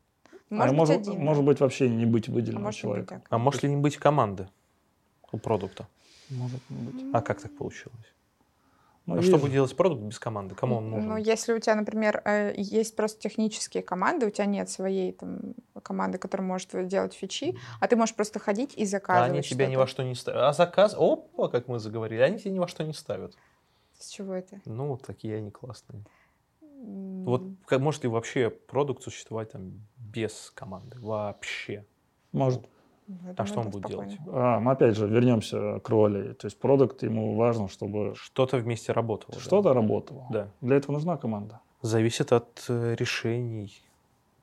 Может 0.48 0.64
а 0.64 0.68
быть, 0.70 0.78
может, 0.78 0.96
один. 0.96 1.24
может 1.24 1.44
быть 1.44 1.60
вообще 1.60 1.88
не 1.88 2.04
быть 2.04 2.28
а 2.28 2.32
выделенным 2.32 2.64
быть 2.64 2.74
человеком. 2.74 3.20
так. 3.20 3.26
А 3.30 3.38
может 3.38 3.62
ли 3.62 3.70
не 3.70 3.76
быть 3.76 3.96
команды 3.96 4.48
у 5.30 5.38
продукта? 5.38 5.86
Может 6.30 6.60
быть. 6.68 7.04
А 7.12 7.20
как 7.22 7.40
так 7.40 7.56
получилось? 7.56 8.14
Ну, 9.06 9.18
а 9.18 9.22
что 9.22 9.38
будет 9.38 9.52
делать 9.52 9.74
продукт 9.76 10.02
без 10.02 10.18
команды? 10.18 10.54
Кому 10.54 10.76
он 10.76 10.90
нужен? 10.90 11.08
Ну, 11.08 11.16
если 11.16 11.52
у 11.52 11.58
тебя, 11.58 11.74
например, 11.74 12.22
э, 12.24 12.52
есть 12.56 12.94
просто 12.94 13.20
технические 13.20 13.82
команды, 13.82 14.26
у 14.26 14.30
тебя 14.30 14.46
нет 14.46 14.70
своей 14.70 15.12
там 15.12 15.54
команды, 15.82 16.18
которая 16.18 16.46
может 16.46 16.86
делать 16.86 17.14
фичи, 17.14 17.58
а 17.80 17.88
ты 17.88 17.96
можешь 17.96 18.14
просто 18.14 18.38
ходить 18.38 18.74
и 18.76 18.84
А 18.84 18.86
заказывать 18.86 19.30
они 19.32 19.42
тебя 19.42 19.66
ни 19.66 19.76
во 19.76 19.86
что 19.86 20.04
не 20.04 20.14
ставят. 20.14 20.40
А 20.42 20.52
заказ, 20.52 20.94
опа, 20.96 21.48
как 21.48 21.66
мы 21.66 21.80
заговорили, 21.80 22.20
они 22.20 22.38
тебя 22.38 22.52
ни 22.52 22.58
во 22.58 22.68
что 22.68 22.84
не 22.84 22.92
ставят. 22.92 23.34
С 23.98 24.08
чего 24.08 24.34
это? 24.34 24.60
Ну, 24.64 24.88
вот 24.88 25.02
такие 25.02 25.36
они 25.36 25.50
классные. 25.50 26.04
Вот 26.60 27.42
как, 27.66 27.80
может 27.80 28.04
ли 28.04 28.08
вообще 28.08 28.48
продукт 28.48 29.02
существовать 29.02 29.52
там 29.52 29.72
без 29.96 30.52
команды? 30.54 30.98
Вообще. 31.00 31.84
Может. 32.32 32.62
Я 33.24 33.30
А 33.30 33.34
думаю, 33.34 33.46
что 33.46 33.58
он 33.60 33.64
да, 33.66 33.70
будет 33.70 33.86
спокойно. 33.86 34.10
делать? 34.10 34.28
А, 34.32 34.60
мы 34.60 34.72
опять 34.72 34.96
же 34.96 35.06
вернемся 35.06 35.80
к 35.80 35.88
роли. 35.88 36.32
То 36.34 36.46
есть 36.46 36.58
продукт 36.58 37.02
ему 37.02 37.36
важно, 37.36 37.68
чтобы 37.68 38.14
Что-то 38.16 38.56
вместе 38.58 38.92
работало. 38.92 39.34
да. 39.34 39.40
что-то 39.40 39.72
работало. 39.74 40.26
Да. 40.30 40.48
Для 40.60 40.76
этого 40.76 40.92
нужна 40.92 41.16
команда. 41.16 41.60
Зависит 41.82 42.32
от 42.32 42.64
э, 42.68 42.94
решений, 42.98 43.72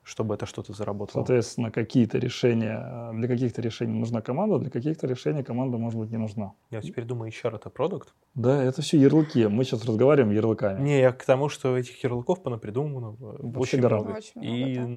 чтобы 0.02 0.34
это 0.34 0.46
что-то 0.46 0.72
заработало. 0.72 1.20
Соответственно, 1.20 1.70
какие-то 1.70 2.18
решения, 2.18 3.10
э, 3.12 3.16
для 3.16 3.28
каких-то 3.28 3.62
решений 3.62 3.92
нужна 3.98 4.20
команда, 4.22 4.58
для 4.58 4.70
каких-то 4.70 5.06
решений 5.06 5.42
команда 5.44 5.78
может 5.78 6.00
быть 6.00 6.10
не 6.10 6.16
нужна. 6.18 6.52
Я 6.70 6.80
теперь 6.80 7.04
думаю, 7.04 7.30
HR 7.30 7.56
это 7.56 7.70
продукт. 7.70 8.14
Да, 8.34 8.62
это 8.62 8.82
все 8.82 8.98
ярлыки. 8.98 9.46
Мы 9.46 9.64
сейчас 9.64 9.84
разговариваем 9.84 10.34
ярлыками. 10.34 10.80
Не, 10.82 11.00
я 11.00 11.12
к 11.12 11.24
тому, 11.24 11.48
что 11.48 11.76
этих 11.76 12.02
ярлыков 12.02 12.42
понапридумано 12.42 13.16
э, 13.20 13.58
очень 13.58 13.78
много. 13.78 14.12
Очень 14.16 14.44
И 14.44 14.78
много, 14.78 14.96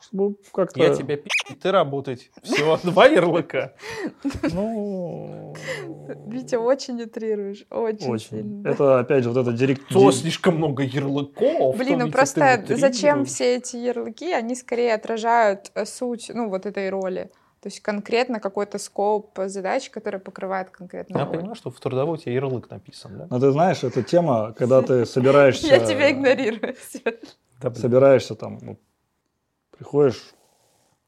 Чтобы 0.00 0.36
как-то... 0.52 0.82
я 0.82 0.94
тебя 0.94 1.16
пи***, 1.16 1.28
ты 1.60 1.70
работать. 1.70 2.30
Всего 2.42 2.76
два 2.82 3.06
ярлыка. 3.06 3.74
Ну... 4.52 5.54
Витя, 6.26 6.56
очень 6.56 7.02
утрируешь, 7.02 7.66
очень, 7.70 8.08
Очень. 8.08 8.28
сильно. 8.28 8.68
Это, 8.68 9.00
опять 9.00 9.24
же, 9.24 9.30
вот 9.30 9.40
это 9.40 9.52
директ... 9.56 9.88
То 9.88 10.10
слишком 10.12 10.56
много 10.56 10.82
ярлыков. 10.82 11.76
Блин, 11.76 11.98
ну 11.98 12.06
Витя, 12.06 12.12
просто 12.12 12.64
зачем 12.68 13.24
все 13.24 13.56
эти 13.56 13.76
ярлыки? 13.76 14.32
Они 14.32 14.54
скорее 14.54 14.94
отражают 14.94 15.70
э, 15.74 15.84
суть, 15.84 16.30
ну, 16.32 16.48
вот 16.48 16.66
этой 16.66 16.88
роли. 16.90 17.30
То 17.60 17.66
есть 17.66 17.80
конкретно 17.80 18.40
какой-то 18.40 18.78
скоп 18.78 19.38
задач, 19.46 19.90
который 19.90 20.18
покрывает 20.18 20.70
конкретную 20.70 21.18
Я 21.18 21.26
роль. 21.26 21.36
понимаю, 21.36 21.54
что 21.54 21.70
в 21.70 21.78
трудовой 21.78 22.14
у 22.14 22.16
тебя 22.16 22.32
ярлык 22.32 22.70
написан, 22.70 23.18
да? 23.18 23.26
Но 23.28 23.38
ты 23.38 23.50
знаешь, 23.50 23.84
это 23.84 24.02
тема, 24.02 24.54
когда 24.56 24.80
ты 24.80 25.04
собираешься... 25.04 25.66
Я 25.68 25.84
тебя 25.84 26.10
игнорирую. 26.10 26.74
Собираешься 27.74 28.34
там, 28.34 28.58
вот, 28.60 28.78
приходишь 29.80 30.34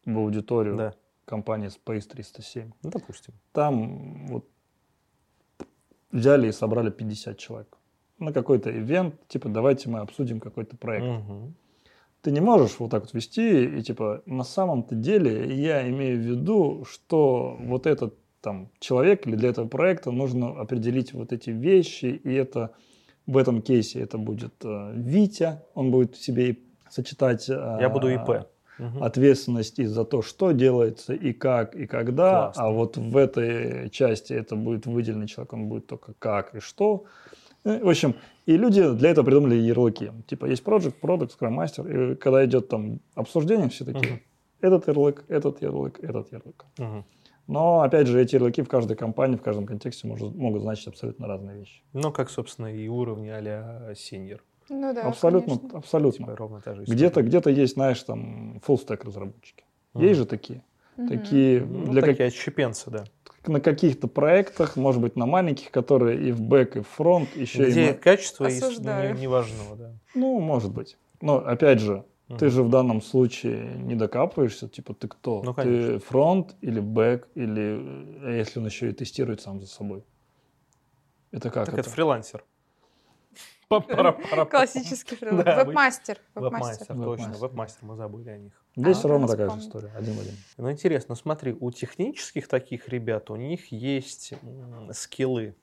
в 0.06 0.18
аудиторию 0.18 0.76
Да, 0.76 0.94
компании 1.26 1.68
Space 1.68 2.08
307. 2.08 2.72
ну, 2.82 2.90
допустим. 2.90 3.34
Там 3.52 4.26
вот 4.28 4.48
взяли 6.10 6.48
и 6.48 6.52
собрали 6.52 6.90
50 6.90 7.36
человек 7.36 7.76
на 8.18 8.32
какой-то 8.32 8.70
ивент, 8.70 9.14
типа, 9.28 9.50
давайте 9.50 9.90
мы 9.90 9.98
обсудим 9.98 10.40
какой-то 10.40 10.76
проект. 10.78 11.04
Мгм. 11.04 11.54
Ты 12.22 12.30
не 12.30 12.40
можешь 12.40 12.78
вот 12.78 12.90
так 12.90 13.02
вот 13.02 13.12
вести 13.12 13.64
и 13.64 13.82
типа, 13.82 14.22
на 14.24 14.44
самом-то 14.44 14.94
деле 14.94 15.54
я 15.54 15.86
имею 15.90 16.16
в 16.16 16.22
виду, 16.22 16.86
что 16.88 17.58
вот 17.60 17.86
этот 17.86 18.14
там 18.40 18.70
человек 18.78 19.26
или 19.26 19.36
для 19.36 19.50
этого 19.50 19.68
проекта 19.68 20.12
нужно 20.12 20.58
определить 20.58 21.12
вот 21.12 21.32
эти 21.32 21.50
вещи, 21.50 22.06
и 22.06 22.32
это 22.32 22.70
в 23.26 23.36
этом 23.36 23.60
кейсе 23.60 24.00
это 24.00 24.16
будет 24.16 24.54
э, 24.64 24.92
Витя, 24.94 25.62
он 25.74 25.90
будет 25.90 26.16
себе 26.16 26.56
сочетать 26.88 27.50
э, 27.50 27.78
Я 27.80 27.90
буду 27.90 28.08
ИП. 28.08 28.46
Мгм. 28.82 29.02
ответственность 29.02 29.78
и 29.78 29.84
за 29.86 30.04
то, 30.04 30.22
что 30.22 30.52
делается, 30.52 31.14
и 31.14 31.32
как, 31.32 31.74
и 31.74 31.86
когда. 31.86 32.30
Классно. 32.30 32.62
А 32.64 32.70
вот 32.70 32.96
в 32.96 33.16
этой 33.16 33.90
части 33.90 34.32
это 34.32 34.56
будет 34.56 34.86
выделенный 34.86 35.26
человек, 35.26 35.52
он 35.52 35.68
будет 35.68 35.86
только 35.86 36.14
как 36.18 36.54
и 36.54 36.60
что. 36.60 37.04
Э, 37.64 37.78
В 37.84 37.88
общем, 37.88 38.14
и 38.46 38.56
люди 38.56 38.82
для 38.94 39.10
этого 39.10 39.24
придумали 39.24 39.54
ярлыки. 39.54 40.10
Типа 40.26 40.46
есть 40.46 40.64
project, 40.64 40.94
product, 41.00 41.30
scrum 41.38 41.56
master. 41.56 42.12
И 42.12 42.16
когда 42.16 42.44
идет 42.44 42.68
там 42.68 42.98
обсуждение, 43.14 43.68
все 43.68 43.84
такие, 43.84 44.12
Мгм. 44.14 44.20
этот 44.60 44.88
ярлык, 44.88 45.24
этот 45.28 45.62
ярлык, 45.62 46.00
этот 46.02 46.32
ярлык. 46.32 46.64
Мгм. 46.78 47.04
Но, 47.48 47.80
опять 47.82 48.06
же, 48.06 48.20
эти 48.20 48.36
ярлыки 48.36 48.62
в 48.62 48.68
каждой 48.68 48.96
компании, 48.96 49.36
в 49.36 49.42
каждом 49.42 49.66
контексте 49.66 50.06
может- 50.08 50.34
могут 50.34 50.62
значить 50.62 50.86
абсолютно 50.88 51.26
разные 51.26 51.58
вещи. 51.58 51.82
Ну, 51.92 52.12
как, 52.12 52.30
собственно, 52.30 52.66
и 52.74 52.88
уровни 52.88 53.28
а-ля 53.28 53.92
senior. 53.96 54.42
Ну 54.68 54.94
да, 54.94 55.02
абсолютно, 55.02 55.56
конечно. 55.58 55.78
абсолютно. 55.78 56.26
Типа 56.26 56.36
ровно 56.36 56.60
та 56.60 56.74
же. 56.74 56.84
Где-то, 56.84 57.22
где-то 57.22 57.50
есть, 57.50 57.74
знаешь, 57.74 58.02
там, 58.02 58.58
full 58.66 58.76
stack 58.84 59.04
разработчики. 59.06 59.64
Мгм. 59.94 60.04
Есть 60.04 60.18
же 60.20 60.26
такие. 60.26 60.62
Мгм. 60.96 61.08
Такие, 61.08 61.60
Ну, 61.60 61.86
для, 61.92 62.00
как- 62.02 62.10
такие 62.10 62.26
отщепенцы, 62.28 62.90
да. 62.90 63.04
на 63.46 63.60
каких-то 63.60 64.08
проектах, 64.08 64.76
может 64.76 65.00
быть, 65.02 65.16
на 65.16 65.26
маленьких, 65.26 65.70
которые 65.70 66.28
и 66.28 66.32
в 66.32 66.40
бэк, 66.40 66.76
и 66.76 66.80
в 66.80 66.88
фронт, 66.88 67.28
еще 67.36 67.66
и... 67.68 67.70
Где 67.70 67.86
на- 67.88 67.94
качество 67.94 68.44
и 68.46 68.56
Осуждаю. 68.56 69.14
не- 69.14 69.22
неважного, 69.22 69.76
да. 69.76 69.92
Ну, 70.14 70.38
может 70.40 70.72
быть. 70.72 70.96
Но, 71.20 71.38
опять 71.38 71.80
же, 71.80 72.04
ты 72.28 72.46
Мгм. 72.46 72.50
же 72.50 72.62
в 72.62 72.70
данном 72.70 73.02
случае 73.02 73.74
не 73.76 73.94
докапываешься, 73.94 74.68
типа, 74.68 74.94
ты 74.94 75.08
кто? 75.08 75.42
Ну, 75.42 75.54
ты 75.54 75.98
фронт 75.98 76.54
или 76.60 76.80
бэк, 76.80 77.28
или 77.34 78.24
э, 78.26 78.38
если 78.38 78.60
он 78.60 78.66
еще 78.66 78.90
и 78.90 78.92
тестирует 78.92 79.40
сам 79.40 79.60
за 79.60 79.66
собой? 79.66 80.04
Это 81.30 81.50
как 81.50 81.64
Так 81.66 81.74
это? 81.74 81.80
это 81.80 81.90
фрилансер. 81.90 82.44
Классический 84.50 85.16
фриланс. 85.16 85.44
Веб-мастер. 85.44 86.18
Веб-мастер, 86.34 86.86
точно, 86.86 87.32
Веб-мастер. 87.38 87.84
мы 87.84 87.96
забыли 87.96 88.30
о 88.30 88.38
них. 88.38 88.52
Здесь 88.76 89.04
А, 89.04 89.08
ровно 89.08 89.26
такая 89.28 89.50
же 89.50 89.58
история, 89.58 89.90
один 89.96 90.14
в 90.14 90.20
один. 90.20 90.34
Ну, 90.56 90.70
интересно, 90.70 91.14
смотри, 91.14 91.56
у 91.58 91.70
технических 91.70 92.48
таких 92.48 92.88
ребят, 92.88 93.30
у 93.30 93.36
них 93.36 93.70
есть 93.72 94.32
скиллы. 94.92 95.54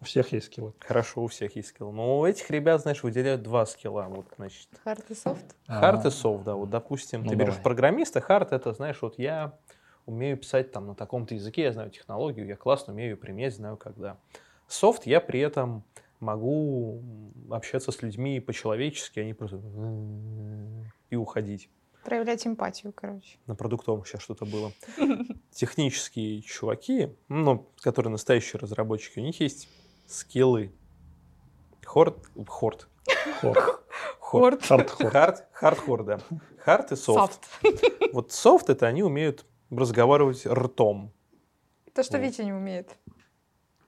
У 0.00 0.04
всех 0.04 0.32
есть 0.32 0.46
скиллы. 0.46 0.74
Хорошо, 0.80 1.22
у 1.22 1.28
всех 1.28 1.56
есть 1.56 1.68
скиллы. 1.68 1.92
Но 1.92 2.20
у 2.20 2.26
этих 2.26 2.50
ребят, 2.50 2.82
знаешь, 2.82 3.02
выделяют 3.02 3.42
два 3.42 3.64
скилла. 3.64 4.06
Вот, 4.10 4.26
значит, 4.36 4.68
Hard 4.84 5.10
и 5.10 5.14
софт. 5.14 5.56
хард 5.66 6.04
и 6.04 6.10
софт, 6.10 6.44
да. 6.44 6.54
Вот, 6.56 6.68
допустим, 6.68 7.22
Ну, 7.22 7.30
ты 7.30 7.34
берешь 7.36 7.54
давай. 7.54 7.62
программиста, 7.62 8.20
hard 8.20 8.52
это, 8.52 8.72
знаешь, 8.74 8.98
вот 9.00 9.18
я 9.18 9.58
умею 10.04 10.36
писать 10.36 10.72
там 10.72 10.86
на 10.88 10.94
таком-то 10.94 11.34
языке, 11.34 11.62
я 11.62 11.72
знаю 11.72 11.90
технологию, 11.90 12.46
я 12.46 12.56
классно 12.56 12.92
умею 12.92 13.10
ее 13.12 13.16
применять, 13.16 13.54
знаю 13.54 13.78
когда. 13.78 14.18
Софт 14.68 15.06
я 15.06 15.20
при 15.22 15.40
этом 15.40 15.84
могу 16.20 17.02
общаться 17.50 17.92
с 17.92 18.02
людьми 18.02 18.40
по-человечески, 18.40 19.20
а 19.20 19.24
не 19.24 19.34
просто 19.34 19.60
и 21.10 21.16
уходить. 21.16 21.70
Проявлять 22.04 22.46
эмпатию, 22.46 22.92
короче. 22.92 23.38
на 23.46 23.54
продуктовом 23.54 24.04
сейчас 24.04 24.20
что-то 24.22 24.44
было. 24.44 24.72
Технические 25.50 26.42
чуваки, 26.42 27.16
ну, 27.28 27.66
которые 27.80 28.10
настоящие 28.10 28.60
разработчики, 28.60 29.20
у 29.20 29.22
них 29.22 29.40
есть 29.40 29.68
скиллы. 30.06 30.70
Хорд, 31.82 32.18
хорд, 32.46 32.88
Хор. 33.40 33.80
хорд, 34.18 34.90
хард, 34.90 35.48
хардхор, 35.52 36.04
да. 36.04 36.18
Hard 36.58 36.92
и 36.92 36.96
софт. 36.96 37.40
Вот 38.12 38.32
софт 38.32 38.70
это 38.70 38.86
они 38.86 39.02
умеют 39.02 39.46
разговаривать 39.70 40.46
ртом. 40.46 41.12
То, 41.94 42.02
что. 42.02 42.18
Витя 42.18 42.42
не 42.42 42.52
умеет. 42.52 42.96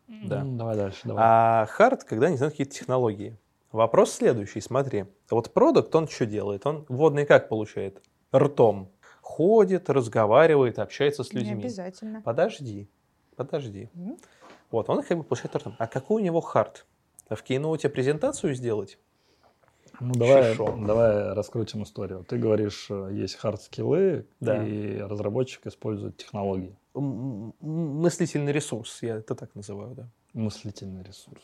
Да. 0.08 0.40
М, 0.40 0.56
Давай 0.56 0.76
дальше, 0.76 1.00
давай. 1.04 1.24
А 1.26 1.66
hard, 1.66 2.04
когда 2.04 2.28
они 2.28 2.36
знают 2.36 2.54
какие-то 2.54 2.72
технологии. 2.74 3.36
Вопрос 3.72 4.12
следующий, 4.12 4.60
смотри. 4.60 5.06
Вот 5.30 5.52
продукт, 5.52 5.94
он 5.94 6.08
что 6.08 6.26
делает? 6.26 6.66
Он 6.66 6.86
вводные 6.88 7.26
как 7.26 7.48
получает? 7.48 8.00
Ртом. 8.34 8.90
Ходит, 9.20 9.90
разговаривает, 9.90 10.78
общается 10.78 11.24
с 11.24 11.32
Не 11.32 11.40
людьми. 11.40 11.64
обязательно. 11.64 12.22
Подожди, 12.22 12.88
подожди. 13.34 13.90
Мгм. 13.94 14.16
Вот, 14.70 14.88
он 14.88 15.02
как 15.02 15.18
бы 15.18 15.24
получает 15.24 15.54
ртом. 15.56 15.74
А 15.78 15.86
какой 15.88 16.22
у 16.22 16.24
него 16.24 16.40
hard? 16.40 16.86
В 17.28 17.42
Keynote 17.42 17.83
е 17.83 17.88
презентацию 17.88 18.54
сделать? 18.54 18.98
Ну, 20.00 20.12
давай, 20.14 20.54
давай 20.86 21.32
раскрутим 21.32 21.82
историю. 21.82 22.24
Ты 22.28 22.36
говоришь, 22.38 22.86
э, 22.90 23.10
есть 23.12 23.36
хард-скиллы, 23.36 24.24
Да. 24.40 24.62
и 24.66 24.98
разработчик 24.98 25.66
использует 25.66 26.16
технологии. 26.16 26.76
М- 26.94 27.52
Мыслительный 27.60 28.52
ресурс, 28.52 29.02
я 29.02 29.16
это 29.16 29.34
так 29.34 29.54
называю, 29.54 29.94
да. 29.94 30.08
Мыслительный 30.34 31.02
ресурс. 31.02 31.42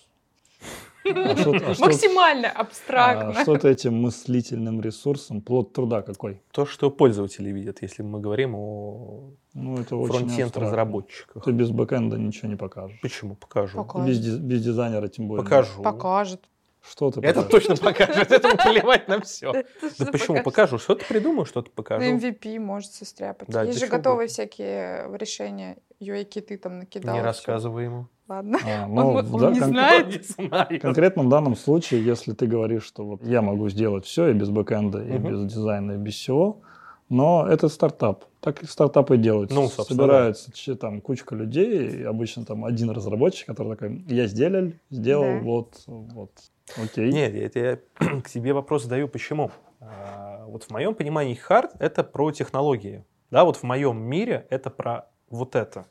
А 1.05 1.37
что, 1.37 1.51
а 1.51 1.75
что- 1.75 1.85
Максимально 1.87 2.49
а 2.49 2.61
абстрактно. 2.61 3.43
что 3.43 3.57
ты 3.59 3.69
этим 3.71 3.95
мыслительным 4.07 4.81
ресурсом, 4.81 5.41
плод 5.41 5.73
труда 5.73 6.01
какой? 6.03 6.41
То, 6.53 6.65
что 6.65 6.91
пользователи 6.91 7.51
видят, 7.51 7.83
если 7.83 8.05
мы 8.05 8.21
говорим 8.21 8.55
о 8.55 9.31
Ну, 9.55 9.79
это 9.79 9.97
фронтенд 10.07 10.57
разработчиках. 10.57 11.43
Ты 11.45 11.51
без 11.51 11.71
бэкэнда 11.71 12.17
ничего 12.19 12.49
не 12.49 12.57
покажешь. 12.57 13.01
Почему? 13.03 13.35
Покажу. 13.35 13.79
Покажет. 13.79 14.09
Без, 14.09 14.19
диз- 14.21 14.39
без 14.39 14.63
дизайнера 14.63 15.09
тем 15.09 15.27
более. 15.27 15.43
Покажу. 15.43 15.83
Покажет. 15.83 16.41
Что 16.83 17.11
ты 17.11 17.21
Это 17.21 17.43
покажешь? 17.43 17.67
точно 17.69 17.85
покажет, 17.85 18.33
этому 18.33 18.57
плевать 18.57 19.07
на 19.09 19.21
все. 19.21 19.51
Это 19.53 19.69
Да 19.83 19.89
что 19.91 20.07
почему? 20.13 20.43
Покажу. 20.43 20.79
Что-то 20.79 21.05
придумаю, 21.07 21.45
что-то 21.47 21.69
На 21.71 21.75
покажу. 21.77 22.03
MVP 22.17 22.59
может 22.59 22.93
состряпать. 22.93 23.49
Да, 23.49 23.63
Есть 23.63 23.79
да 23.81 23.87
же 23.87 23.91
готовые 23.93 24.29
всякие 24.29 25.09
решения. 25.17 25.77
UI-киты 26.01 26.59
там 26.59 26.81
накидал. 26.81 27.15
Не 27.15 27.23
рассказывай 27.23 27.85
ему. 27.85 28.09
Ладно. 28.29 28.59
А, 28.67 28.85
Он- 28.89 28.95
ну, 28.95 29.13
он 29.37 29.41
да, 29.41 29.51
не 29.51 29.61
знает. 29.61 30.07
Не 30.09 30.47
знаю. 30.49 30.67
В 30.71 30.79
конкретном 30.81 31.29
данном 31.29 31.55
случае, 31.55 32.05
если 32.05 32.33
ты 32.33 32.47
говоришь, 32.47 32.85
что 32.85 33.05
вот 33.05 33.23
я 33.25 33.41
могу 33.43 33.69
сделать 33.69 34.05
все 34.05 34.29
и 34.29 34.33
без 34.33 34.49
бэкэнда, 34.51 35.03
и 35.05 35.19
без 35.19 35.45
дизайна, 35.53 35.93
и 35.93 35.97
без 35.99 36.15
всего, 36.15 36.63
но 37.09 37.47
это 37.49 37.69
стартап. 37.69 38.25
Так 38.41 38.63
и 38.65 38.67
стартапы 38.67 39.17
делают. 39.19 39.53
Ну, 39.53 39.69
собственно, 39.69 40.03
Собираются 40.03 40.51
че- 40.53 40.75
там 40.75 41.01
кучка 41.01 41.37
людей, 41.37 42.01
и 42.01 42.03
обычно 42.03 42.45
там 42.45 42.65
один 42.65 42.91
разработчик, 42.91 43.47
который 43.47 43.77
такой, 43.77 44.03
я 44.09 44.27
сделал, 44.27 44.73
сделал, 44.91 45.39
Да. 45.39 45.39
вот, 45.45 45.75
вот, 45.87 46.31
окей. 46.77 47.13
Нет, 47.13 47.55
я, 47.55 47.63
я 47.63 47.79
к 48.23 48.29
тебе 48.29 48.53
вопрос 48.53 48.85
задаю, 48.85 49.09
почему. 49.09 49.51
А, 49.81 50.45
вот 50.47 50.65
в 50.65 50.71
моем 50.71 50.95
понимании 50.95 51.35
хард 51.35 51.73
это 51.79 52.05
про 52.05 52.31
технологии. 52.33 53.05
Да, 53.31 53.45
вот 53.45 53.57
в 53.57 53.63
моем 53.63 54.01
мире 54.03 54.47
это 54.51 54.71
про 54.71 55.09
вот 55.31 55.57
это. 55.57 55.87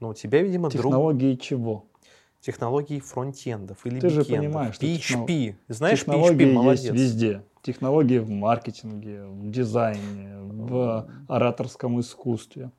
Но 0.00 0.10
у 0.10 0.14
тебя, 0.14 0.42
видимо, 0.42 0.70
друг... 0.70 0.84
Технологии 0.84 1.34
чего? 1.36 1.86
технологии 2.44 3.00
фронтендов 3.00 3.86
или 3.86 4.00
Ты 4.00 4.10
же 4.10 4.24
понимаешь, 4.24 4.74
что 4.74 4.84
PHP. 4.84 5.54
Знаешь, 5.68 6.00
Технологии 6.00 6.34
PHP 6.34 6.42
есть 6.42 6.54
молодец. 6.54 6.92
везде. 6.92 7.42
Технологии 7.62 8.18
в 8.18 8.28
маркетинге, 8.28 9.24
в 9.24 9.50
дизайне, 9.50 10.36
в 10.42 11.08
ораторском 11.26 11.98
искусстве, 12.00 12.70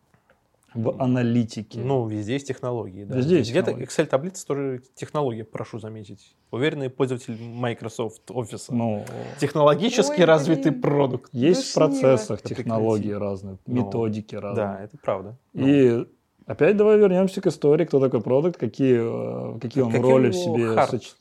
в 0.76 1.02
аналитике. 1.02 1.80
Ну, 1.80 2.06
везде 2.08 2.34
есть 2.34 2.48
технологии. 2.48 3.06
Да. 3.06 3.16
Везде 3.16 3.38
есть 3.38 3.50
Где-то. 3.50 3.72
Excel-таблица 3.72 4.46
тоже 4.46 4.82
технология, 4.94 5.44
прошу 5.46 5.80
заметить. 5.80 6.36
Уверенный 6.52 6.90
пользователь 6.90 7.38
Microsoft 7.42 8.30
Office. 8.30 8.66
Ну, 8.70 9.06
Технологически 9.40 10.20
Ой, 10.20 10.26
развитый 10.26 10.72
блин. 10.72 10.82
продукт. 10.82 11.30
есть 11.34 11.72
в 11.72 11.80
Душнило. 11.80 11.88
процессах 12.02 12.40
Это 12.44 12.50
технологии 12.56 13.04
прекрати. 13.04 13.24
разные, 13.24 13.58
Ну, 13.66 13.74
методики 13.86 14.36
разные. 14.36 14.66
Да, 14.66 14.84
это 14.84 14.98
правда. 15.02 15.38
Ну, 15.54 15.68
И 15.68 16.06
опять 16.46 16.76
давай 16.78 16.98
вернемся 16.98 17.42
к 17.42 17.48
истории, 17.48 17.86
кто 17.86 18.00
такой 18.00 18.22
продукт, 18.22 18.58
какие, 18.58 19.56
э, 19.56 19.60
какие 19.60 19.82
он 19.84 19.92
Какие 19.92 20.12
роли 20.12 20.30
в 20.30 20.36
себе 20.36 20.64
hard 20.76 20.92
соч- 20.92 21.16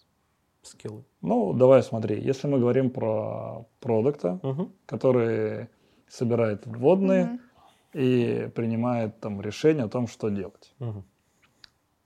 скиллы. 0.63 1.05
Ну, 1.23 1.53
давай 1.53 1.83
смотри, 1.83 2.21
если 2.21 2.49
мы 2.49 2.59
говорим 2.59 2.91
про 2.91 3.67
продукта, 3.81 4.41
Мгм. 4.43 4.73
который 4.87 5.69
собирает 6.09 6.67
вводные 6.67 7.25
Мгм. 7.27 7.41
И 7.95 8.51
принимает 8.55 9.21
там 9.21 9.41
решение 9.41 9.85
о 9.85 9.89
том, 9.89 10.07
что 10.07 10.29
делать. 10.29 10.75
Мгм. 10.79 11.05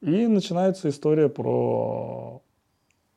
И 0.01 0.27
начинается 0.27 0.88
история 0.88 1.29
про 1.29 2.42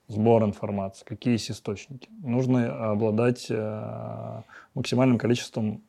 сбор 0.08 0.44
информации, 0.44 1.06
какие 1.06 1.34
есть 1.34 1.52
источники. 1.52 2.10
Нужно 2.24 2.92
обладать 2.92 3.48
э, 3.50 4.42
максимальным 4.74 5.18
количеством 5.18 5.84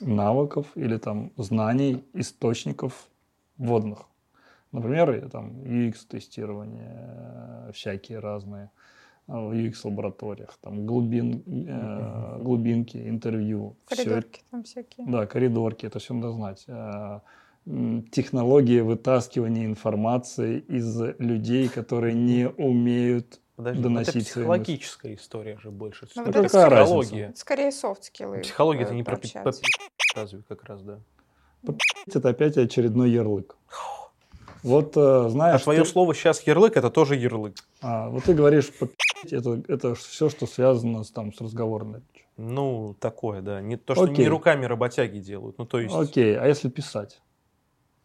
навыков 0.00 0.66
или 0.74 0.96
там 0.98 1.32
знаний, 1.36 2.04
источников 2.12 3.08
вводных. 3.58 4.06
Например, 4.72 5.28
там 5.30 5.62
UX-тестирование, 5.62 7.68
э, 7.68 7.72
всякие 7.72 8.20
разные 8.20 8.66
э, 8.66 8.68
в 9.26 9.52
UX-лабораториях, 9.52 10.56
там 10.60 10.86
глубин, 10.86 11.42
э, 11.68 12.38
глубинки, 12.42 12.96
интервью. 12.96 13.76
Коридорки 13.88 14.42
там 14.50 14.62
всякие. 14.62 15.06
да, 15.06 15.26
коридорки, 15.26 15.86
это 15.86 15.98
все 15.98 16.14
надо 16.14 16.32
знать. 16.32 16.64
Э, 16.68 17.20
Технологии 18.12 18.78
вытаскивания 18.80 19.66
информации 19.66 20.60
из 20.60 21.00
людей, 21.18 21.68
которые 21.68 22.14
не 22.14 22.48
умеют 22.48 23.40
Подожди, 23.56 23.82
доносить 23.82 24.08
это 24.14 24.24
свои 24.24 24.24
психологическая 24.44 25.14
история 25.16 25.58
же 25.58 25.72
больше. 25.72 26.06
Ну, 26.14 26.24
вот 26.26 26.36
это 26.36 26.46
психология. 26.46 27.32
Скорее 27.34 27.72
софт-скиллы. 27.72 28.38
Психология 28.42 28.82
это 28.82 28.92
э, 28.92 28.96
не 28.96 29.02
про 29.02 29.18
разве 30.14 30.42
как 30.48 30.62
раз, 30.62 30.82
да. 30.82 31.00
Это 32.14 32.28
опять 32.28 32.56
очередной 32.56 33.10
ярлык. 33.10 33.56
Вот 34.62 34.96
э, 34.96 35.28
знаешь, 35.28 35.60
А 35.60 35.64
твое 35.64 35.82
ты- 35.82 35.88
слово 35.88 36.14
сейчас 36.14 36.42
ярлык, 36.46 36.76
это 36.76 36.90
тоже 36.90 37.16
ярлык. 37.16 37.56
а, 37.82 38.08
вот 38.10 38.24
ты 38.24 38.34
говоришь, 38.34 38.70
это, 39.32 39.62
это 39.68 39.94
все, 39.94 40.28
что 40.28 40.46
связано 40.46 41.04
с, 41.04 41.10
там, 41.10 41.32
с 41.32 41.40
разговорной 41.40 42.00
речью. 42.12 42.26
Ну, 42.36 42.94
такое, 43.00 43.40
да. 43.42 43.60
Не, 43.60 43.76
то, 43.76 43.94
что 43.94 44.04
Окей. 44.04 44.24
не 44.24 44.28
руками 44.28 44.64
работяги 44.66 45.18
делают. 45.18 45.58
Ну, 45.58 45.64
то 45.66 45.80
есть 45.80 45.94
Окей, 45.94 46.36
а 46.38 46.46
если 46.46 46.68
писать? 46.68 47.20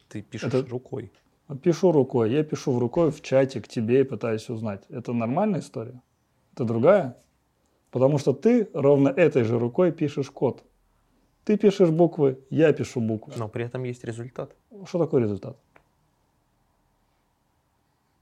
ты 0.08 0.22
пишешь 0.22 0.54
Это- 0.54 0.70
рукой. 0.70 1.12
Пишу 1.64 1.92
рукой, 1.92 2.32
я 2.32 2.44
пишу 2.46 2.72
в 2.72 2.80
рукой 2.80 3.12
в 3.12 3.22
чате 3.22 3.60
к 3.60 3.68
тебе 3.68 4.02
и 4.02 4.04
пытаюсь 4.04 4.50
узнать. 4.50 4.84
Это 4.90 5.12
нормальная 5.12 5.60
история? 5.60 6.02
Это 6.54 6.64
другая? 6.64 7.18
Потому 7.92 8.18
что 8.20 8.32
ты 8.32 8.70
ровно 8.74 9.10
этой 9.10 9.44
же 9.44 9.60
рукой 9.60 9.92
пишешь 9.92 10.32
код. 10.32 10.64
Ты 11.44 11.58
пишешь 11.58 11.90
буквы, 11.90 12.40
я 12.50 12.72
пишу 12.72 13.02
буквы. 13.02 13.34
Но 13.36 13.50
при 13.50 13.66
этом 13.66 13.84
есть 13.84 14.06
результат. 14.06 14.56
Что 14.86 15.00
такое 15.00 15.24
результат? 15.24 15.58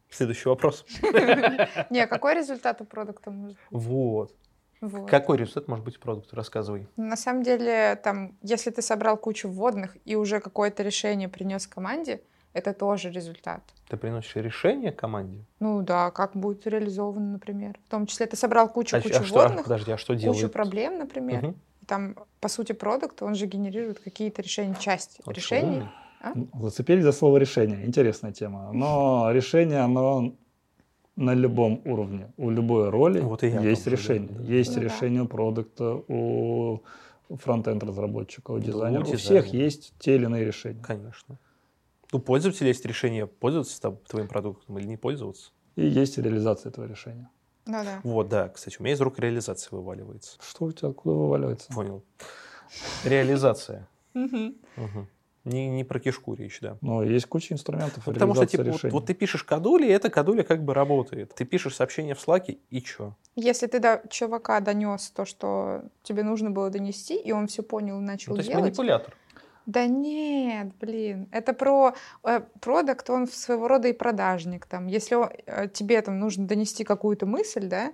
Следующий 0.10 0.50
вопрос. 0.50 0.86
Не, 1.89 2.08
какой 2.08 2.36
результат 2.36 2.82
у 2.82 2.86
продукта 2.86 3.32
может 3.32 3.58
Вот. 3.69 4.36
Вот. 4.82 5.10
Какой 5.10 5.38
результат 5.38 5.67
может 5.67 5.84
быть 5.84 5.98
у 5.98 6.00
продукта? 6.00 6.36
Рассказывай. 6.36 6.88
На 6.95 7.17
самом 7.17 7.43
деле, 7.43 8.00
там, 8.02 8.38
если 8.41 8.69
ты 8.72 8.82
собрал 8.82 9.17
кучу 9.17 9.50
вводных 9.50 9.98
и 10.06 10.15
уже 10.15 10.39
какое-то 10.39 10.84
решение 10.84 11.28
принес 11.28 11.67
команде, 11.67 12.22
это 12.54 12.74
тоже 12.74 13.12
результат. 13.12 13.62
Ты 13.89 13.98
приносишь 13.98 14.36
решение 14.36 14.91
команде? 14.91 15.43
Ну 15.60 15.82
да, 15.82 16.12
как 16.12 16.36
будет 16.36 16.65
реализовано, 16.65 17.34
например. 17.34 17.78
В 17.86 17.89
том 17.89 18.06
числе 18.08 18.26
ты 18.26 18.38
собрал 18.38 18.69
кучу 18.69 18.95
А, 18.95 19.02
кучу 19.02 19.19
а 19.19 19.24
что, 19.24 19.39
а, 19.39 19.48
вводных, 19.48 19.63
подожди, 19.65 19.91
а 19.91 19.98
что 19.98 20.13
кучу 20.13 20.22
делает? 20.22 20.54
проблем, 20.54 20.98
например. 20.98 21.45
И 21.48 21.86
Там, 21.86 22.15
по 22.39 22.48
сути, 22.48 22.72
продукт, 22.72 23.22
он 23.22 23.36
же 23.36 23.48
генерирует 23.48 24.00
какие-то 24.00 24.41
решения, 24.41 24.76
части 24.80 25.22
Вот 25.26 25.36
решений. 25.36 25.67
умный. 25.67 25.89
Зацепились 26.60 27.03
за 27.03 27.12
слово 27.12 27.38
решение. 27.38 27.86
Интересная 27.86 28.32
тема. 28.32 28.71
Но 28.73 29.29
решение, 29.34 29.79
оно 29.79 30.34
на 31.15 31.34
любом 31.34 31.82
уровне. 31.86 32.32
У 32.38 32.49
любой 32.49 32.89
роли 32.89 33.19
Вот 33.19 33.43
и 33.43 33.47
я 33.47 33.60
о 33.60 33.63
есть 33.63 33.84
том 33.86 33.93
решение. 33.93 34.29
да, 34.29 34.39
да. 34.43 34.53
Есть 34.53 34.75
Ну 34.75 34.82
да. 34.82 34.88
решение 34.88 35.21
у 35.23 35.27
продукта, 35.27 35.93
у 36.08 36.82
фронтенд 37.29 37.84
разработчика, 37.84 38.51
у 38.51 38.58
Да, 38.60 38.63
у 38.63 38.65
дизайнера. 38.71 39.01
У 39.01 39.03
всех 39.05 39.45
дизайнера. 39.45 39.63
есть 39.65 39.93
те 39.99 40.15
или 40.15 40.25
иные 40.25 40.45
решения. 40.45 40.82
Конечно. 40.82 41.38
У 42.12 42.19
пользователя 42.19 42.69
есть 42.69 42.86
решение, 42.86 43.27
пользоваться 43.27 43.79
там 43.82 43.97
твоим 44.08 44.27
продуктом 44.27 44.77
или 44.79 44.88
не 44.88 44.97
пользоваться. 44.97 45.51
И 45.75 45.86
есть 45.86 46.17
реализация 46.17 46.69
этого 46.71 46.86
решения. 46.86 47.29
Ну 47.65 47.84
да. 47.84 47.99
Вот, 48.03 48.29
да, 48.29 48.49
кстати, 48.49 48.77
у 48.79 48.84
меня 48.84 48.93
из 48.95 49.01
рук 49.01 49.19
реализация 49.19 49.69
вываливается. 49.77 50.38
Что 50.41 50.65
у 50.65 50.71
тебя 50.71 50.89
откуда 50.89 51.15
вываливается? 51.15 51.71
Понял. 51.73 52.03
Реализация. 53.05 53.88
Мгм. 54.13 54.55
Не, 55.49 55.67
не 55.67 55.83
про 55.83 55.99
кишку 55.99 56.35
речь, 56.35 56.59
да. 56.62 56.77
Но 56.81 57.03
есть 57.03 57.25
куча 57.25 57.53
инструментов 57.53 58.03
Ну, 58.05 58.13
Потому 58.13 58.35
что, 58.35 58.45
типа, 58.45 58.63
вот, 58.63 58.73
решений. 58.73 58.91
вот 58.93 59.05
ты 59.07 59.13
пишешь 59.13 59.43
кадули, 59.43 59.88
и 59.88 59.89
эта 59.89 60.09
кадуля 60.09 60.43
как 60.43 60.63
бы 60.63 60.73
работает. 60.73 61.33
Ты 61.35 61.43
пишешь 61.45 61.75
сообщение 61.75 62.13
в 62.13 62.19
слаке, 62.19 62.57
и 62.69 62.81
чё? 62.81 63.15
Если 63.35 63.67
ты 63.67 63.79
до 63.79 64.01
чувака 64.09 64.59
донес 64.59 65.09
то, 65.09 65.25
что 65.25 65.81
тебе 66.03 66.23
нужно 66.23 66.51
было 66.51 66.69
донести, 66.69 67.15
и 67.17 67.31
он 67.31 67.47
все 67.47 67.63
понял 67.63 67.97
и 67.99 68.01
начал 68.03 68.31
Ну, 68.31 68.35
то 68.35 68.39
есть 68.41 68.49
делать. 68.49 68.63
манипулятор. 68.63 69.15
Да 69.69 69.86
нет, 69.86 70.73
блин, 70.82 71.27
это 71.32 71.53
про 71.53 71.93
э, 72.23 72.41
продукт, 72.60 73.08
он 73.10 73.27
своего 73.27 73.67
рода 73.67 73.88
и 73.88 73.93
продажник. 73.93 74.65
Там, 74.65 74.88
если 74.88 75.13
он- 75.15 75.29
э, 75.45 75.67
тебе 75.71 76.01
там 76.01 76.17
нужно 76.19 76.47
донести 76.47 76.84
какую-то 76.84 77.27
мысль, 77.27 77.67
да, 77.67 77.89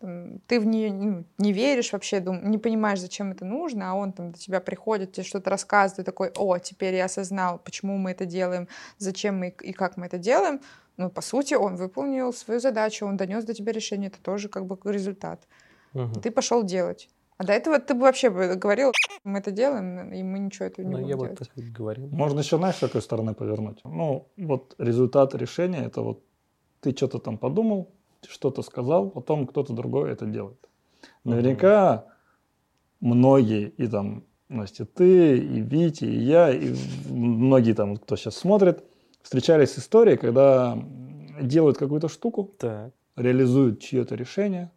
там, 0.00 0.40
ты 0.48 0.58
в 0.58 0.66
нее 0.66 0.92
ну, 0.92 1.24
не 1.38 1.52
веришь 1.52 1.92
вообще, 1.92 2.18
дум- 2.18 2.50
не 2.50 2.58
понимаешь, 2.58 3.00
зачем 3.00 3.30
это 3.30 3.44
нужно, 3.44 3.92
а 3.92 3.94
он 3.94 4.12
там 4.12 4.32
до 4.32 4.38
тебя 4.38 4.60
приходит, 4.60 5.12
тебе 5.12 5.24
что-то 5.24 5.50
рассказывает, 5.50 6.04
такой, 6.04 6.32
о, 6.36 6.58
теперь 6.58 6.94
я 6.94 7.04
осознал, 7.04 7.58
почему 7.58 7.96
мы 7.96 8.10
это 8.10 8.24
делаем, 8.26 8.66
зачем 8.98 9.38
мы 9.38 9.54
и 9.62 9.72
как 9.72 9.96
мы 9.96 10.06
это 10.06 10.18
делаем. 10.18 10.60
Ну, 10.96 11.10
по 11.10 11.20
сути, 11.22 11.54
он 11.54 11.76
выполнил 11.76 12.32
свою 12.32 12.58
задачу, 12.60 13.06
он 13.06 13.16
донес 13.16 13.44
до 13.44 13.54
тебя 13.54 13.72
решение, 13.72 14.08
это 14.08 14.20
тоже 14.20 14.48
как 14.48 14.66
бы 14.66 14.76
результат. 14.92 15.46
Мгм. 15.94 16.20
Ты 16.20 16.30
пошел 16.32 16.64
делать. 16.64 17.08
А 17.40 17.44
до 17.44 17.54
этого 17.54 17.78
ты 17.78 17.94
бы 17.94 18.02
вообще 18.02 18.28
бы 18.28 18.54
говорил, 18.54 18.92
мы 19.24 19.38
это 19.38 19.50
делаем, 19.50 20.12
и 20.12 20.22
мы 20.22 20.40
ничего 20.40 20.66
этого 20.66 20.84
не 20.84 20.90
Ну, 20.92 20.98
будем 20.98 21.08
я 21.08 21.16
делать. 21.16 21.38
вот 21.40 21.48
так 21.48 21.48
и 21.56 21.62
говорил. 21.70 22.06
Можно 22.08 22.40
еще, 22.40 22.58
знаешь, 22.58 22.76
с 22.76 22.80
какой 22.80 23.00
стороны 23.00 23.32
повернуть? 23.32 23.80
Ну, 23.82 24.28
вот 24.36 24.74
результат 24.76 25.34
решения, 25.34 25.86
это 25.86 26.02
вот 26.02 26.22
ты 26.82 26.94
что-то 26.94 27.18
там 27.18 27.38
подумал, 27.38 27.88
что-то 28.28 28.60
сказал, 28.60 29.08
потом 29.08 29.46
кто-то 29.46 29.72
другой 29.72 30.12
это 30.12 30.26
делает. 30.26 30.68
Наверняка 31.24 32.04
многие, 33.00 33.70
и 33.70 33.86
там, 33.86 34.24
Настя, 34.50 34.84
ты, 34.84 35.38
и 35.38 35.60
Витя, 35.62 36.04
и 36.04 36.18
я, 36.18 36.50
и 36.50 36.74
многие 37.08 37.72
там, 37.72 37.96
кто 37.96 38.16
сейчас 38.16 38.36
смотрит, 38.36 38.84
встречались 39.22 39.70
с 39.70 39.78
историей, 39.78 40.18
когда 40.18 40.76
делают 41.40 41.78
какую-то 41.78 42.08
штуку, 42.08 42.50
Так. 42.58 42.92
реализуют 43.16 43.80
чье-то 43.80 44.14
решение, 44.14 44.70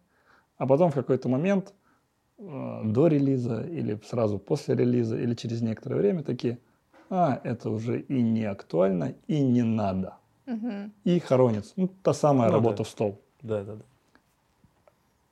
а 0.56 0.66
потом 0.66 0.90
в 0.90 0.94
какой-то 0.94 1.28
момент 1.28 1.74
до 2.38 3.06
релиза 3.06 3.62
или 3.62 3.98
сразу 4.04 4.38
после 4.38 4.74
релиза 4.74 5.16
или 5.16 5.34
через 5.34 5.62
некоторое 5.62 5.96
время 5.96 6.22
такие, 6.22 6.58
а, 7.10 7.40
это 7.44 7.70
уже 7.70 8.00
и 8.00 8.22
не 8.22 8.44
актуально, 8.44 9.14
и 9.26 9.40
не 9.40 9.62
надо. 9.62 10.14
Мгм. 10.46 10.92
И 11.04 11.18
хоронится. 11.20 11.72
Ну, 11.76 11.88
та 12.02 12.12
самая 12.12 12.48
Ну 12.48 12.54
работа 12.54 12.78
да. 12.78 12.84
в 12.84 12.88
стол. 12.88 13.20
Да, 13.42 13.62
да, 13.64 13.74
да. 13.76 13.82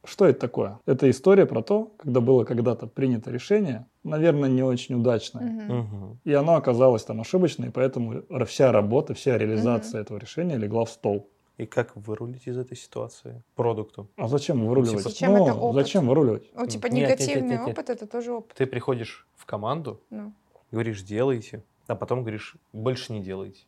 Что 0.05 0.27
это 0.27 0.41
такое? 0.41 0.79
Это 0.85 1.09
история 1.09 1.47
про 1.47 1.63
то, 1.63 1.93
когда 1.97 2.21
было 2.21 2.45
когда-то 2.45 2.87
принято 2.89 3.31
решение, 3.31 3.87
наверное, 4.03 4.49
не 4.49 4.63
очень 4.63 4.97
удачное. 4.97 5.45
Мгм. 5.45 6.19
И 6.25 6.33
оно 6.33 6.57
оказалось 6.57 7.05
там 7.05 7.21
ошибочное, 7.21 7.69
и 7.69 7.73
поэтому 7.73 8.23
вся 8.47 8.73
работа, 8.73 9.15
вся 9.15 9.39
реализация 9.39 10.01
этого 10.01 10.19
решения 10.19 10.57
легла 10.57 10.85
в 10.85 10.91
стол. 10.91 11.31
И 11.59 11.67
как 11.67 11.95
вырулить 11.97 12.47
из 12.47 12.57
этой 12.57 12.77
ситуации? 12.77 13.43
Продукту. 13.55 14.09
А 14.17 14.27
зачем 14.27 14.67
выруливать? 14.67 15.03
Зачем 15.05 15.33
Ну, 15.35 15.45
это 15.45 15.55
опыт? 15.55 15.83
Зачем 15.85 16.09
выруливать? 16.09 16.51
Ну, 16.55 16.67
типа, 16.67 16.87
Нет, 16.87 16.95
нет, 16.95 17.09
нет, 17.11 17.19
негативный 17.21 17.49
нет, 17.51 17.61
нет. 17.67 17.69
опыт 17.69 17.91
это 17.91 18.07
тоже 18.07 18.33
опыт. 18.33 18.57
Ты 18.57 18.67
приходишь 18.67 19.27
в 19.37 19.45
команду, 19.45 20.01
Ну. 20.11 20.33
говоришь, 20.71 21.03
делайте, 21.03 21.63
а 21.87 21.95
потом 21.95 22.23
говоришь, 22.23 22.57
больше 22.73 23.13
не 23.13 23.21
делайте. 23.23 23.61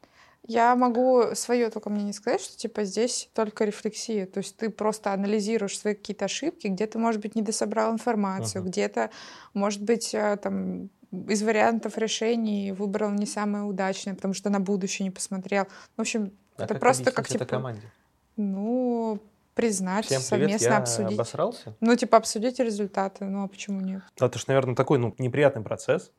Я 0.46 0.76
могу 0.76 1.34
свое 1.34 1.70
только 1.70 1.88
мне 1.88 2.04
не 2.04 2.12
сказать, 2.12 2.40
что 2.40 2.56
типа 2.56 2.84
здесь 2.84 3.30
только 3.34 3.64
рефлексия. 3.64 4.26
То 4.26 4.38
есть 4.38 4.56
ты 4.56 4.68
просто 4.70 5.12
анализируешь 5.12 5.78
свои 5.78 5.94
какие-то 5.94 6.26
ошибки, 6.26 6.66
где-то, 6.66 6.98
может 6.98 7.20
быть, 7.22 7.34
не 7.34 7.40
дособрал 7.42 7.92
информацию, 7.92 8.60
Ага. 8.60 8.68
где-то, 8.68 9.10
может 9.54 9.82
быть, 9.82 10.14
э, 10.14 10.36
там 10.42 10.90
из 11.28 11.42
вариантов 11.42 11.96
решений 11.96 12.72
выбрал 12.72 13.10
не 13.12 13.24
самое 13.24 13.64
удачное, 13.64 14.14
потому 14.14 14.34
что 14.34 14.50
на 14.50 14.60
будущее 14.60 15.04
не 15.04 15.10
посмотрел. 15.10 15.64
В 15.96 16.00
общем, 16.00 16.32
А 16.56 16.64
это 16.64 16.74
просто 16.76 17.02
объяснить 17.02 17.14
как 17.16 17.28
типа, 17.28 17.44
команде? 17.44 17.90
ну, 18.36 19.20
признать, 19.54 20.06
Всем 20.06 20.20
привет, 20.30 20.60
совместно 20.60 20.64
я 20.66 20.78
обсудить. 20.78 21.14
обосрался. 21.14 21.76
Ну, 21.80 21.96
типа, 21.96 22.16
обсудить 22.18 22.58
результаты. 22.58 23.24
Ну, 23.24 23.44
а 23.44 23.48
почему 23.48 23.80
нет? 23.80 24.02
Это 24.20 24.38
же, 24.38 24.44
наверное, 24.48 24.74
такой 24.74 24.98
ну, 24.98 25.14
неприятный 25.18 25.62
процесс, 25.62 26.12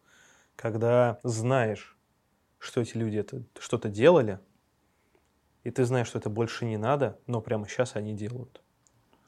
когда 0.56 1.19
знаешь, 1.24 1.98
что 2.60 2.82
эти 2.82 2.98
люди 2.98 3.17
это 3.17 3.43
что-то 3.60 3.89
делали, 3.89 4.39
и 5.63 5.71
ты 5.71 5.84
знаешь, 5.86 6.08
что 6.08 6.19
это 6.19 6.30
больше 6.30 6.65
не 6.65 6.78
надо, 6.78 7.17
но 7.28 7.41
прямо 7.41 7.67
сейчас 7.67 7.95
они 7.95 8.13
делают. 8.13 8.62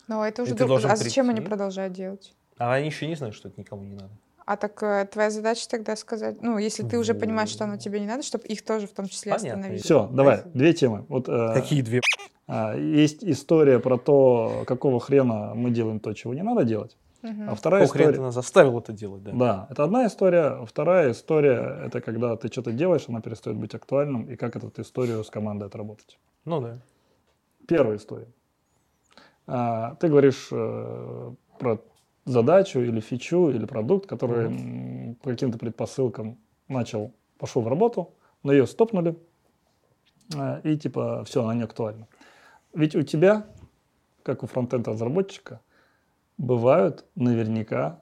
Ну, 0.08 0.24
это 0.24 0.44
уже 0.44 0.54
И 0.54 0.56
друг- 0.58 0.86
А 0.86 0.96
зачем 0.96 1.30
они 1.30 1.38
прийти. 1.38 1.50
продолжают 1.50 1.94
делать? 1.94 2.34
А 2.58 2.74
они 2.74 2.88
еще 2.88 3.08
не 3.08 3.16
знают, 3.16 3.36
что 3.36 3.50
это 3.50 3.60
никому 3.60 3.84
не 3.84 3.94
надо. 3.94 4.12
А 4.48 4.56
так 4.56 4.82
э, 4.82 5.06
твоя 5.12 5.30
задача 5.30 5.68
тогда 5.68 5.98
сказать, 5.98 6.42
ну, 6.42 6.58
если 6.58 6.84
ты 6.84 6.98
уже 6.98 7.14
понимаешь, 7.14 7.50
что 7.50 7.66
оно 7.66 7.76
тебе 7.76 8.00
не 8.00 8.08
надо, 8.08 8.24
чтобы 8.24 8.46
их 8.46 8.64
тоже 8.64 8.88
в 8.88 8.92
том 8.92 9.06
числе 9.08 9.34
Понятно. 9.34 9.60
остановить. 9.60 9.84
Все, 9.84 10.08
давай, 10.08 10.44
две 10.54 10.72
темы. 10.72 11.06
Вот, 11.10 11.28
э, 11.28 11.54
Какие 11.54 11.82
две? 11.82 12.00
а, 12.48 12.74
есть 12.74 13.26
история 13.26 13.80
про 13.80 13.98
то, 13.98 14.64
какого 14.66 15.02
хрена 15.02 15.54
мы 15.54 15.70
делаем 15.72 16.00
то, 16.00 16.14
чего 16.14 16.34
не 16.34 16.44
надо 16.44 16.64
делать. 16.64 16.96
Мгм. 17.24 17.50
А 17.50 17.56
вторая 17.56 17.82
Какого 17.82 17.94
хрена 17.94 18.08
ты 18.08 18.14
история... 18.14 18.26
нас 18.26 18.34
заставил 18.36 18.80
это 18.80 18.94
делать, 18.94 19.24
да? 19.24 19.32
Да, 19.34 19.68
это 19.70 19.84
одна 19.84 20.08
история. 20.08 20.66
Вторая 20.66 21.12
история– 21.12 21.82
это 21.86 22.00
когда 22.00 22.38
ты 22.38 22.48
что-то 22.48 22.72
делаешь, 22.72 23.04
она 23.10 23.20
перестает 23.20 23.58
быть 23.58 23.76
актуальным, 23.76 24.30
и 24.32 24.38
как 24.38 24.56
эту 24.56 24.72
историю 24.82 25.26
с 25.26 25.30
командой 25.30 25.68
отработать. 25.68 26.18
Ну 26.46 26.62
да. 26.62 26.80
Первая 27.68 27.98
история. 27.98 28.28
А, 29.46 29.96
Ты 29.96 30.08
говоришь 30.08 30.48
э, 30.54 31.34
про 31.60 31.82
задачу 32.28 32.80
или 32.80 33.00
фичу 33.00 33.50
или 33.50 33.66
продукт, 33.66 34.08
который 34.08 34.46
м, 34.46 35.16
по 35.16 35.30
каким-то 35.32 35.58
предпосылкам 35.58 36.38
начал, 36.68 37.14
пошел 37.38 37.62
в 37.62 37.68
работу, 37.68 38.14
но 38.44 38.52
ее 38.52 38.68
стопнули, 38.68 39.18
э, 40.36 40.62
и 40.64 40.78
типа 40.78 41.24
все, 41.26 41.44
она 41.44 41.56
не 41.56 41.64
актуальна. 41.64 42.08
Ведь 42.74 42.96
у 42.96 43.02
тебя, 43.02 43.48
как 44.24 44.44
у 44.44 44.48
фронтенд 44.48 44.88
разработчика, 44.88 45.62
бывают 46.38 47.06
наверняка 47.16 48.02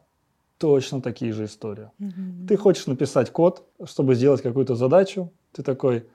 точно 0.58 1.02
такие 1.02 1.32
же 1.32 1.46
истории. 1.46 1.92
Мгм. 2.00 2.48
Ты 2.48 2.58
хочешь 2.58 2.88
написать 2.88 3.32
код, 3.32 3.68
чтобы 3.86 4.16
сделать 4.16 4.42
какую-то 4.42 4.76
задачу. 4.76 5.32
Ты 5.52 5.64
такой, 5.64 6.08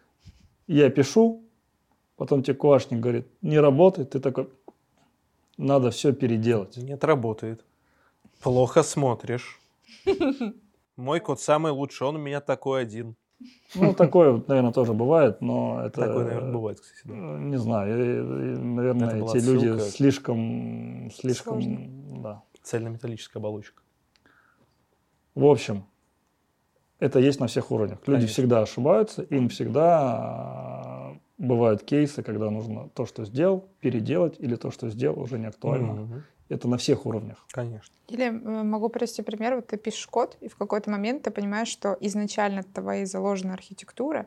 я 0.66 0.90
пишу, 0.90 1.44
потом 2.16 2.42
тебе 2.42 2.57
куашник 2.57 3.01
говорит, 3.01 3.29
не 3.40 3.61
работает. 3.61 4.11
Ты 4.11 4.20
такой, 4.20 4.49
надо 5.57 5.90
все 5.90 6.12
переделать. 6.12 6.77
Нет, 6.77 7.05
работает. 7.05 7.64
Плохо 8.42 8.83
смотришь. 8.83 9.61
Мой 10.96 11.20
код 11.20 11.40
самый 11.40 11.72
лучший, 11.72 12.07
он 12.07 12.16
у 12.16 12.18
меня 12.18 12.40
такой 12.40 12.83
один. 12.83 13.16
Ну, 13.74 13.94
такое, 13.94 14.42
наверное, 14.48 14.72
тоже 14.72 14.92
бывает, 14.92 15.40
но 15.40 15.81
это... 15.85 16.03
Такое, 16.07 16.24
наверное, 16.24 16.53
бывает, 16.53 16.81
кстати. 16.81 17.00
да. 17.07 17.14
э, 17.14 17.38
Не 17.38 17.57
знаю, 17.59 18.59
наверное, 18.62 19.22
эти 19.22 19.44
люди 19.44 19.66
ссылка. 19.66 19.83
слишком, 19.85 21.11
слишком, 21.14 21.62
Сложно. 21.62 22.22
да. 22.22 22.42
Цельнометаллическая 22.62 23.40
оболочка. 23.40 23.83
В 25.35 25.46
общем, 25.46 25.85
это 26.98 27.18
есть 27.18 27.40
на 27.40 27.46
всех 27.46 27.70
уровнях. 27.70 27.98
Люди 28.00 28.16
Конечно. 28.16 28.29
всегда 28.29 28.61
ошибаются, 28.62 29.22
им 29.22 29.48
всегда 29.48 31.14
э, 31.14 31.18
бывают 31.38 31.83
кейсы, 31.83 32.22
когда 32.22 32.50
нужно 32.50 32.90
то, 32.90 33.07
что 33.07 33.24
сделал, 33.24 33.68
переделать, 33.81 34.37
или 34.38 34.57
то, 34.57 34.70
что 34.70 34.90
сделал, 34.90 35.18
уже 35.20 35.38
не 35.38 35.46
актуально. 35.46 35.92
Мгм. 35.94 36.22
Это 36.50 36.68
на 36.68 36.76
всех 36.76 37.06
уровнях. 37.06 37.46
Конечно. 37.52 37.94
Или 38.08 38.24
э, 38.24 38.62
могу 38.64 38.88
привести 38.88 39.22
пример, 39.22 39.54
вот 39.54 39.68
ты 39.68 39.76
пишешь 39.78 40.06
код, 40.06 40.36
и 40.40 40.48
в 40.48 40.56
какой-то 40.56 40.90
момент 40.90 41.22
ты 41.22 41.30
понимаешь, 41.30 41.68
что 41.68 41.96
изначально 42.00 42.64
твоей 42.64 43.06
заложенная 43.06 43.54
архитектура, 43.54 44.26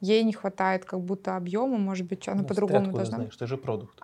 ей 0.00 0.24
не 0.24 0.32
хватает 0.32 0.86
как 0.86 1.00
будто 1.00 1.36
объема, 1.36 1.76
может 1.76 2.06
быть, 2.06 2.26
она 2.26 2.42
Ну, 2.42 2.48
по-другому 2.48 2.92
должна 2.92 3.16
знаешь? 3.16 3.36
Ты 3.36 3.46
же 3.46 3.58
продукт. 3.58 4.02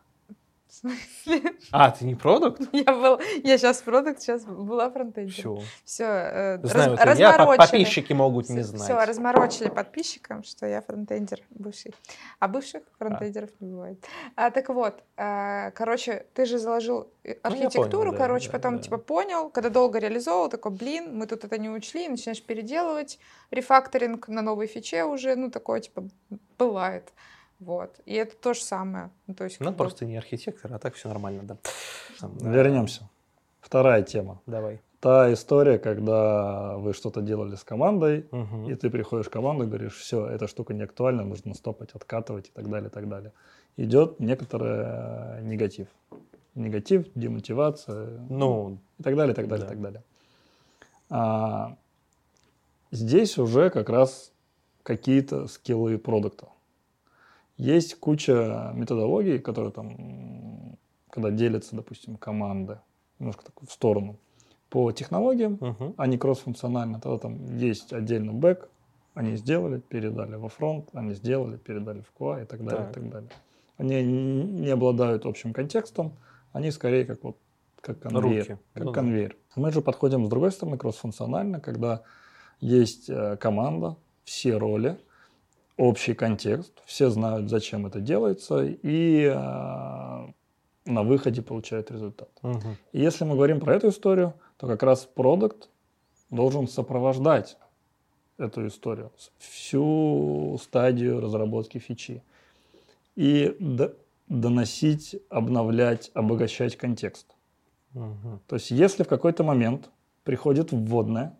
В 0.74 0.76
смысле? 0.76 1.52
А, 1.70 1.90
ты 1.92 2.04
не 2.04 2.16
продукт? 2.16 2.60
Я, 2.72 2.92
был, 2.92 3.20
я 3.44 3.58
сейчас 3.58 3.80
продукт, 3.80 4.20
сейчас 4.20 4.44
была 4.44 4.90
фронтендером. 4.90 5.30
Все. 5.30 5.62
Все, 5.84 6.04
это 6.04 7.14
я, 7.16 7.32
под- 7.38 7.58
подписчики 7.58 8.12
могут 8.12 8.48
не 8.48 8.62
знать. 8.62 8.82
Все, 8.82 9.04
разморочили 9.04 9.68
подписчикам, 9.68 10.42
что 10.42 10.66
я 10.66 10.80
фронтендер 10.82 11.42
бывший. 11.50 11.94
А 12.40 12.48
бывших 12.48 12.82
фронтендеров 12.98 13.50
не 13.60 13.68
бывает. 13.68 14.04
А, 14.34 14.50
так 14.50 14.68
вот, 14.68 15.04
а, 15.16 15.70
короче, 15.70 16.26
ты 16.34 16.44
же 16.44 16.58
заложил 16.58 17.08
э, 17.22 17.34
Ну, 17.34 17.38
архитектуру, 17.42 17.88
понял, 17.88 18.12
да, 18.12 18.18
короче, 18.18 18.46
да, 18.48 18.52
потом 18.58 18.76
да. 18.76 18.82
типа 18.82 18.98
понял, 18.98 19.50
когда 19.50 19.70
долго 19.70 20.00
реализовывал, 20.00 20.48
такой, 20.48 20.72
блин, 20.72 21.16
мы 21.16 21.28
тут 21.28 21.44
это 21.44 21.56
не 21.56 21.70
учли, 21.70 22.08
начинаешь 22.08 22.42
переделывать, 22.42 23.20
рефакторинг 23.52 24.26
на 24.26 24.42
новой 24.42 24.66
фиче 24.66 25.04
уже, 25.04 25.36
ну, 25.36 25.50
такое, 25.50 25.80
типа, 25.80 26.02
бывает. 26.58 27.12
Вот. 27.64 28.00
И 28.04 28.12
это 28.14 28.36
то 28.36 28.52
же 28.54 28.60
самое. 28.60 29.10
Ну, 29.26 29.34
то 29.34 29.44
есть, 29.44 29.58
Ну, 29.60 29.66
как 29.66 29.74
бы- 29.74 29.78
просто 29.78 30.04
не 30.04 30.16
архитектор, 30.18 30.72
а 30.74 30.78
так 30.78 30.94
все 30.94 31.08
нормально, 31.08 31.42
да. 31.44 31.56
Да. 32.20 32.50
Вернемся. 32.50 33.08
Вторая 33.60 34.02
тема. 34.02 34.40
Давай. 34.46 34.80
Та 35.00 35.32
история, 35.32 35.78
когда 35.78 36.76
вы 36.76 36.92
что-то 36.94 37.20
делали 37.22 37.56
с 37.56 37.64
командой, 37.64 38.26
Мгм. 38.30 38.70
и 38.70 38.74
ты 38.74 38.90
приходишь 38.90 39.26
в 39.26 39.30
команду 39.30 39.64
и 39.64 39.66
говоришь, 39.66 39.96
все, 39.96 40.26
эта 40.26 40.46
штука 40.46 40.74
не 40.74 40.82
актуальна, 40.82 41.24
нужно 41.24 41.54
стопать, 41.54 41.90
откатывать 41.94 42.48
и 42.48 42.52
так 42.52 42.68
далее, 42.68 42.88
и 42.88 42.92
так 42.92 43.08
далее. 43.08 43.32
Идет 43.78 44.20
некоторый 44.20 44.82
э, 44.84 45.40
негатив. 45.42 45.88
Негатив, 46.54 47.06
демотивация 47.14 48.06
Ну, 48.30 48.78
и 48.98 49.02
так 49.02 49.16
далее, 49.16 49.32
и 49.32 49.36
так 49.36 49.48
далее, 49.48 49.66
Да. 49.66 49.72
и 49.72 49.74
так 49.74 49.82
далее. 49.82 50.02
А, 51.10 51.76
здесь 52.92 53.38
уже 53.38 53.70
как 53.70 53.88
раз 53.88 54.32
какие-то 54.82 55.46
скиллы 55.48 55.98
продукта. 55.98 56.48
Есть 57.56 57.94
куча 58.00 58.72
методологий, 58.74 59.38
которые 59.38 59.72
там, 59.72 60.76
когда 61.10 61.30
делятся, 61.30 61.76
допустим, 61.76 62.16
команды, 62.16 62.78
немножко 63.18 63.44
так 63.44 63.54
в 63.62 63.72
сторону, 63.72 64.16
по 64.70 64.90
технологиям, 64.90 65.58
мгм. 65.60 65.94
они 65.96 66.18
кроссфункциональны. 66.18 67.00
Тогда 67.00 67.18
там 67.18 67.56
есть 67.56 67.92
отдельно 67.92 68.32
бэк, 68.32 68.68
они 69.14 69.36
сделали, 69.36 69.78
передали 69.78 70.34
во 70.34 70.48
фронт, 70.48 70.88
они 70.92 71.14
сделали, 71.14 71.56
передали 71.56 72.00
в 72.00 72.12
QA 72.18 72.42
и 72.42 72.46
так 72.46 72.64
далее, 72.64 72.86
Так. 72.86 72.90
и 72.90 72.94
так 72.94 73.10
далее. 73.10 73.30
Они 73.76 74.02
не 74.02 74.70
обладают 74.70 75.26
общим 75.26 75.52
контекстом, 75.52 76.16
они 76.52 76.70
скорее 76.72 77.04
как 77.04 77.22
вот 77.22 77.36
как 77.80 78.00
конвейер. 78.00 78.48
Руки. 78.48 78.58
Как 78.72 78.84
Ну 78.84 78.90
да. 78.90 79.00
конвейер. 79.00 79.36
Мы 79.56 79.70
же 79.70 79.82
подходим 79.82 80.26
с 80.26 80.28
другой 80.28 80.50
стороны 80.52 80.78
кроссфункционально, 80.78 81.60
когда 81.60 82.02
есть 82.60 83.10
э, 83.10 83.36
команда, 83.36 83.96
все 84.24 84.56
роли, 84.56 84.98
общий 85.76 86.14
контекст, 86.14 86.72
все 86.84 87.10
знают, 87.10 87.50
зачем 87.50 87.86
это 87.86 88.00
делается, 88.00 88.64
и 88.64 89.24
э, 89.24 90.32
на 90.86 91.02
выходе 91.02 91.42
получают 91.42 91.90
результат. 91.90 92.28
Мгм. 92.42 92.76
И 92.92 93.00
если 93.00 93.24
мы 93.24 93.34
говорим 93.34 93.60
про 93.60 93.74
эту 93.74 93.88
историю, 93.88 94.34
то 94.56 94.66
как 94.66 94.82
раз 94.82 95.04
продукт 95.04 95.68
должен 96.30 96.68
сопровождать 96.68 97.56
эту 98.38 98.66
историю, 98.66 99.12
всю 99.38 100.58
стадию 100.62 101.20
разработки 101.20 101.78
фичи. 101.78 102.22
И 103.16 103.56
доносить, 104.28 105.16
обновлять, 105.28 106.10
обогащать 106.14 106.76
контекст. 106.76 107.26
Мгм. 107.92 108.40
То 108.48 108.56
есть 108.56 108.70
если 108.70 109.04
в 109.04 109.08
какой-то 109.08 109.44
момент 109.44 109.90
приходит 110.24 110.72
вводная, 110.72 111.36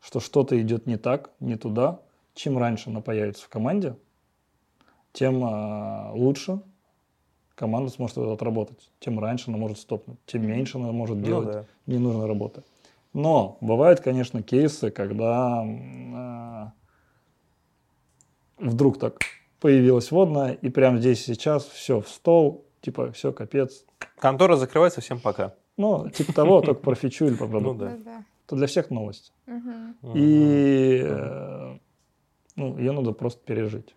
что 0.00 0.20
что-то 0.20 0.60
идет 0.60 0.86
не 0.86 0.96
так, 0.96 1.30
не 1.40 1.56
туда, 1.56 2.00
чем 2.34 2.58
раньше 2.58 2.90
она 2.90 3.00
появится 3.00 3.44
в 3.44 3.48
команде, 3.48 3.96
тем 5.12 5.42
а, 5.44 6.10
лучше 6.14 6.60
команда 7.54 7.90
сможет 7.90 8.18
это 8.18 8.32
отработать. 8.32 8.90
Тем 9.00 9.20
раньше 9.20 9.50
она 9.50 9.58
может 9.58 9.78
стопнуть, 9.78 10.18
тем 10.26 10.46
меньше 10.46 10.78
она 10.78 10.90
может 10.92 11.16
Ну 11.18 11.22
делать 11.24 11.52
да. 11.52 11.64
ненужной 11.86 12.26
работы. 12.26 12.62
Но 13.12 13.58
бывают, 13.60 14.00
конечно, 14.00 14.42
кейсы, 14.42 14.90
когда 14.90 15.62
а, 15.64 16.72
вдруг 18.58 18.98
так 18.98 19.20
появилась 19.60 20.10
водная, 20.10 20.52
и 20.52 20.68
прямо 20.68 20.98
здесь 20.98 21.20
и 21.28 21.34
сейчас 21.34 21.64
все 21.66 22.00
в 22.00 22.08
стол, 22.08 22.66
типа 22.80 23.12
все, 23.12 23.32
капец. 23.32 23.84
Контора 24.18 24.56
закрывается, 24.56 25.00
всем 25.00 25.20
пока. 25.20 25.54
Ну, 25.76 26.08
типа 26.10 26.32
того, 26.32 26.60
только 26.60 26.80
про 26.80 26.94
фичу 26.94 27.26
или 27.26 27.34
про 27.34 27.46
Ну 27.46 27.50
продукт. 27.52 27.78
да. 27.78 27.88
Да-да. 27.90 28.24
Это 28.46 28.56
для 28.56 28.66
всех 28.66 28.90
новость. 28.90 29.32
И 30.14 31.00
э, 31.04 31.73
ну, 32.56 32.78
ее 32.78 32.92
надо 32.92 33.12
просто 33.12 33.40
пережить. 33.44 33.94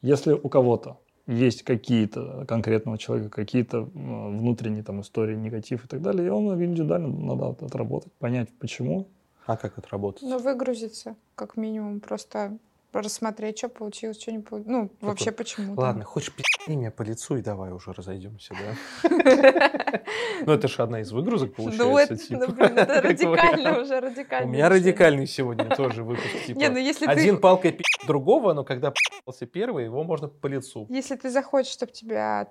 Если 0.00 0.32
у 0.32 0.48
кого-то 0.48 1.00
есть 1.26 1.62
какие-то 1.62 2.44
конкретного 2.46 2.98
человека, 2.98 3.30
какие-то 3.30 3.82
внутренние 3.82 4.82
там 4.82 5.00
истории, 5.00 5.36
негатив 5.36 5.84
и 5.84 5.88
так 5.88 6.02
далее, 6.02 6.26
и 6.26 6.30
он 6.30 6.52
индивидуально 6.62 7.08
надо 7.08 7.64
отработать, 7.64 8.12
понять, 8.14 8.48
почему. 8.58 9.06
А 9.46 9.56
как 9.56 9.78
это 9.78 9.88
работает? 9.90 10.30
Ну, 10.30 10.38
выгрузиться, 10.38 11.16
как 11.34 11.56
минимум, 11.56 12.00
просто 12.00 12.58
рассмотреть, 13.00 13.58
что 13.58 13.68
получилось, 13.68 14.20
что 14.20 14.32
не 14.32 14.40
получилось. 14.40 14.90
Ну, 15.00 15.08
вообще 15.08 15.32
почему. 15.32 15.74
Ладно, 15.80 16.04
хочешь 16.04 16.32
пи***и 16.34 16.76
меня 16.76 16.90
по 16.90 17.02
лицу 17.02 17.36
и 17.36 17.42
давай 17.42 17.72
уже 17.72 17.92
разойдемся, 17.92 18.54
да? 18.54 19.08
Ну, 20.44 20.52
это 20.52 20.66
же 20.68 20.82
одна 20.82 21.00
из 21.00 21.12
выгрузок 21.12 21.54
получается. 21.54 22.16
типа. 22.16 22.46
ну, 22.48 22.64
это 22.64 23.00
радикально 23.02 23.80
уже, 23.80 24.00
радикально. 24.00 24.46
У 24.48 24.52
меня 24.52 24.68
радикальный 24.68 25.26
сегодня 25.26 25.68
тоже 25.70 26.02
выпуск. 26.02 26.26
типа, 26.46 26.58
Не, 26.58 26.68
ну 26.68 26.78
если 26.78 27.06
Один 27.06 27.40
палкой 27.40 27.72
пи*** 27.72 27.84
другого, 28.06 28.52
но 28.52 28.64
когда 28.64 28.90
пи***ся 28.90 29.46
первый, 29.46 29.84
его 29.84 30.02
можно 30.04 30.28
по 30.28 30.48
лицу. 30.48 30.86
если 30.90 31.16
ты 31.16 31.30
захочешь, 31.30 31.72
чтобы 31.72 31.92
тебя 31.92 32.48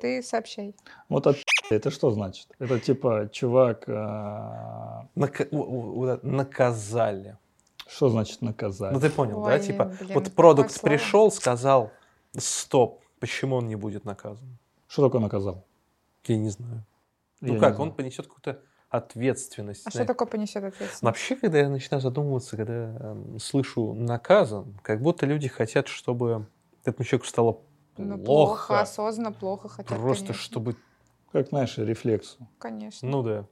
ты 0.00 0.22
сообщай. 0.22 0.74
Вот 1.08 1.26
от 1.26 1.36
это 1.70 1.90
что 1.90 2.10
значит? 2.10 2.48
Это 2.58 2.78
типа 2.80 3.28
чувак, 3.32 3.88
Нака- 3.88 5.48
у- 5.50 5.58
у- 5.58 6.00
у- 6.00 6.18
Наказали. 6.22 7.36
Что 7.86 8.08
значит 8.08 8.42
наказать? 8.42 8.92
Ну 8.92 9.00
ты 9.00 9.10
понял, 9.10 9.40
Ой, 9.42 9.52
да? 9.52 9.58
Типа, 9.58 9.84
блин, 10.00 10.14
вот 10.14 10.32
продукт 10.32 10.80
пришел, 10.80 11.30
сказал, 11.30 11.90
стоп, 12.36 13.02
почему 13.20 13.56
он 13.56 13.68
не 13.68 13.76
будет 13.76 14.04
наказан? 14.04 14.58
Что 14.86 15.06
такое 15.06 15.20
наказал? 15.20 15.64
Я 16.26 16.36
не 16.38 16.50
знаю. 16.50 16.84
Я 17.40 17.48
Ну 17.48 17.54
не 17.54 17.60
как, 17.60 17.74
знаю. 17.76 17.90
он 17.90 17.96
понесет 17.96 18.26
какую-то 18.26 18.60
ответственность. 18.88 19.82
А 19.86 19.88
на 19.88 19.90
что 19.90 20.04
такое 20.04 20.26
понесет 20.28 20.56
ответственность? 20.64 21.02
Вообще, 21.02 21.36
когда 21.36 21.58
я 21.58 21.68
начинаю 21.68 22.00
задумываться, 22.00 22.56
когда 22.56 22.72
эм, 22.96 23.38
слышу 23.40 23.92
наказан, 23.92 24.78
как 24.82 25.02
будто 25.02 25.26
люди 25.26 25.48
хотят, 25.48 25.88
чтобы 25.88 26.46
этому 26.84 27.04
человеку 27.04 27.26
стало 27.26 27.58
Ну, 27.96 28.16
плохо, 28.18 28.66
плохо. 28.68 28.80
осознанно 28.80 29.32
плохо 29.32 29.68
хотят, 29.68 29.98
просто 29.98 30.26
конечно. 30.28 30.42
чтобы... 30.42 30.76
Как, 31.32 31.48
знаешь, 31.48 31.76
рефлексу. 31.78 32.48
Конечно. 32.58 33.08
Ну 33.08 33.22
да. 33.22 33.46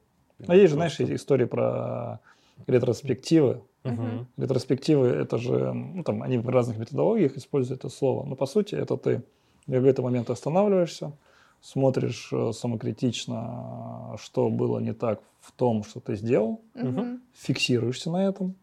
А 0.46 0.54
есть 0.54 0.70
же, 0.70 0.74
знаешь, 0.76 1.00
истории 1.00 1.44
про 1.46 2.20
ретроспективы. 2.66 3.62
Мгм. 3.84 4.26
Ретроспективы 4.36 5.08
это 5.08 5.38
же, 5.38 5.72
ну, 5.72 6.04
там, 6.04 6.22
они 6.22 6.38
в 6.38 6.48
разных 6.48 6.78
методологиях 6.78 7.36
используют 7.36 7.80
это 7.80 7.88
слово. 7.88 8.24
Но 8.24 8.36
по 8.36 8.46
сути 8.46 8.74
это 8.74 8.96
ты 8.96 9.22
в 9.66 9.72
какой-то 9.72 10.02
момент 10.02 10.30
останавливаешься, 10.30 11.12
смотришь 11.60 12.28
э, 12.32 12.52
самокритично, 12.52 14.16
что 14.20 14.50
было 14.50 14.78
не 14.78 14.92
так 14.92 15.20
в 15.40 15.52
том, 15.52 15.84
что 15.84 16.00
ты 16.00 16.16
сделал, 16.16 16.60
Мгм. 16.74 17.20
фиксируешься 17.34 18.10
на 18.10 18.26
этом 18.28 18.54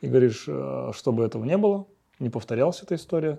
и 0.00 0.06
говоришь, 0.08 0.44
э, 0.48 0.92
чтобы 0.94 1.24
этого 1.24 1.44
не 1.44 1.56
было, 1.56 1.86
не 2.18 2.30
повторялась 2.30 2.82
эта 2.82 2.94
история. 2.94 3.38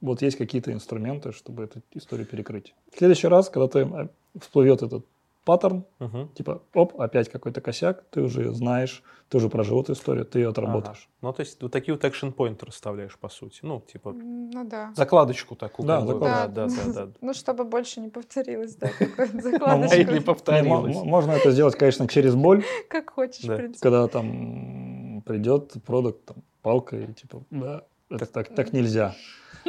Вот 0.00 0.22
есть 0.22 0.36
какие-то 0.38 0.72
инструменты, 0.72 1.32
чтобы 1.32 1.64
эту 1.64 1.82
историю 1.92 2.26
перекрыть. 2.26 2.74
В 2.92 2.98
следующий 2.98 3.28
раз, 3.28 3.50
когда 3.50 3.68
ты 3.68 3.80
э, 3.80 4.08
всплывет 4.38 4.82
этот 4.82 5.04
паттерн, 5.50 5.84
Мгм. 5.98 6.28
типа, 6.28 6.62
оп, 6.74 7.00
опять 7.00 7.28
какой-то 7.28 7.60
косяк, 7.60 8.04
ты 8.10 8.22
уже 8.22 8.52
знаешь, 8.54 9.02
ты 9.28 9.36
уже 9.38 9.48
прожил 9.48 9.80
эту 9.82 9.92
историю, 9.94 10.24
ты 10.24 10.38
ее 10.38 10.48
отработаешь. 10.50 11.08
Ну, 11.22 11.32
то 11.32 11.40
есть 11.40 11.60
вот 11.62 11.72
такие 11.72 11.92
вот 11.94 12.04
экшен 12.04 12.32
поинты 12.32 12.66
расставляешь, 12.66 13.18
по 13.18 13.28
сути. 13.28 13.60
Ну, 13.62 13.80
типа, 13.80 14.12
Ну 14.12 14.64
да. 14.64 14.92
закладочку 14.96 15.56
такую. 15.56 15.86
Да, 15.88 16.00
закладочку. 16.06 16.54
да, 16.54 16.66
да, 16.68 16.92
да, 16.94 17.06
да. 17.06 17.12
Ну, 17.20 17.34
чтобы 17.34 17.64
больше 17.64 18.00
не 18.00 18.08
повторилось, 18.10 18.76
да, 18.76 18.88
А 19.18 19.26
закладочку. 19.40 19.96
и 19.96 20.04
не 20.04 20.20
повторилось. 20.20 20.94
мо- 20.94 21.04
можно 21.04 21.32
это 21.32 21.50
сделать, 21.50 21.74
конечно, 21.76 22.06
через 22.06 22.34
боль, 22.36 22.62
Как 22.88 23.10
хочешь, 23.10 23.44
Да. 23.44 23.54
в 23.54 23.56
принципе. 23.56 23.82
когда 23.82 24.06
там 24.06 25.22
придет 25.26 25.72
продукт 25.84 26.24
там, 26.26 26.36
палкой, 26.62 27.04
и 27.06 27.12
типа, 27.12 27.42
да, 27.50 27.82
это 28.08 28.26
так, 28.26 28.54
так 28.54 28.72
нельзя. 28.72 29.14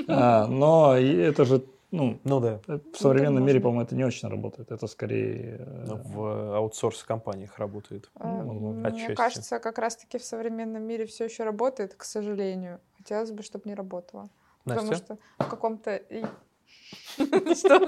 А, 0.07 0.45
но 0.47 0.95
это 0.97 1.43
же, 1.45 1.63
ну, 1.91 2.19
Ну 2.23 2.39
да. 2.39 2.59
в 2.67 2.97
современном 2.97 3.45
мире, 3.45 3.59
по-моему, 3.59 3.83
это 3.83 3.95
не 3.95 4.03
очень 4.05 4.29
работает. 4.29 4.71
Это 4.71 4.87
скорее... 4.87 5.57
э, 5.59 5.85
Ну, 5.87 5.95
В 6.03 6.55
аутсорс-компаниях 6.57 7.59
работает. 7.59 8.09
А, 8.15 8.43
возможно. 8.43 8.89
Мне 8.89 9.15
кажется, 9.15 9.59
как 9.59 9.77
раз-таки 9.77 10.17
в 10.17 10.23
современном 10.23 10.83
мире 10.83 11.05
все 11.05 11.25
еще 11.25 11.43
работает, 11.43 11.93
к 11.95 12.03
сожалению. 12.03 12.79
Хотелось 12.97 13.31
бы, 13.31 13.43
чтобы 13.43 13.63
не 13.69 13.75
работало. 13.75 14.29
Потому 14.63 14.89
Настя? 14.91 15.05
что 15.05 15.17
в 15.45 15.49
каком-то... 15.49 16.01
Что? 17.55 17.79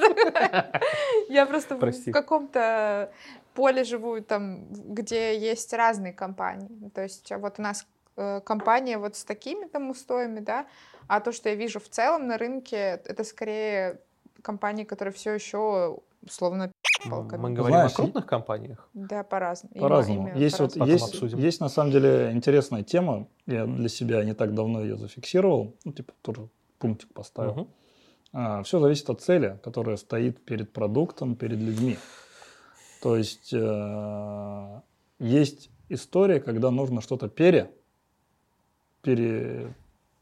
Я 1.29 1.45
просто 1.45 1.75
в- 1.75 1.79
Прости. 1.79 2.11
в 2.11 2.13
каком-то 2.13 3.11
поле 3.53 3.83
живу, 3.83 4.21
там, 4.21 4.65
где 4.71 5.37
есть 5.37 5.73
разные 5.73 6.13
компании. 6.13 6.67
Ну, 6.81 6.89
То 6.89 7.01
есть 7.03 7.31
а 7.31 7.37
вот 7.37 7.59
у 7.59 7.61
нас 7.61 7.81
э, 7.83 7.85
компания 8.15 8.97
вот 8.97 9.15
с 9.15 9.23
такими 9.23 9.65
там 9.65 9.89
устоями, 9.89 10.39
да, 10.39 10.67
а 11.07 11.19
то, 11.19 11.31
что 11.31 11.49
я 11.49 11.55
вижу 11.55 11.79
в 11.79 11.89
целом 11.89 12.27
на 12.27 12.37
рынке, 12.37 13.01
это 13.05 13.23
скорее 13.23 13.99
компании, 14.41 14.83
которые 14.83 15.13
все 15.13 15.33
еще 15.33 15.99
условно 16.25 16.71
палками. 17.09 17.41
Мы 17.41 17.49
говорим 17.51 17.75
Знаешь, 17.75 17.91
о 17.91 17.95
крупных 17.95 18.25
компаниях. 18.25 18.89
Да, 18.93 19.23
по-разному. 19.23 19.75
По-разному. 19.75 20.37
Есть, 20.37 20.59
вот, 20.59 20.73
по-разному. 20.73 20.85
Потом 20.85 20.93
есть, 20.93 21.13
обсудим. 21.13 21.37
есть 21.39 21.59
на 21.59 21.69
самом 21.69 21.91
деле 21.91 22.31
интересная 22.31 22.83
тема. 22.83 23.27
Я 23.45 23.65
для 23.65 23.89
себя 23.89 24.23
не 24.23 24.33
так 24.33 24.53
давно 24.53 24.81
ее 24.81 24.97
зафиксировал. 24.97 25.75
Ну, 25.83 25.91
типа, 25.91 26.13
тоже 26.21 26.49
пунктик 26.79 27.13
поставил. 27.13 27.67
Мгм. 28.33 28.63
все 28.63 28.79
зависит 28.79 29.09
от 29.09 29.21
цели, 29.21 29.59
которая 29.63 29.97
стоит 29.97 30.43
перед 30.43 30.71
продуктом, 30.73 31.35
перед 31.35 31.59
людьми. 31.59 31.97
То 33.01 33.17
есть 33.17 33.53
э, 33.53 34.81
есть 35.19 35.69
история, 35.89 36.39
когда 36.39 36.71
нужно 36.71 37.01
что-то 37.01 37.27
пере, 37.27 37.71
пере, 39.03 39.73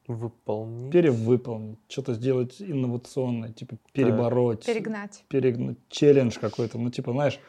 Выполнить. 0.08 0.92
перевыполнить, 0.92 1.80
что-то 1.88 2.14
сделать 2.16 2.62
инновационное, 2.62 3.54
типа 3.54 3.78
перебороть, 3.94 4.66
Перегнать. 4.66 5.24
перегнуть, 5.30 5.78
челлендж 5.90 6.38
какой-то, 6.40 6.78
ну 6.78 6.90
типа, 6.90 7.12
знаешь, 7.14 7.40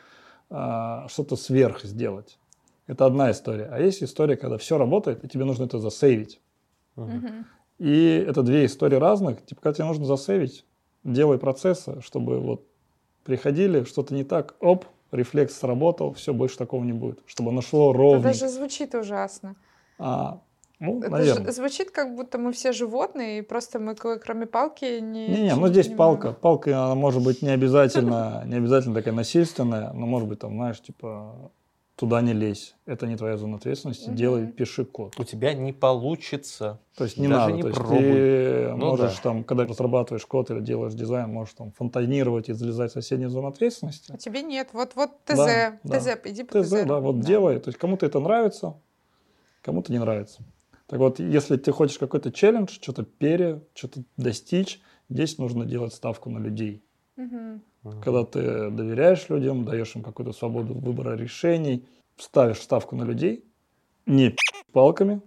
а, 0.50 1.08
что-то 1.08 1.34
сверх 1.36 1.82
сделать. 1.82 2.38
Это 2.86 3.06
одна 3.06 3.30
история. 3.30 3.64
А 3.72 3.80
есть 3.80 4.02
история, 4.02 4.36
когда 4.36 4.58
все 4.58 4.76
работает, 4.78 5.24
и 5.24 5.28
тебе 5.28 5.44
нужно 5.44 5.64
это 5.64 5.78
засейвить. 5.78 6.40
Мгм. 6.96 7.46
И 7.78 8.24
это 8.28 8.42
две 8.42 8.66
истории 8.66 8.96
разных. 8.96 9.44
Типа, 9.44 9.60
когда 9.62 9.74
тебе 9.76 9.86
нужно 9.86 10.04
засейвить, 10.04 10.64
делай 11.04 11.38
процессы, 11.38 12.00
чтобы 12.02 12.38
вот 12.38 12.66
приходили, 13.24 13.84
что-то 13.84 14.14
не 14.14 14.24
так, 14.24 14.56
оп, 14.60 14.84
рефлекс 15.10 15.54
сработал, 15.58 16.12
все, 16.12 16.34
больше 16.34 16.58
такого 16.58 16.84
не 16.84 16.92
будет. 16.92 17.20
Чтобы 17.26 17.50
оно 17.50 17.60
шло 17.62 17.90
Это 17.90 17.98
ровно. 17.98 18.22
даже 18.22 18.48
звучит 18.48 18.94
ужасно. 18.94 19.56
А, 19.98 20.42
ну, 20.82 20.98
Это 21.00 21.10
наверное. 21.10 21.52
ж- 21.52 21.54
звучит, 21.54 21.90
как 21.90 22.14
будто 22.16 22.38
мы 22.38 22.52
все 22.52 22.72
животные, 22.72 23.38
и 23.38 23.42
просто 23.42 23.78
мы 23.78 23.94
кроме 23.94 24.46
палки 24.46 25.00
не... 25.00 25.28
Не-не, 25.28 25.54
ну 25.54 25.68
здесь 25.68 25.86
понимаем. 25.86 25.96
палка. 26.20 26.32
Палка, 26.32 26.84
она 26.84 26.94
может 26.94 27.22
быть 27.22 27.40
не 27.42 27.50
обязательно, 27.50 28.42
не 28.46 28.56
обязательно 28.56 28.94
такая 28.94 29.14
насильственная, 29.14 29.92
но 29.92 30.06
может 30.06 30.28
быть 30.28 30.40
там, 30.40 30.52
знаешь, 30.54 30.80
типа, 30.82 31.50
туда 31.94 32.20
не 32.20 32.32
лезь. 32.32 32.74
Это 32.84 33.06
не 33.06 33.16
твоя 33.16 33.36
зона 33.36 33.56
ответственности. 33.58 34.08
Мгм. 34.08 34.16
Делай, 34.16 34.46
пиши 34.48 34.84
код. 34.84 35.14
У 35.20 35.24
тебя 35.24 35.54
не 35.54 35.72
получится. 35.72 36.80
То 36.96 37.04
есть 37.04 37.16
не 37.16 37.28
Даже 37.28 37.40
надо. 37.40 37.52
не 37.52 37.62
То 37.62 37.68
есть 37.68 37.78
пробуй. 37.80 37.98
ты 38.02 38.68
Ну 38.70 38.76
можешь 38.90 39.16
да. 39.16 39.22
там, 39.22 39.44
когда 39.44 39.64
разрабатываешь 39.66 40.26
код 40.26 40.50
или 40.50 40.60
делаешь 40.60 40.94
дизайн, 40.94 41.30
можешь 41.30 41.54
там 41.54 41.70
фонтанировать 41.72 42.48
и 42.48 42.54
залезать 42.54 42.90
в 42.90 42.94
соседнюю 42.94 43.30
зону 43.30 43.48
ответственности. 43.48 44.10
А 44.12 44.16
тебе 44.16 44.42
нет. 44.42 44.70
Вот, 44.72 44.96
вот 44.96 45.10
ТЗ, 45.26 45.36
Да, 45.36 45.78
да. 45.84 46.00
ТЗ, 46.00 46.08
иди 46.24 46.42
по 46.42 46.60
ТЗ, 46.62 46.70
да, 46.86 46.98
вот 46.98 47.20
делай. 47.20 47.60
То 47.60 47.68
есть 47.68 47.78
кому-то 47.78 48.04
это 48.06 48.18
нравится, 48.18 48.74
кому-то 49.62 49.92
не 49.92 49.98
нравится. 50.00 50.42
Так 50.92 51.00
вот, 51.00 51.20
если 51.20 51.56
ты 51.56 51.72
хочешь 51.72 51.96
какой-то 51.96 52.30
челлендж, 52.30 52.68
что-то 52.68 53.02
пере, 53.04 53.62
что-то 53.72 54.02
достичь, 54.18 54.78
здесь 55.08 55.38
нужно 55.38 55.64
делать 55.64 55.94
ставку 55.94 56.28
на 56.28 56.36
людей. 56.36 56.84
Мгм. 57.16 57.62
Когда 58.02 58.26
ты 58.26 58.68
доверяешь 58.68 59.26
людям, 59.30 59.64
даешь 59.64 59.96
им 59.96 60.02
какую-то 60.02 60.34
свободу 60.34 60.74
выбора 60.74 61.16
решений, 61.16 61.86
ставишь 62.18 62.60
ставку 62.60 62.94
на 62.94 63.04
людей, 63.04 63.42
не 64.04 64.36
палками, 64.72 65.22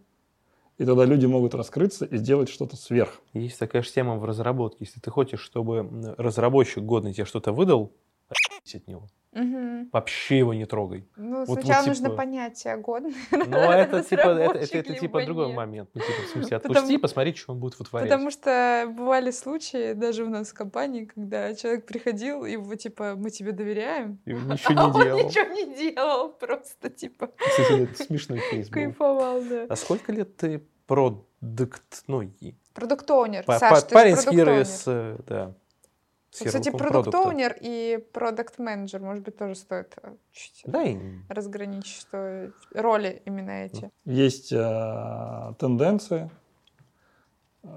и 0.77 0.85
тогда 0.85 1.03
люди 1.03 1.25
могут 1.25 1.55
раскрыться 1.55 2.05
и 2.05 2.15
сделать 2.17 2.49
что-то 2.49 2.75
сверх. 2.75 3.19
Есть 3.33 3.57
такая 3.57 3.81
же 3.81 3.91
тема 3.91 4.17
в 4.17 4.25
разработке. 4.25 4.85
Если 4.85 4.99
ты 4.99 5.09
хочешь, 5.09 5.39
чтобы 5.39 5.89
разработчик 6.19 6.83
годный 6.83 7.11
тебе 7.11 7.25
что-то 7.25 7.51
выдал, 7.51 7.91
от 8.29 8.87
него. 8.87 9.07
Мгм. 9.35 9.89
Вообще 9.91 10.37
его 10.39 10.53
не 10.53 10.65
трогай. 10.65 11.05
Ну, 11.17 11.39
Вот- 11.39 11.47
вот 11.49 11.59
сначала 11.61 11.85
нужно 11.87 12.05
типа- 12.09 12.15
понять, 12.17 12.65
а 12.65 12.77
годный 12.77 13.13
Но 13.31 13.71
это 13.73 14.01
типа, 14.03 14.21
это, 14.21 14.57
это, 14.59 14.77
это 14.77 14.93
типа 14.95 15.17
либо 15.17 15.25
другой 15.25 15.47
нет. 15.47 15.55
момент. 15.57 15.89
Ну, 15.93 16.01
типа, 16.01 16.21
в 16.23 16.27
смысле, 16.31 16.57
Потому- 16.59 16.73
отпусти 16.75 16.95
и 16.95 16.97
посмотри, 16.97 17.33
что 17.35 17.51
он 17.53 17.59
будет 17.59 17.77
вытворять. 17.77 18.09
Потому 18.09 18.31
что 18.31 18.91
бывали 18.97 19.31
случаи 19.31 19.91
даже 19.93 20.23
у 20.23 20.29
нас 20.29 20.49
в 20.49 20.53
компании, 20.53 21.05
когда 21.05 21.53
человек 21.53 21.85
приходил, 21.85 22.45
и 22.45 22.53
его 22.53 22.73
типа 22.75 23.15
мы 23.17 23.29
тебе 23.29 23.51
доверяем, 23.51 24.19
И 24.25 24.33
он 24.33 24.49
а 24.49 24.53
ничего 24.53 24.81
он 24.83 24.93
не 24.93 25.03
делал. 25.03 25.19
ничего 25.27 25.45
не 25.53 25.75
делал, 25.75 26.29
просто 26.31 26.89
типа 26.89 27.29
Кстати, 27.37 27.83
это 27.83 28.03
смешной 28.03 28.39
кейс 28.51 28.67
был. 28.69 28.73
кайфовал, 28.73 29.41
да. 29.41 29.65
А 29.69 29.75
сколько 29.75 30.11
лет 30.13 30.37
ты 30.37 30.63
продукт, 30.87 32.03
ну, 32.07 32.21
и- 32.21 32.55
Продукт-оунер. 32.73 33.43
Саш, 33.45 33.85
парень 33.89 34.15
с 34.15 34.23
продукт-оунер. 34.23 34.45
Киры 34.45 34.65
с, 34.65 34.83
э, 34.87 35.17
да, 35.27 35.53
Кстати, 36.43 36.67
ярлыком 36.67 36.79
продукта. 36.79 37.11
продукт-оунер 37.11 37.57
и 37.61 38.05
продукт-менеджер, 38.11 38.99
может 39.01 39.23
быть, 39.23 39.37
тоже 39.37 39.55
стоит 39.55 39.95
э, 40.03 40.15
чуть 40.31 40.63
Да, 40.65 40.83
и 40.83 40.97
разграничить, 41.29 41.95
что 41.95 42.51
роли 42.73 43.21
именно 43.25 43.51
эти. 43.65 43.89
Есть 44.05 44.51
э, 44.51 45.53
тенденции, 45.59 46.29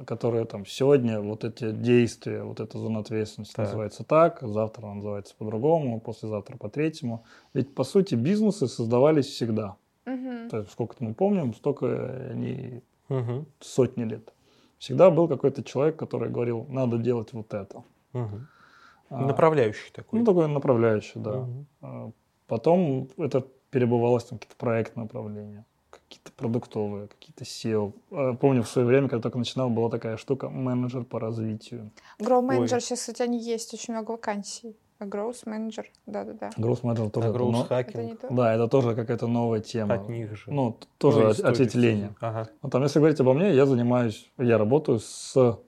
которые 0.07 0.45
там 0.45 0.67
сегодня 0.67 1.21
вот 1.21 1.45
эти 1.45 1.71
действия, 1.71 2.43
вот 2.43 2.61
эта 2.61 2.79
зона 2.79 3.01
ответственности 3.01 3.55
Так. 3.55 3.67
называется 3.67 4.05
так, 4.05 4.41
завтра 4.43 4.87
она 4.87 4.95
называется 4.97 5.35
по-другому, 5.39 6.01
послезавтра 6.01 6.57
по-третьему. 6.57 7.25
Ведь 7.55 7.75
по 7.75 7.85
сути 7.85 8.15
бизнесы 8.15 8.67
создавались 8.67 9.27
всегда. 9.27 9.77
Мгм. 10.05 10.49
То 10.51 10.59
есть, 10.59 10.73
сколько 10.73 10.97
мы 10.99 11.15
помним, 11.15 11.55
столько 11.55 12.31
они 12.31 12.83
Мгм. 13.09 13.47
сотни 13.61 14.05
лет. 14.05 14.33
Всегда 14.79 15.11
был 15.11 15.29
какой-то 15.29 15.63
человек, 15.65 15.97
который 15.97 16.29
говорил, 16.31 16.67
надо 16.69 16.99
делать 16.99 17.33
вот 17.33 17.53
это. 17.55 17.83
А, 18.13 19.27
Направляющий 19.27 19.91
такой. 19.93 20.21
Ну, 20.21 20.25
такой 20.27 20.49
направляющий, 20.49 21.21
да. 21.21 21.47
А, 21.83 22.11
Потом 22.47 23.09
это 23.19 23.45
перебывалось 23.71 24.25
там 24.25 24.39
какие-то 24.39 24.57
проектные 24.57 25.05
направления, 25.05 25.65
какие-то 25.91 26.33
продуктовые, 26.33 27.09
какие-то 27.09 27.45
SEO. 27.45 27.93
А, 28.11 28.35
Помню, 28.35 28.63
в 28.63 28.69
свое 28.69 28.87
время, 28.87 29.09
когда 29.09 29.23
только 29.23 29.39
начинал, 29.39 29.69
была 29.71 29.91
такая 29.91 30.17
штука 30.17 30.49
менеджер 30.49 31.05
по 31.05 31.21
развитию. 31.21 31.91
Grow. 32.19 32.43
Manager, 32.47 32.81
сейчас, 32.81 33.01
кстати, 33.01 33.23
они 33.23 33.39
есть, 33.39 33.73
очень 33.75 33.95
много 33.95 34.13
вакансий. 34.13 34.77
Growth 35.01 35.45
Manager, 35.47 35.85
да-да-да. 36.07 36.51
Growth 36.57 36.83
Manager 36.83 37.11
тоже. 37.11 37.29
А 37.29 37.31
это 37.31 37.39
growth 37.39 37.51
но- 37.53 37.67
Это 37.71 37.99
не 37.99 38.11
hacking 38.11 38.17
то? 38.17 38.35
Да, 38.35 38.55
это 38.55 38.69
тоже 38.69 38.95
какая-то 38.97 39.27
новая 39.29 39.61
тема. 39.61 39.95
от 39.95 40.09
них 40.09 40.37
же. 40.37 40.51
Ну, 40.51 40.77
тоже 40.99 41.21
Ну, 41.21 41.29
от- 41.29 41.41
ответвление. 41.41 42.15
Ага. 42.21 42.49
Ну, 42.63 42.69
там, 42.71 42.83
если 42.83 42.99
говорить 42.99 43.21
обо 43.21 43.33
мне, 43.33 43.55
я 43.55 43.65
занимаюсь, 43.67 44.29
я 44.39 44.59
работаю 44.59 44.99
с 44.99 45.59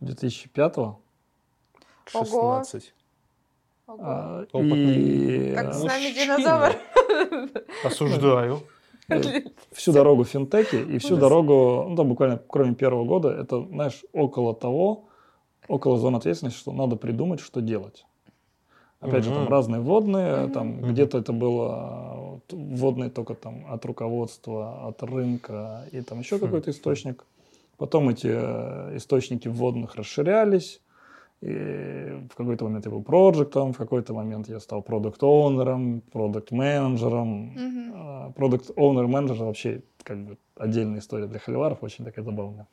2005 0.00 0.78
Ого. 0.78 1.00
16. 2.10 2.92
Ого. 3.88 3.98
а, 4.02 4.44
и 4.54 5.52
Так 5.54 5.74
с 5.74 5.82
нами 5.84 6.08
Мужчина. 6.08 6.24
динозавр. 6.24 6.76
Осуждаю. 7.84 8.60
всю 9.72 9.92
дорогу 9.92 10.24
в 10.24 10.28
финтеке 10.28 10.82
и 10.82 10.98
всю 10.98 11.16
дорогу, 11.16 11.86
ну, 11.88 11.96
там 11.96 12.08
буквально 12.08 12.38
кроме 12.48 12.74
первого 12.74 13.04
года, 13.04 13.30
это, 13.30 13.64
знаешь, 13.66 14.02
около 14.12 14.52
того, 14.54 15.04
около 15.68 15.98
зоны 15.98 16.16
ответственности, 16.16 16.58
что 16.58 16.72
надо 16.72 16.96
придумать, 16.96 17.38
что 17.40 17.60
делать. 17.60 18.04
Опять 18.98 19.24
же, 19.24 19.30
там 19.30 19.48
разные 19.48 19.80
вводные, 19.80 20.44
Мгм. 20.44 20.52
там 20.52 20.80
где-то 20.80 21.18
это 21.18 21.32
было 21.32 22.14
вот, 22.16 22.42
вводные 22.52 23.10
только 23.10 23.34
там 23.34 23.64
от 23.72 23.84
руководства, 23.84 24.88
от 24.88 25.02
рынка 25.04 25.84
и 25.92 26.00
там 26.00 26.18
еще 26.18 26.38
Хм. 26.38 26.40
какой-то 26.40 26.70
источник. 26.72 27.24
Потом 27.76 28.08
эти 28.08 28.28
э, 28.32 28.96
источники 28.96 29.48
вводных 29.48 29.94
расширялись. 29.96 30.80
И 31.42 32.26
в 32.30 32.34
какой-то 32.34 32.64
момент 32.64 32.86
я 32.86 32.90
был 32.90 33.02
проектом, 33.02 33.72
в 33.72 33.76
какой-то 33.76 34.14
момент 34.14 34.48
я 34.48 34.58
стал 34.58 34.82
продукт-оунером, 34.82 36.00
продукт-менеджером. 36.12 37.52
Мгм. 37.54 38.32
Продукт-оунер 38.32 39.06
менеджер 39.06 39.44
вообще 39.44 39.82
как 40.02 40.24
бы 40.24 40.38
отдельная 40.56 41.00
история 41.00 41.26
для 41.26 41.38
холиваров, 41.38 41.82
очень 41.82 42.04
такая 42.04 42.24
забавная. 42.24 42.66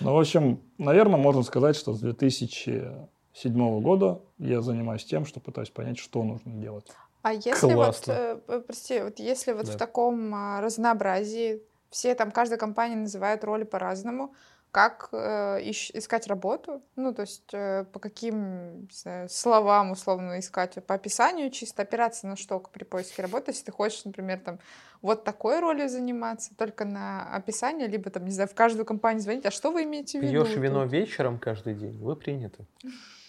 Ну, 0.00 0.12
в 0.12 0.18
общем, 0.18 0.60
наверное, 0.78 1.18
можно 1.18 1.42
сказать, 1.42 1.74
что 1.74 1.94
с 1.94 2.00
2007 2.00 3.80
года 3.80 4.20
я 4.38 4.60
занимаюсь 4.60 5.04
тем, 5.04 5.24
что 5.24 5.40
пытаюсь 5.40 5.70
понять, 5.70 5.98
что 5.98 6.22
нужно 6.22 6.52
делать. 6.52 6.86
А 7.22 7.32
если 7.32 7.74
вот, 7.74 7.86
Классно. 7.86 8.12
э, 8.12 8.40
э, 8.46 8.60
прости, 8.60 9.00
вот 9.00 9.18
если 9.18 9.52
вот 9.52 9.66
Да. 9.66 9.72
в 9.72 9.76
таком 9.76 10.32
а, 10.34 10.60
разнообразии, 10.60 11.62
все 11.90 12.14
там, 12.14 12.30
каждая 12.30 12.58
компания 12.58 12.94
называет 12.94 13.42
роли 13.42 13.64
по-разному, 13.64 14.34
как 14.76 15.08
э, 15.12 15.60
ищ- 15.62 15.90
искать 15.94 16.26
работу? 16.26 16.82
Ну, 16.96 17.14
то 17.14 17.22
есть 17.22 17.48
э, 17.54 17.86
по 17.94 17.98
каким 17.98 18.86
знаю, 18.92 19.26
словам 19.30 19.92
условно 19.92 20.38
искать? 20.38 20.84
По 20.86 20.94
описанию 20.96 21.50
чисто 21.50 21.80
опираться 21.80 22.26
на 22.26 22.36
что 22.36 22.58
при 22.58 22.84
поиске 22.84 23.22
работы? 23.22 23.52
Если 23.52 23.64
ты 23.64 23.72
хочешь, 23.72 24.04
например, 24.04 24.38
там 24.38 24.58
вот 25.00 25.24
такой 25.24 25.60
ролью 25.60 25.88
заниматься, 25.88 26.54
только 26.54 26.84
на 26.84 27.22
описание, 27.34 27.88
либо 27.88 28.10
там, 28.10 28.26
не 28.26 28.32
знаю, 28.32 28.50
в 28.50 28.54
каждую 28.54 28.84
компанию 28.84 29.22
звонить, 29.22 29.46
а 29.46 29.50
что 29.50 29.70
вы 29.72 29.84
имеете 29.84 30.20
в 30.20 30.22
виду? 30.22 30.44
Пьешь 30.44 30.56
вино 30.58 30.82
тут?» 30.82 30.92
вечером 30.92 31.38
каждый 31.38 31.74
день, 31.74 31.96
вы 31.98 32.14
приняты. 32.14 32.66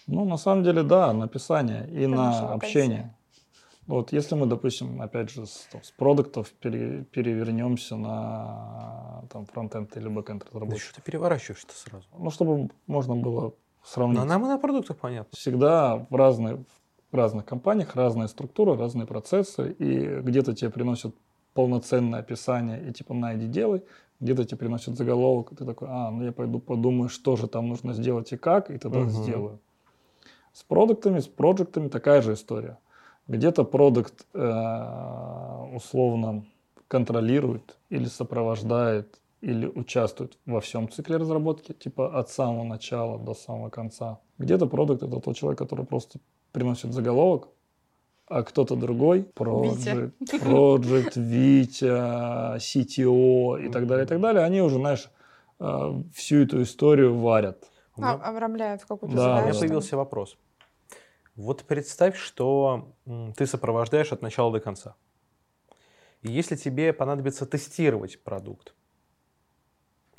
Ну, 0.06 0.26
на 0.26 0.36
самом 0.36 0.64
деле, 0.64 0.82
да, 0.82 1.14
написание 1.14 1.88
и 1.88 2.00
Это 2.00 2.08
наша 2.08 2.42
на 2.42 2.46
вакансия. 2.56 2.80
общение. 2.82 3.14
Вот 3.88 4.12
если 4.12 4.34
мы, 4.34 4.44
допустим, 4.44 5.00
опять 5.00 5.30
же, 5.30 5.46
с, 5.46 5.66
там, 5.72 5.82
с 5.82 5.90
продуктов 5.90 6.50
пере- 6.50 7.04
перевернемся 7.04 7.96
на 7.96 9.24
там, 9.32 9.46
фронтенд 9.46 9.96
или 9.96 10.08
бэкенд 10.08 10.44
Да 10.44 10.48
разработчик, 10.50 10.84
что 10.90 10.96
ты 10.96 11.02
переворачиваешь-то 11.02 11.72
сразу? 11.74 12.06
ну, 12.16 12.28
чтобы 12.30 12.68
можно 12.86 13.16
было 13.16 13.54
сравнить. 13.82 14.18
Но 14.18 14.24
нам 14.26 14.44
и 14.44 14.48
на 14.48 14.58
продуктах 14.58 14.98
понятно. 14.98 15.34
всегда 15.34 16.06
в, 16.10 16.14
разные, 16.14 16.62
в 17.10 17.16
разных 17.16 17.46
компаниях 17.46 17.96
разные 17.96 18.28
структуры, 18.28 18.76
разные 18.76 19.06
процессы, 19.06 19.72
и 19.72 20.20
где-то 20.20 20.54
тебе 20.54 20.68
приносят 20.70 21.16
полноценное 21.54 22.20
описание 22.20 22.86
и 22.86 22.92
типа 22.92 23.14
на 23.14 23.34
иди 23.36 23.46
делай, 23.46 23.82
где-то 24.20 24.44
тебе 24.44 24.58
приносят 24.58 24.98
заголовок, 24.98 25.52
и 25.52 25.56
ты 25.56 25.64
такой, 25.64 25.88
а, 25.90 26.10
ну 26.10 26.24
я 26.24 26.32
пойду 26.32 26.60
подумаю, 26.60 27.08
что 27.08 27.36
же 27.36 27.48
там 27.48 27.68
нужно 27.68 27.94
сделать 27.94 28.30
и 28.32 28.36
как, 28.36 28.70
и 28.70 28.76
тогда 28.76 28.98
Мгм. 28.98 29.08
сделаю. 29.08 29.60
С 30.52 30.62
продуктами, 30.62 31.20
с 31.20 31.26
проектами 31.26 31.88
такая 31.88 32.20
же 32.20 32.34
история. 32.34 32.78
Где-то 33.28 33.64
продукт 33.64 34.26
э, 34.32 35.74
условно 35.74 36.44
контролирует 36.88 37.76
или 37.90 38.06
сопровождает 38.06 39.20
или 39.40 39.66
участвует 39.66 40.38
во 40.46 40.60
всем 40.60 40.88
цикле 40.90 41.16
разработки, 41.16 41.72
типа 41.72 42.18
от 42.18 42.30
самого 42.30 42.64
начала 42.64 43.18
до 43.18 43.34
самого 43.34 43.68
конца. 43.68 44.18
Где-то 44.38 44.66
продукт 44.66 45.02
это 45.02 45.20
тот 45.20 45.36
человек, 45.36 45.58
который 45.58 45.84
просто 45.84 46.18
приносит 46.52 46.92
заголовок, 46.92 47.48
а 48.26 48.42
кто-то 48.42 48.76
другой, 48.76 49.20
Витя. 49.20 49.34
Project, 49.36 50.12
Project, 50.42 51.12
Витя, 51.20 52.56
CTO 52.56 53.64
и 53.64 53.70
так 53.70 53.86
далее, 53.86 54.04
и 54.04 54.08
так 54.08 54.20
далее, 54.20 54.42
они 54.42 54.60
уже, 54.60 54.76
знаешь, 54.76 55.08
э, 55.60 56.02
всю 56.14 56.36
эту 56.42 56.62
историю 56.62 57.18
варят. 57.18 57.64
А, 58.00 58.14
обрамляют 58.14 58.82
в 58.82 58.86
какую-то 58.86 59.16
Да, 59.16 59.22
У 59.22 59.26
меня 59.26 59.40
задачу. 59.40 59.54
да. 59.54 59.60
появился 59.60 59.96
вопрос. 59.96 60.36
Вот 61.38 61.62
представь, 61.62 62.16
что 62.16 62.96
ты 63.36 63.46
сопровождаешь 63.46 64.12
от 64.12 64.22
начала 64.22 64.52
до 64.52 64.58
конца. 64.58 64.96
И 66.20 66.32
если 66.32 66.56
тебе 66.56 66.92
понадобится 66.92 67.46
тестировать 67.46 68.20
продукт, 68.24 68.74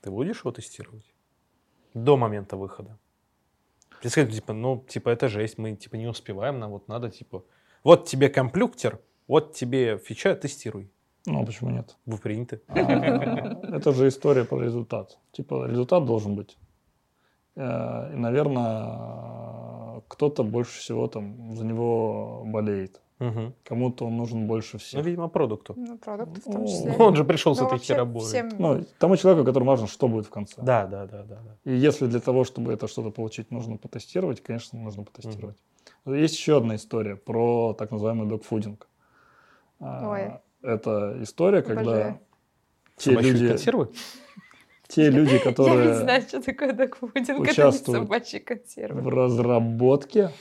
ты 0.01 0.11
будешь 0.11 0.39
его 0.39 0.51
тестировать 0.53 1.13
до 1.93 2.15
момента 2.15 2.55
выхода? 2.55 2.97
Представь, 3.99 4.31
типа, 4.31 4.53
ну, 4.53 4.85
типа, 4.87 5.09
это 5.09 5.27
жесть, 5.27 5.57
мы, 5.57 5.75
типа, 5.75 5.97
не 5.97 6.07
успеваем, 6.07 6.57
нам 6.57 6.71
вот 6.71 6.87
надо, 6.87 7.09
типа, 7.09 7.43
вот 7.83 8.07
тебе 8.07 8.29
комплюктер, 8.29 9.01
вот 9.27 9.53
тебе 9.53 9.97
фича, 9.97 10.35
тестируй. 10.35 10.89
Ну, 11.25 11.41
а 11.41 11.45
почему 11.45 11.69
нет? 11.69 11.97
Вы 12.05 12.17
приняты. 12.17 12.61
Это 12.69 13.91
же 13.91 14.07
история 14.07 14.45
про 14.45 14.61
результат. 14.61 15.19
Типа 15.33 15.67
результат 15.67 16.05
должен 16.05 16.35
быть. 16.35 16.57
Э, 17.55 18.13
И, 18.13 18.15
наверное, 18.15 19.58
кто-то 20.09 20.43
больше 20.43 20.79
всего 20.79 21.07
там 21.07 21.55
за 21.55 21.63
него 21.65 22.43
болеет. 22.45 22.99
Мгм. 23.19 23.53
Кому-то 23.63 24.05
он 24.05 24.17
нужен 24.17 24.47
больше 24.47 24.73
Ну, 24.73 24.79
всех. 24.79 25.05
видимо, 25.05 25.27
продукту. 25.27 25.73
Ну, 25.77 25.97
продукты 25.97 26.41
в 26.41 26.45
Ну, 26.45 26.51
том 26.53 26.67
числе. 26.67 26.95
Он 26.97 27.15
же 27.15 27.23
пришел 27.25 27.53
с 27.53 27.59
Ну, 27.59 27.65
этой 27.65 27.73
вообще 27.73 27.93
хероборой. 27.93 28.27
всем 28.27 28.49
Ну, 28.57 28.85
тому 28.97 29.17
человеку, 29.17 29.45
которому 29.45 29.71
важно, 29.71 29.87
что 29.87 30.07
будет 30.07 30.25
в 30.25 30.29
конце. 30.29 30.61
Да, 30.61 30.87
да, 30.87 31.05
да, 31.05 31.23
да, 31.23 31.35
да. 31.35 31.55
И 31.71 31.75
если 31.75 32.07
для 32.07 32.21
того, 32.21 32.45
чтобы 32.45 32.71
это 32.71 32.87
что-то 32.87 33.11
получить, 33.11 33.51
нужно 33.51 33.77
потестировать, 33.77 34.41
конечно, 34.41 34.79
нужно 34.79 35.03
потестировать. 35.03 35.57
Есть 36.05 36.35
еще 36.35 36.57
одна 36.57 36.75
история 36.75 37.15
про 37.17 37.73
так 37.73 37.91
называемый 37.91 38.27
докфудинг. 38.27 38.87
А, 39.81 40.09
Ой. 40.11 40.31
Это 40.61 41.17
история, 41.21 41.61
когда 41.61 41.81
Обожаю. 41.91 42.19
те 42.97 43.09
Собачьи 43.11 43.31
люди, 43.31 43.47
консервы? 43.49 43.89
Те 44.89 45.09
люди, 45.11 45.29
Я 45.29 45.37
не 45.37 45.43
которые 45.43 45.95
знаю, 45.95 46.21
что 46.23 46.41
такое 46.41 46.73
докфудинг, 46.73 47.19
это 47.25 47.33
не 47.33 47.39
участвуют 47.51 48.01
собачьи 48.01 48.39
консервы. 48.39 49.01
в 49.01 49.07
разработке, 49.07 50.31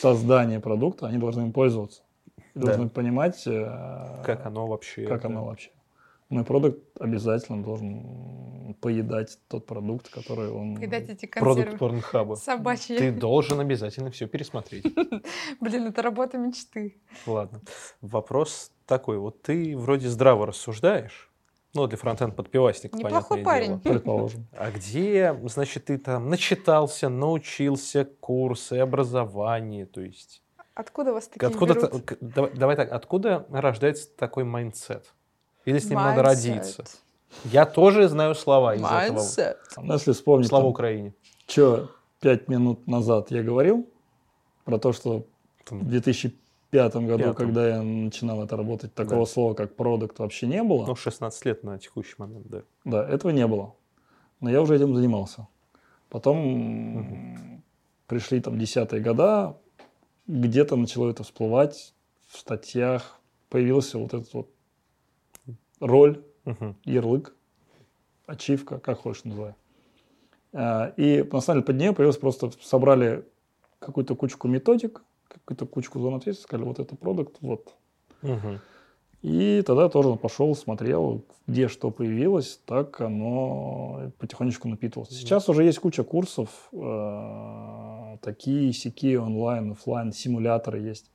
создания 0.00 0.60
продукта, 0.60 1.06
они 1.06 1.18
должны 1.18 1.42
им 1.42 1.52
пользоваться. 1.52 2.02
И 2.36 2.58
Да. 2.58 2.66
Должны 2.66 2.88
понимать, 2.88 3.42
э, 3.46 4.22
Как 4.24 4.44
оно 4.44 4.66
вообще? 4.66 5.06
как 5.06 5.22
да. 5.22 5.28
оно 5.28 5.44
вообще. 5.46 5.70
Мой 6.28 6.44
продукт 6.44 6.78
обязательно 6.98 7.62
должен 7.62 8.74
поедать 8.80 9.38
тот 9.48 9.66
продукт, 9.66 10.08
который 10.08 10.50
он... 10.50 10.74
Когда 10.76 10.96
эти 10.96 11.26
Продукт 11.26 11.56
консервы 11.68 11.78
порнхаба. 11.78 12.34
собачьи. 12.34 12.98
Ты 12.98 13.12
должен 13.12 13.60
обязательно 13.60 14.10
все 14.10 14.26
пересмотреть. 14.26 14.84
Блин, 15.60 15.86
это 15.86 16.02
работа 16.02 16.38
мечты. 16.38 16.96
Ладно. 17.26 17.60
Вопрос 18.00 18.72
такой. 18.86 19.18
Вот 19.18 19.42
ты 19.42 19.76
вроде 19.76 20.08
здраво 20.08 20.46
рассуждаешь. 20.46 21.30
Ну, 21.74 21.88
для 21.88 21.98
фронтенд 21.98 22.36
подпивастика, 22.36 22.96
Неплохой 22.96 23.42
парень. 23.42 23.80
Дело, 23.80 23.94
предположим. 23.94 24.46
А 24.52 24.70
где, 24.70 25.36
значит, 25.44 25.86
ты 25.86 25.98
там 25.98 26.30
начитался, 26.30 27.08
научился 27.08 28.04
курсы, 28.20 28.74
образование, 28.74 29.84
то 29.84 30.00
есть... 30.00 30.42
Откуда 30.74 31.12
вас 31.12 31.28
такие 31.28 31.46
откуда 31.46 31.74
берут? 31.74 32.16
Давай, 32.20 32.52
давай 32.52 32.76
так, 32.76 32.92
откуда 32.92 33.46
рождается 33.50 34.08
такой 34.16 34.44
mindset? 34.44 35.14
Или 35.64 35.78
с 35.78 35.88
ним 35.88 35.98
mindset. 35.98 36.02
надо 36.02 36.22
родиться? 36.22 36.84
Я 37.44 37.66
тоже 37.66 38.08
знаю 38.08 38.34
слова 38.34 38.74
из 38.74 38.80
mindset. 38.80 39.56
этого. 39.72 39.86
Ну, 39.86 39.92
если 39.94 40.12
вспомнить... 40.12 40.48
Слова 40.48 40.64
там, 40.64 40.70
Украине. 40.70 41.14
Че, 41.46 41.88
пять 42.20 42.48
минут 42.48 42.86
назад 42.86 43.30
я 43.30 43.42
говорил 43.42 43.88
про 44.64 44.78
то, 44.78 44.92
что 44.92 45.26
в 45.68 45.84
2000 45.84 46.38
пятом 46.74 47.06
году, 47.06 47.24
пятом. 47.24 47.34
когда 47.34 47.68
я 47.68 47.82
начинал 47.82 48.42
это 48.42 48.56
работать, 48.56 48.94
такого 48.94 49.24
да. 49.24 49.30
слова, 49.30 49.54
как 49.54 49.76
продукт, 49.76 50.18
вообще 50.18 50.48
не 50.48 50.62
было. 50.62 50.84
Ну, 50.84 50.96
16 50.96 51.44
лет 51.44 51.62
на 51.62 51.78
текущий 51.78 52.14
момент, 52.18 52.46
да. 52.48 52.62
Да, 52.84 53.08
этого 53.08 53.30
не 53.30 53.46
было. 53.46 53.74
Но 54.40 54.50
я 54.50 54.60
уже 54.60 54.74
этим 54.74 54.94
занимался. 54.94 55.46
Потом 56.08 56.96
угу. 56.96 57.62
пришли 58.08 58.40
там 58.40 58.58
десятые 58.58 59.00
года, 59.00 59.56
где-то 60.26 60.74
начало 60.74 61.10
это 61.10 61.22
всплывать 61.22 61.94
в 62.26 62.38
статьях, 62.38 63.20
появился 63.50 63.98
вот 63.98 64.12
этот 64.12 64.34
вот 64.34 64.50
роль, 65.78 66.24
угу. 66.44 66.74
ярлык, 66.84 67.36
ачивка, 68.26 68.80
как 68.80 68.98
хочешь 68.98 69.22
называй. 69.22 69.54
А, 70.52 70.92
и 70.96 71.22
на 71.22 71.40
самом 71.40 71.60
деле 71.60 71.66
под 71.66 71.76
нее 71.76 71.92
появилось 71.92 72.18
просто 72.18 72.50
собрали 72.60 73.24
какую-то 73.78 74.16
кучку 74.16 74.48
методик, 74.48 75.02
какую-то 75.38 75.66
кучку 75.66 75.98
зон 76.00 76.14
ответственности, 76.14 76.48
сказали, 76.48 76.66
вот 76.66 76.78
это 76.78 76.96
продукт, 76.96 77.36
вот. 77.40 77.74
Мгм. 78.22 78.60
И 79.22 79.62
тогда 79.66 79.88
тоже 79.88 80.16
пошел, 80.16 80.54
смотрел, 80.54 81.24
где 81.46 81.68
что 81.68 81.90
появилось, 81.90 82.60
так 82.66 83.00
оно 83.00 84.12
потихонечку 84.18 84.68
напитывалось. 84.68 85.10
Сейчас 85.10 85.48
уже 85.48 85.64
есть 85.64 85.78
куча 85.78 86.04
курсов, 86.04 86.68
э, 86.72 88.16
такие, 88.20 88.70
сякие, 88.74 89.20
онлайн, 89.20 89.72
оффлайн, 89.72 90.12
симуляторы 90.12 90.80
есть. 90.80 91.10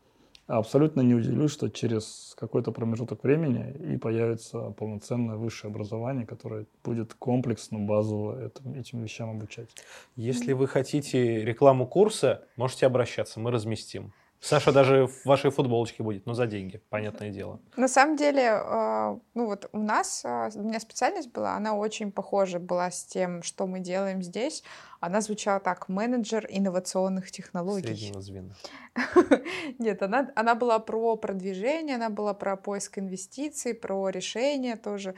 Абсолютно 0.49 1.01
не 1.01 1.13
удивлюсь, 1.13 1.51
что 1.51 1.69
через 1.69 2.33
какой-то 2.35 2.71
промежуток 2.71 3.23
времени 3.23 3.93
и 3.93 3.97
появится 3.97 4.71
полноценное 4.71 5.35
высшее 5.35 5.69
образование, 5.69 6.25
которое 6.25 6.65
будет 6.83 7.13
комплексно, 7.13 7.77
базово 7.77 8.47
этим, 8.47 8.73
этим 8.73 9.03
вещам 9.03 9.29
обучать. 9.29 9.69
Если 10.15 10.53
вы 10.53 10.67
хотите 10.67 11.45
рекламу 11.45 11.85
курса, 11.85 12.47
можете 12.55 12.87
обращаться, 12.87 13.39
мы 13.39 13.51
разместим. 13.51 14.11
Саша 14.41 14.71
даже 14.71 15.07
в 15.07 15.25
вашей 15.25 15.51
футболочке 15.51 16.01
будет, 16.01 16.25
но 16.25 16.33
за 16.33 16.47
деньги, 16.47 16.81
понятное 16.89 17.29
дело. 17.29 17.59
На 17.75 17.89
самом 17.89 18.15
деле, 18.15 18.43
э, 18.43 19.17
ну 19.33 19.45
вот 19.45 19.69
у 19.73 19.79
нас, 19.79 20.23
э, 20.23 20.49
у 20.55 20.61
меня 20.61 20.79
специальность 20.79 21.31
была, 21.31 21.55
она 21.55 21.75
очень 21.75 22.11
похожа 22.11 22.57
была 22.57 22.89
с 22.89 23.03
тем, 23.03 23.43
что 23.43 23.67
мы 23.67 23.79
делаем 23.79 24.23
здесь. 24.23 24.63
Она 25.01 25.19
звучала 25.19 25.59
так, 25.59 25.89
менеджер 25.89 26.45
инновационных 26.49 27.31
технологий. 27.31 27.87
Среднего 27.87 28.21
звена. 28.21 28.53
Нет, 29.79 30.01
она, 30.03 30.31
она 30.35 30.55
была 30.55 30.79
про 30.79 31.17
продвижение, 31.17 31.95
она 31.95 32.09
была 32.09 32.33
про 32.33 32.55
поиск 32.55 32.97
инвестиций, 32.97 33.73
про 33.73 34.09
решения 34.09 34.77
тоже 34.77 35.15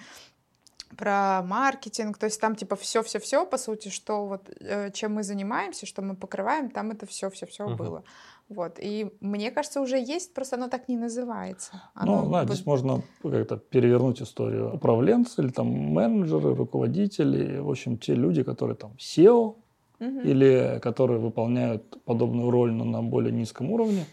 про 0.97 1.41
маркетинг, 1.43 2.17
то 2.17 2.25
есть 2.25 2.39
там 2.41 2.55
типа 2.55 2.75
все-все-все, 2.75 3.45
по 3.45 3.57
сути, 3.57 3.89
что 3.89 4.25
вот 4.27 4.49
э, 4.59 4.91
чем 4.91 5.13
мы 5.15 5.23
занимаемся, 5.23 5.85
что 5.85 6.01
мы 6.01 6.15
покрываем, 6.15 6.69
там 6.69 6.91
это 6.91 7.05
все-все-все 7.05 7.65
Мгм. 7.67 7.75
было. 7.77 8.03
Вот. 8.49 8.79
И 8.79 9.11
мне 9.21 9.49
кажется, 9.51 9.79
уже 9.81 9.97
есть, 9.97 10.33
просто 10.33 10.57
оно 10.57 10.67
так 10.67 10.89
не 10.89 10.97
называется. 10.97 11.71
Ну, 11.95 12.01
Оно 12.01 12.21
да, 12.31 12.39
вот- 12.43 12.47
здесь 12.53 12.65
можно 12.65 13.01
как-то 13.23 13.57
перевернуть 13.57 14.21
историю. 14.21 14.73
Управленцы 14.75 15.41
или 15.41 15.49
там 15.51 15.67
менеджеры, 15.67 16.53
руководители, 16.55 17.59
в 17.59 17.69
общем, 17.69 17.97
те 17.97 18.13
люди, 18.15 18.43
которые 18.43 18.75
там 18.75 18.91
SEO 18.99 19.55
Мгм. 19.99 20.19
или 20.21 20.79
которые 20.81 21.19
выполняют 21.19 22.03
подобную 22.03 22.49
роль, 22.51 22.71
но 22.73 22.83
на 22.83 23.01
более 23.01 23.31
низком 23.31 23.71
уровне, 23.71 24.05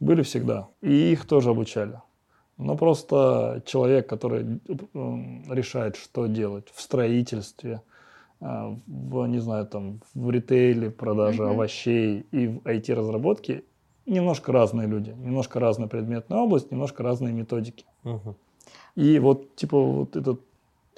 были 0.00 0.22
всегда. 0.22 0.68
И 0.82 1.12
их 1.12 1.26
тоже 1.26 1.50
обучали. 1.50 2.00
Но 2.58 2.76
просто 2.76 3.62
человек, 3.66 4.08
который 4.08 4.60
м, 4.94 5.44
решает, 5.52 5.96
что 5.96 6.26
делать 6.26 6.68
в 6.74 6.80
строительстве, 6.80 7.82
а, 8.40 8.76
в, 8.86 9.26
не 9.26 9.38
знаю, 9.38 9.66
там, 9.66 10.00
в 10.14 10.30
ритейле, 10.30 10.90
продаже 10.90 11.42
Мгм. 11.42 11.52
овощей 11.52 12.26
и 12.32 12.48
в 12.48 12.58
IT-разработке, 12.66 13.62
немножко 14.06 14.52
разные 14.52 14.88
люди, 14.88 15.10
немножко 15.10 15.60
разная 15.60 15.86
предметная 15.88 16.38
область, 16.38 16.70
немножко 16.72 17.02
разные 17.04 17.32
методики. 17.32 17.84
Мгм. 18.02 18.34
И 18.96 19.18
вот, 19.20 19.54
типа, 19.54 19.80
вот 19.80 20.16
этот 20.16 20.40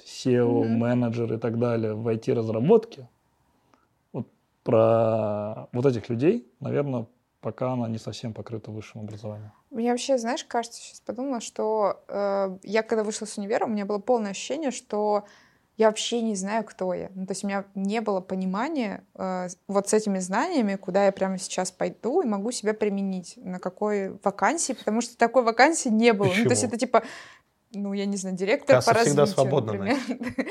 SEO, 0.03 0.63
Мгм. 0.63 0.79
менеджер 0.79 1.33
и 1.33 1.37
так 1.37 1.59
далее 1.59 1.93
в 1.93 2.07
IT-разработке, 2.07 3.07
вот 4.13 4.27
про 4.63 5.67
вот 5.73 5.85
этих 5.85 6.09
людей, 6.09 6.47
наверное, 6.59 7.05
пока 7.39 7.73
она 7.73 7.87
не 7.87 7.99
совсем 7.99 8.33
покрыта 8.33 8.71
высшим 8.71 9.01
образованием. 9.01 9.51
Мне 9.71 9.91
вообще, 9.91 10.17
знаешь, 10.17 10.43
кажется, 10.43 10.81
сейчас 10.81 10.99
подумала, 10.99 11.39
что 11.39 12.03
э, 12.07 12.57
я 12.63 12.83
когда 12.83 13.03
вышла 13.03 13.25
с 13.25 13.37
универа, 13.37 13.65
у 13.65 13.69
меня 13.69 13.85
было 13.85 13.99
полное 13.99 14.31
ощущение, 14.31 14.71
что 14.71 15.25
я 15.77 15.87
вообще 15.87 16.21
не 16.21 16.35
знаю, 16.35 16.65
кто 16.65 16.93
я. 16.93 17.09
Ну, 17.15 17.25
то 17.25 17.31
есть 17.31 17.43
у 17.43 17.47
меня 17.47 17.63
не 17.73 18.01
было 18.01 18.19
понимания 18.19 19.03
э, 19.15 19.47
вот 19.67 19.87
с 19.87 19.93
этими 19.93 20.19
знаниями, 20.19 20.75
куда 20.75 21.05
я 21.05 21.13
прямо 21.13 21.37
сейчас 21.37 21.71
пойду 21.71 22.21
и 22.21 22.27
могу 22.27 22.51
себя 22.51 22.73
применить, 22.73 23.33
на 23.37 23.59
какой 23.59 24.19
вакансии, 24.23 24.73
потому 24.73 24.99
что 24.99 25.17
такой 25.17 25.43
вакансии 25.43 25.89
не 25.89 26.11
было. 26.11 26.27
Ну, 26.27 26.43
то 26.43 26.49
есть 26.49 26.61
Почему? 26.61 26.67
это 26.67 26.77
типа, 26.77 27.03
ну, 27.73 27.93
я 27.93 28.05
не 28.05 28.17
знаю, 28.17 28.35
директор 28.35 28.77
Касса 28.77 28.93
по 28.93 28.99
всегда 28.99 29.21
развитию, 29.21 29.43
свободна, 29.45 29.73
например. 29.73 29.97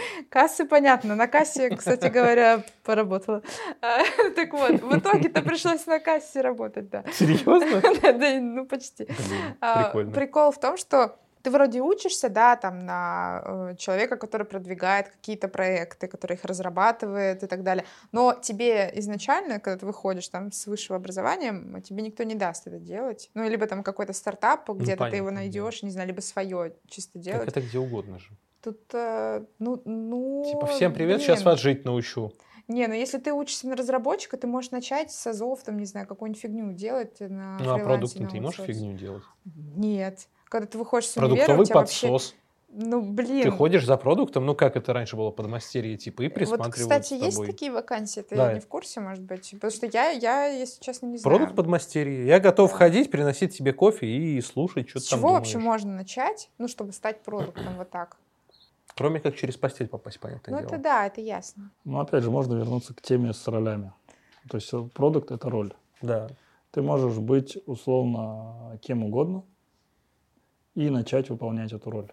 Кассы, 0.31 0.65
понятно. 0.65 1.15
На 1.15 1.27
кассе, 1.27 1.71
кстати 1.71 2.07
говоря, 2.07 2.65
поработала. 2.83 3.43
А, 3.83 4.03
Так 4.35 4.53
вот, 4.53 4.81
в 4.81 4.99
итоге-то 4.99 5.43
пришлось 5.43 5.87
на 5.87 5.99
кассе 5.99 6.41
работать, 6.41 6.89
да. 6.91 7.05
Серьезно? 7.13 7.83
Да, 8.21 8.41
ну 8.41 8.67
почти. 8.67 9.07
А, 9.61 9.85
прикольно. 9.85 10.13
Прикол 10.13 10.51
в 10.53 10.61
том, 10.61 10.77
что 10.77 11.17
ты 11.43 11.51
вроде 11.51 11.81
учишься, 11.81 12.29
да, 12.29 12.57
там 12.57 12.81
на 12.81 13.43
э, 13.45 13.77
человека, 13.79 14.17
который 14.17 14.47
продвигает 14.47 15.09
какие-то 15.09 15.49
проекты, 15.49 16.07
который 16.07 16.37
их 16.37 16.45
разрабатывает 16.45 17.43
и 17.43 17.47
так 17.47 17.63
далее. 17.63 17.85
Но 18.13 18.35
тебе 18.35 18.91
изначально, 18.95 19.61
когда 19.61 19.79
ты 19.79 19.87
выходишь 19.87 20.29
там 20.29 20.53
с 20.53 20.67
высшего 20.67 20.97
образования, 20.97 21.81
тебе 21.83 22.03
никто 22.03 22.23
не 22.25 22.35
даст 22.35 22.67
это 22.67 22.79
делать. 22.79 23.31
Ну, 23.35 23.49
либо 23.49 23.67
там 23.67 23.83
какой-то 23.83 24.13
стартап, 24.13 24.69
где-то 24.69 25.11
ты 25.11 25.17
его 25.17 25.31
найдешь, 25.31 25.83
не 25.83 25.91
знаю, 25.91 26.09
либо 26.09 26.21
свое 26.21 26.75
чисто 26.89 27.15
Так 27.15 27.23
делать. 27.23 27.49
это 27.49 27.61
где 27.61 27.79
угодно 27.79 28.19
же. 28.19 28.31
Тут, 28.63 28.81
э, 28.93 29.45
ну, 29.59 29.81
ну... 29.85 30.45
Типа, 30.47 30.67
всем 30.67 30.93
привет, 30.93 31.23
сейчас 31.23 31.39
блин. 31.39 31.47
вас 31.47 31.61
жить 31.61 31.85
научу. 31.85 32.33
Не, 32.69 32.87
ну 32.87 32.95
если 32.95 33.19
ты 33.19 33.33
учишься 33.33 33.67
на 33.67 33.75
разработчика, 33.75 34.37
ты 34.37 34.47
можешь 34.47 34.71
начать 34.71 35.11
с 35.11 35.27
азов, 35.27 35.63
там, 35.65 35.77
не 35.77 35.87
знаю, 35.87 36.07
какую-нибудь 36.07 36.41
фигню 36.41 36.73
делать 36.73 37.19
на 37.19 37.59
Ну, 37.59 37.75
а 37.75 37.79
продуктом 37.79 38.29
ты 38.29 38.35
не 38.35 38.41
можешь 38.41 38.61
фигню 38.61 38.97
делать? 38.97 39.25
Нет. 39.45 40.29
Когда 40.51 40.67
ты 40.67 40.79
выходишь 40.79 41.09
с 41.09 41.17
универа, 41.17 41.33
у 41.33 41.37
Продуктовый 41.37 41.67
вообще... 41.81 42.09
подсос. 42.09 42.35
Ну, 42.73 43.03
блин. 43.03 43.43
Ты 43.45 43.51
ходишь 43.51 43.85
за 43.87 43.97
продуктом, 43.97 44.47
ну 44.47 44.55
как 44.55 44.77
это 44.77 44.93
раньше 44.93 45.17
было, 45.17 45.31
подмастерье 45.31 45.97
типа, 45.97 46.23
и 46.23 46.27
Вот, 46.29 46.35
присматривают 46.35 46.75
кстати, 46.75 47.19
с 47.19 47.23
есть 47.25 47.45
такие 47.47 47.73
вакансии? 47.73 48.21
Ты 48.21 48.37
Да. 48.37 48.53
не 48.53 48.61
в 48.61 48.67
курсе, 48.67 49.01
может 49.01 49.23
быть? 49.23 49.51
Потому 49.53 49.71
что 49.73 49.87
я, 49.87 50.11
я 50.11 50.47
если 50.47 50.81
честно, 50.81 51.07
не 51.07 51.19
знаю. 51.19 51.37
Продукт 51.37 51.57
подмастерье. 51.57 52.27
Я 52.27 52.41
готов 52.41 52.71
Да. 52.73 52.77
ходить, 52.77 53.11
приносить 53.11 53.57
тебе 53.57 53.73
кофе 53.73 54.07
и 54.07 54.41
слушать, 54.41 54.89
что 54.89 54.99
С 55.01 55.05
ты 55.05 55.11
там 55.11 55.21
чего 55.21 55.33
вообще 55.33 55.59
можно 55.59 55.93
начать, 55.93 56.51
ну, 56.59 56.67
чтобы 56.69 56.93
стать 56.93 57.23
продуктом 57.23 57.77
вот 57.77 57.91
так? 57.91 58.17
Кроме 58.97 59.21
как 59.21 59.37
через 59.37 59.57
постель 59.57 59.87
попасть, 59.87 60.19
понятное 60.19 60.53
Ну, 60.53 60.59
дело. 60.59 60.69
это 60.69 60.79
да, 60.79 61.07
это 61.07 61.21
ясно. 61.21 61.71
Но 61.85 62.01
опять 62.01 62.25
же, 62.25 62.31
можно 62.31 62.55
вернуться 62.55 62.93
к 62.93 63.01
теме 63.01 63.33
с 63.33 63.47
ролями. 63.47 63.93
То 64.49 64.57
есть 64.57 64.73
э, 64.73 64.83
продукт– 64.95 65.31
это 65.33 65.49
роль. 65.49 65.73
Да. 66.03 66.29
Ты 66.73 66.83
можешь 66.83 67.19
быть 67.19 67.59
условно 67.67 68.79
кем 68.83 69.05
угодно 69.05 69.43
и 70.81 70.91
начать 70.91 71.29
выполнять 71.31 71.73
эту 71.73 71.91
роль. 71.91 72.09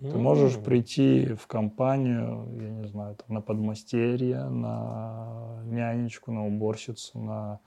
Ты 0.00 0.16
можешь 0.16 0.58
прийти 0.58 1.34
в 1.34 1.46
компанию, 1.46 2.48
я 2.58 2.70
не 2.70 2.86
знаю, 2.88 3.16
там, 3.16 3.34
на 3.34 3.40
подмастерье, 3.42 4.44
на 4.48 5.60
нянечку, 5.64 6.32
на 6.32 6.46
уборщицу, 6.46 7.18
на 7.18 7.60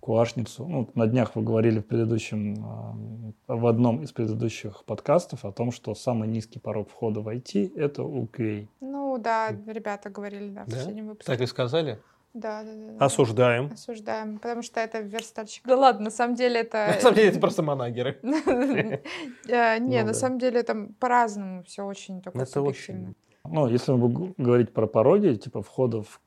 куашницу. 0.00 0.66
Ну, 0.66 0.88
на 0.94 1.06
днях 1.06 1.36
вы 1.36 1.42
говорили 1.42 1.80
в 1.80 1.86
предыдущем, 1.86 3.34
э, 3.48 3.54
в 3.54 3.66
одном 3.66 4.02
из 4.02 4.12
предыдущих 4.12 4.84
подкастов 4.86 5.44
о 5.44 5.52
том, 5.52 5.70
что 5.72 5.94
самый 5.94 6.28
низкий 6.28 6.58
порог 6.58 6.88
входа 6.88 7.20
в 7.20 7.28
IT– 7.28 7.72
это 7.76 8.02
UQA. 8.02 8.66
Ну, 8.80 9.18
да, 9.18 9.50
ребята 9.66 10.08
говорили, 10.08 10.48
да, 10.50 10.64
в 10.64 10.68
Да? 10.68 10.76
последнем 10.76 11.08
выпуске. 11.08 11.30
Так 11.32 11.40
и 11.42 11.46
сказали? 11.46 11.98
Да, 12.32 12.62
да, 12.62 12.74
да, 12.74 12.92
да. 12.92 13.04
Осуждаем. 13.04 13.70
Осуждаем, 13.72 14.38
потому 14.38 14.62
что 14.62 14.80
это 14.80 15.00
верстальщик. 15.00 15.64
Да 15.66 15.76
ладно, 15.76 16.04
на 16.04 16.10
самом 16.10 16.36
деле 16.36 16.60
это... 16.60 16.92
На 16.94 17.00
самом 17.00 17.16
деле 17.16 17.28
это 17.30 17.40
просто 17.40 17.62
манагеры. 17.62 18.18
Э, 19.48 19.78
Не, 19.78 20.00
Ну 20.00 20.06
на 20.06 20.14
самом 20.14 20.38
деле 20.38 20.62
там 20.62 20.94
по-разному 20.94 21.64
все 21.64 21.84
очень 21.84 22.22
такое 22.22 22.42
Это 22.42 22.52
субъективно. 22.52 23.00
очень... 23.00 23.14
Ну, 23.44 23.66
если 23.68 23.92
мы 23.92 24.08
будем 24.08 24.34
говорить 24.38 24.72
про 24.72 24.86
пороги, 24.86 25.34
типа 25.34 25.62
входа 25.62 26.02
в, 26.02 26.20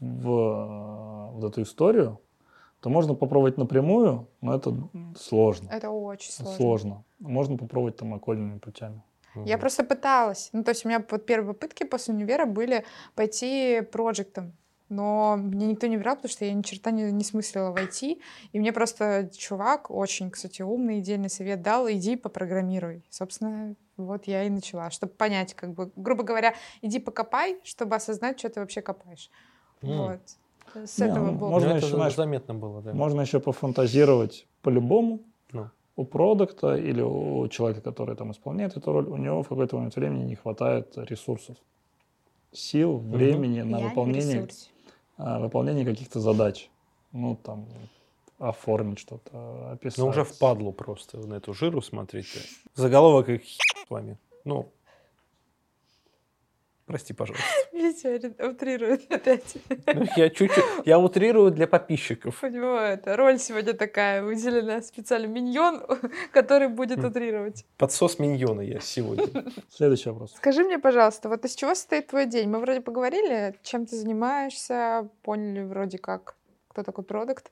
в, 0.00 0.30
э, 0.30 1.30
вот 1.32 1.44
эту 1.44 1.62
историю, 1.62 2.18
то 2.80 2.90
можно 2.90 3.14
попробовать 3.14 3.58
напрямую, 3.58 4.26
но 4.40 4.54
это 4.54 4.74
сложно. 5.16 5.68
Это 5.70 5.90
очень 5.90 6.32
сложно. 6.32 6.56
Сложно. 6.56 7.04
Можно 7.20 7.56
попробовать 7.58 7.96
там 7.96 8.14
окольными 8.14 8.58
путями. 8.58 9.02
Я 9.44 9.56
просто 9.58 9.84
пыталась. 9.84 10.50
Ну, 10.52 10.62
то 10.62 10.70
есть 10.72 10.84
у 10.84 10.88
меня 10.88 11.04
вот 11.08 11.24
первые 11.26 11.54
попытки 11.54 11.84
после 11.84 12.14
универа 12.14 12.44
были 12.44 12.84
пойти 13.14 13.80
проектом. 13.80 14.52
Но 14.92 15.38
мне 15.38 15.68
никто 15.68 15.86
не 15.86 15.96
брал, 15.96 16.16
потому 16.16 16.30
что 16.30 16.44
я 16.44 16.52
ни 16.52 16.60
черта 16.60 16.90
не, 16.90 17.10
не 17.12 17.24
смыслила 17.24 17.70
в 17.70 17.76
IT. 17.76 18.20
И 18.52 18.60
мне 18.60 18.74
просто 18.74 19.30
чувак, 19.34 19.90
очень, 19.90 20.30
кстати, 20.30 20.60
умный, 20.60 21.00
дельный 21.00 21.30
совет 21.30 21.62
дал, 21.62 21.90
иди 21.90 22.14
попрограммируй. 22.14 23.02
Собственно, 23.08 23.74
вот 23.96 24.26
я 24.26 24.44
и 24.44 24.50
начала, 24.50 24.90
чтобы 24.90 25.14
понять, 25.14 25.54
как 25.54 25.72
бы, 25.72 25.90
грубо 25.96 26.24
говоря, 26.24 26.54
иди 26.82 26.98
покопай, 26.98 27.58
чтобы 27.64 27.96
осознать, 27.96 28.38
что 28.38 28.50
ты 28.50 28.60
вообще 28.60 28.82
копаешь. 28.82 29.30
М. 29.80 29.96
Вот. 29.96 30.20
С 30.74 30.98
Не, 30.98 31.06
этого 31.06 31.30
ну, 31.30 31.38
было. 31.38 31.48
можно 31.48 31.70
Ну, 31.70 31.76
это 31.76 31.86
еще, 31.86 31.96
знаешь, 31.96 32.14
заметно 32.14 32.52
было, 32.52 32.82
да. 32.82 32.92
Можно 32.92 33.22
еще 33.22 33.40
пофантазировать 33.40 34.46
по-любому. 34.60 35.20
Ну. 35.52 35.70
У 35.96 36.04
продукта 36.04 36.76
или 36.76 37.00
у 37.00 37.48
человека, 37.48 37.80
который 37.80 38.14
там 38.14 38.30
исполняет 38.32 38.76
эту 38.76 38.92
роль, 38.92 39.06
у 39.06 39.16
него 39.16 39.42
в 39.42 39.48
какой-то 39.48 39.76
момент 39.76 39.96
времени 39.96 40.24
не 40.24 40.34
хватает 40.34 40.92
ресурсов, 40.96 41.56
сил, 42.52 42.98
времени 42.98 43.62
на 43.62 43.78
Я 43.78 43.88
выполнение, 43.88 44.46
выполнение 45.40 45.84
каких-то 45.84 46.20
задач. 46.20 46.68
Ну, 47.12 47.36
там, 47.42 47.66
оформить 48.38 48.98
что-то, 48.98 49.72
описать. 49.72 49.98
Ну, 49.98 50.06
уже 50.06 50.24
впадло 50.24 50.72
просто 50.72 51.18
на 51.18 51.34
эту 51.34 51.54
жиру, 51.54 51.80
смотрите. 51.82 52.40
Заголовок 52.74 53.28
их 53.28 53.42
с 53.44 53.90
вами. 53.90 54.18
Ну, 54.44 54.68
Прости, 56.92 57.14
пожалуйста. 57.14 57.46
Витя 57.72 58.34
утрирует 58.46 59.10
опять. 59.10 59.56
Ну, 59.86 60.04
я 60.14 60.28
чуть-чуть, 60.28 60.62
я 60.84 60.98
утрирую 60.98 61.50
для 61.50 61.66
подписчиков. 61.66 62.42
Него 62.42 62.76
это 62.76 63.16
роль 63.16 63.38
сегодня 63.38 63.72
такая 63.72 64.22
выделена 64.22 64.82
специально 64.82 65.24
миньон, 65.24 65.82
который 66.32 66.68
будет 66.68 67.02
утрировать. 67.02 67.64
Подсос 67.78 68.18
миньона 68.18 68.60
я 68.60 68.78
сегодня. 68.80 69.26
Следующий 69.70 70.10
вопрос. 70.10 70.34
Скажи 70.36 70.64
мне, 70.64 70.78
пожалуйста, 70.78 71.30
вот 71.30 71.46
из 71.46 71.54
чего 71.54 71.74
состоит 71.74 72.08
твой 72.08 72.26
день? 72.26 72.50
Мы 72.50 72.58
вроде 72.58 72.82
поговорили, 72.82 73.58
чем 73.62 73.86
ты 73.86 73.96
занимаешься, 73.96 75.08
поняли 75.22 75.62
вроде 75.64 75.96
как, 75.96 76.36
кто 76.68 76.82
такой 76.82 77.04
продукт. 77.04 77.50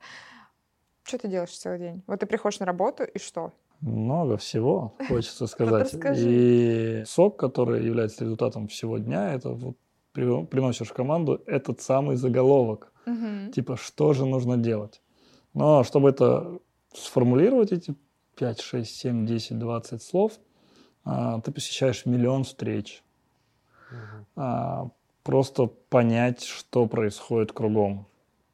Что 1.05 1.17
ты 1.17 1.29
делаешь 1.29 1.57
целый 1.57 1.79
день? 1.79 2.03
Вот 2.07 2.21
ты 2.21 2.27
приходишь 2.27 2.61
на 2.61 2.67
работу, 2.67 3.05
и 3.05 3.19
что? 3.19 3.55
Много 3.81 4.37
всего, 4.37 4.95
хочется 5.09 5.47
сказать. 5.47 5.95
И 6.17 7.03
сок, 7.07 7.37
который 7.39 7.85
является 7.85 8.25
результатом 8.25 8.69
всего 8.69 8.99
дня, 8.99 9.33
это 9.33 9.51
вот 9.51 9.77
при- 10.13 10.45
приносишь 10.45 10.89
в 10.89 10.93
команду 10.93 11.43
этот 11.47 11.81
самый 11.81 12.17
заголовок. 12.17 12.93
Мгм. 13.07 13.53
Типа, 13.53 13.77
что 13.77 14.13
же 14.13 14.27
нужно 14.27 14.57
делать? 14.57 15.01
Но 15.55 15.83
чтобы 15.85 16.11
это 16.11 16.59
сформулировать, 16.93 17.73
эти 17.73 17.95
5, 18.37 18.61
6, 18.61 18.95
7, 18.95 19.27
10, 19.27 19.59
20 19.59 20.03
слов, 20.03 20.33
а, 21.05 21.41
ты 21.41 21.51
посещаешь 21.51 22.07
миллион 22.07 22.45
встреч. 22.45 23.03
А, 24.37 24.89
просто 25.23 25.67
понять, 25.67 26.43
что 26.45 26.87
происходит 26.87 27.53
кругом. 27.53 28.07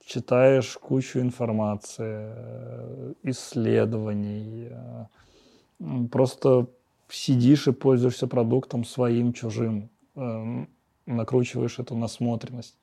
Читаешь 0.06 0.78
кучу 0.78 1.18
информации, 1.18 2.30
э, 2.32 3.12
исследований, 3.24 4.68
э, 4.70 6.06
просто 6.12 6.68
сидишь 7.08 7.66
и 7.66 7.72
пользуешься 7.72 8.28
продуктом 8.28 8.84
своим, 8.84 9.32
чужим, 9.32 9.90
э, 10.14 10.66
накручиваешь 11.06 11.80
эту 11.80 11.96
насмотренность. 11.96 12.78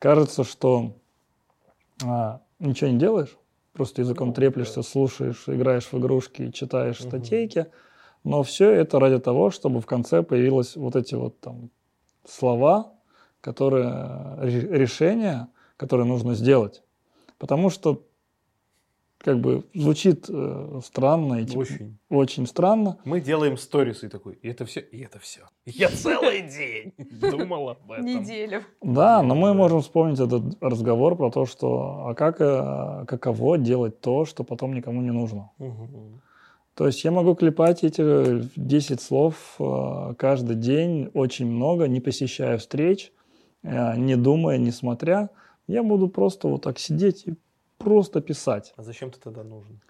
Кажется, 0.00 0.42
что 0.42 0.96
а, 2.02 2.40
ничего 2.58 2.90
не 2.90 2.98
делаешь, 2.98 3.36
просто 3.72 4.02
языком 4.02 4.28
Ну, 4.28 4.34
треплешься, 4.34 4.76
да. 4.76 4.82
слушаешь, 4.82 5.44
играешь 5.48 5.92
в 5.92 5.94
игрушки, 5.96 6.50
читаешь 6.50 6.98
Мгм. 6.98 7.08
статейки, 7.08 7.66
но 8.24 8.42
все 8.42 8.70
это 8.72 8.98
ради 8.98 9.20
того, 9.20 9.52
чтобы 9.52 9.80
в 9.80 9.86
конце 9.86 10.24
появилось 10.24 10.74
вот 10.74 10.96
эти 10.96 11.14
вот 11.14 11.38
там 11.38 11.70
слова, 12.26 12.92
которые 13.40 13.86
э, 13.88 14.48
ре- 14.48 14.78
решения, 14.78 15.48
которые 15.76 16.06
нужно 16.06 16.34
сделать. 16.34 16.82
Потому 17.38 17.70
что 17.70 18.04
как 19.24 19.40
бы 19.40 19.64
звучит 19.74 20.26
э, 20.28 20.80
странно 20.84 21.40
и 21.40 21.46
типа, 21.46 21.60
Очень. 21.60 21.98
очень 22.10 22.46
странно. 22.46 22.98
Мы 23.06 23.22
делаем 23.22 23.56
сторисы 23.56 24.06
и 24.06 24.08
такой, 24.10 24.34
и 24.34 24.48
это 24.48 24.66
все, 24.66 24.80
и 24.80 25.00
это 25.00 25.18
все. 25.18 25.40
Я 25.64 25.88
целый 25.88 26.42
день 26.42 26.92
думал 26.98 27.70
об 27.70 27.90
этом. 27.90 28.04
Неделю. 28.04 28.62
Да, 28.82 29.22
но 29.22 29.34
мы 29.34 29.54
можем 29.54 29.80
вспомнить 29.80 30.20
этот 30.20 30.62
разговор 30.62 31.16
про 31.16 31.30
то, 31.30 31.46
что 31.46 32.06
а 32.08 32.14
как 32.14 32.40
э, 32.40 33.06
каково 33.06 33.56
делать 33.56 34.00
то, 34.00 34.26
что 34.26 34.44
потом 34.44 34.74
никому 34.74 35.00
не 35.00 35.10
нужно. 35.10 35.50
То 36.74 36.86
есть 36.86 37.04
я 37.04 37.10
могу 37.10 37.34
клепать 37.34 37.84
эти 37.84 38.48
10 38.56 39.00
слов 39.00 39.54
э, 39.58 40.14
каждый 40.18 40.56
день, 40.56 41.08
очень 41.14 41.46
много, 41.46 41.86
не 41.86 42.00
посещая 42.00 42.58
встреч, 42.58 43.12
э, 43.62 43.96
не 43.96 44.16
думая, 44.16 44.58
не 44.58 44.72
смотря. 44.72 45.30
Я 45.66 45.82
буду 45.82 46.08
просто 46.08 46.48
вот 46.48 46.62
так 46.62 46.78
сидеть 46.78 47.26
и 47.26 47.34
просто 47.78 48.20
писать. 48.20 48.72
А 48.76 48.82
зачем 48.82 49.10
ты 49.10 49.18
тогда 49.20 49.42
нужен? 49.42 49.80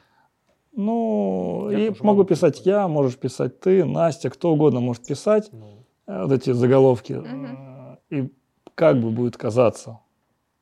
Ну, 0.72 1.68
Я 1.70 1.78
и 1.78 1.90
могу 1.90 2.04
могу 2.04 2.24
писать 2.24 2.54
писать. 2.54 2.66
я, 2.66 2.88
можешь 2.88 3.16
писать 3.16 3.60
ты, 3.60 3.84
Настя, 3.84 4.30
кто 4.30 4.52
угодно 4.52 4.80
может 4.80 5.06
писать 5.06 5.50
Ну, 5.52 5.84
вот 6.06 6.32
эти 6.32 6.52
заголовки. 6.52 7.22
Э, 7.24 7.96
И 8.10 8.28
как 8.74 9.00
бы 9.00 9.10
будет 9.10 9.36
казаться, 9.36 10.00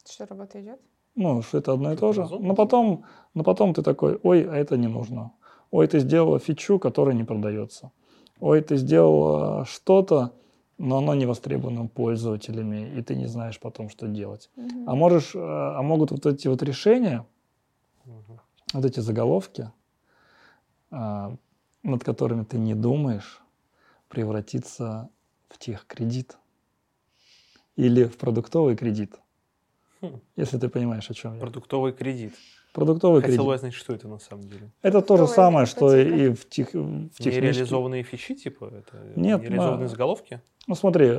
Что, 0.06 0.26
работа 0.26 0.60
идет? 0.60 0.80
ну, 1.14 1.42
что 1.42 1.58
это 1.58 1.72
одно 1.72 1.92
и 1.92 1.96
то 1.96 2.12
же. 2.12 2.26
Но 2.40 2.54
потом, 2.54 3.04
но 3.34 3.42
потом 3.44 3.72
ты 3.74 3.82
такой, 3.82 4.18
ой, 4.22 4.42
а 4.48 4.54
это 4.56 4.76
не 4.76 4.88
нужно. 4.88 5.32
Ой, 5.70 5.86
ты 5.86 6.00
сделала 6.00 6.38
фичу, 6.38 6.78
которая 6.78 7.14
не 7.14 7.24
продается. 7.24 7.90
Ой, 8.40 8.60
ты 8.60 8.76
сделала 8.76 9.64
что-то, 9.64 10.32
но 10.82 10.98
оно 10.98 11.14
не 11.14 11.26
востребовано 11.26 11.86
пользователями, 11.86 12.98
и 12.98 13.02
ты 13.02 13.14
не 13.14 13.26
знаешь 13.26 13.60
потом, 13.60 13.88
что 13.88 14.08
делать. 14.08 14.50
Мгм. 14.56 14.90
А 14.90 14.94
можешь, 14.96 15.32
э, 15.32 15.38
а 15.38 15.80
могут 15.80 16.10
вот 16.10 16.26
эти 16.26 16.48
вот 16.48 16.60
решения, 16.62 17.24
мгм. 18.04 18.40
вот 18.72 18.84
эти 18.84 18.98
заголовки, 18.98 19.70
а, 20.90 21.36
над 21.84 22.02
которыми 22.02 22.42
ты 22.42 22.58
не 22.58 22.74
думаешь, 22.74 23.40
превратиться 24.08 25.08
в 25.48 25.58
техкредит 25.58 26.36
или 27.76 28.02
в 28.02 28.16
продуктовый 28.18 28.76
кредит, 28.76 29.14
Хм. 30.00 30.20
если 30.34 30.58
ты 30.58 30.68
понимаешь, 30.68 31.08
о 31.08 31.14
чем 31.14 31.34
я. 31.34 31.40
Продуктовый 31.40 31.92
кредит. 31.92 32.34
Продуктовый 32.72 33.20
Хотел 33.20 33.36
кредит. 33.36 33.46
бы 33.52 33.58
знать, 33.58 33.74
что 33.74 33.92
это 33.94 34.08
на 34.08 34.18
самом 34.18 34.44
деле. 34.44 34.70
Это 34.80 35.02
то 35.02 35.16
же 35.18 35.26
самое, 35.26 35.66
что 35.66 35.94
и 35.94 36.32
в, 36.32 36.48
тех, 36.48 36.68
в 36.72 37.08
технической... 37.10 37.32
Нереализованные 37.32 38.02
фичи, 38.02 38.34
типа? 38.34 38.72
Это 38.78 38.96
Нет, 39.14 39.40
нереализованные 39.42 39.82
на- 39.82 39.88
заголовки? 39.88 40.40
Ну 40.66 40.74
смотри, 40.74 41.18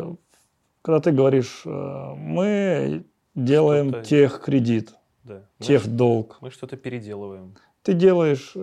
когда 0.82 1.00
ты 1.00 1.12
говоришь, 1.12 1.62
э, 1.66 1.70
мы 2.18 3.04
делаем 3.36 3.90
Что-то- 3.90 4.06
техкредит, 4.06 4.96
Да. 5.24 5.44
Техдолг. 5.60 6.38
мы 6.42 6.50
что-то 6.50 6.76
переделываем. 6.76 7.56
Ты 7.84 7.94
делаешь, 7.94 8.54
э, 8.56 8.60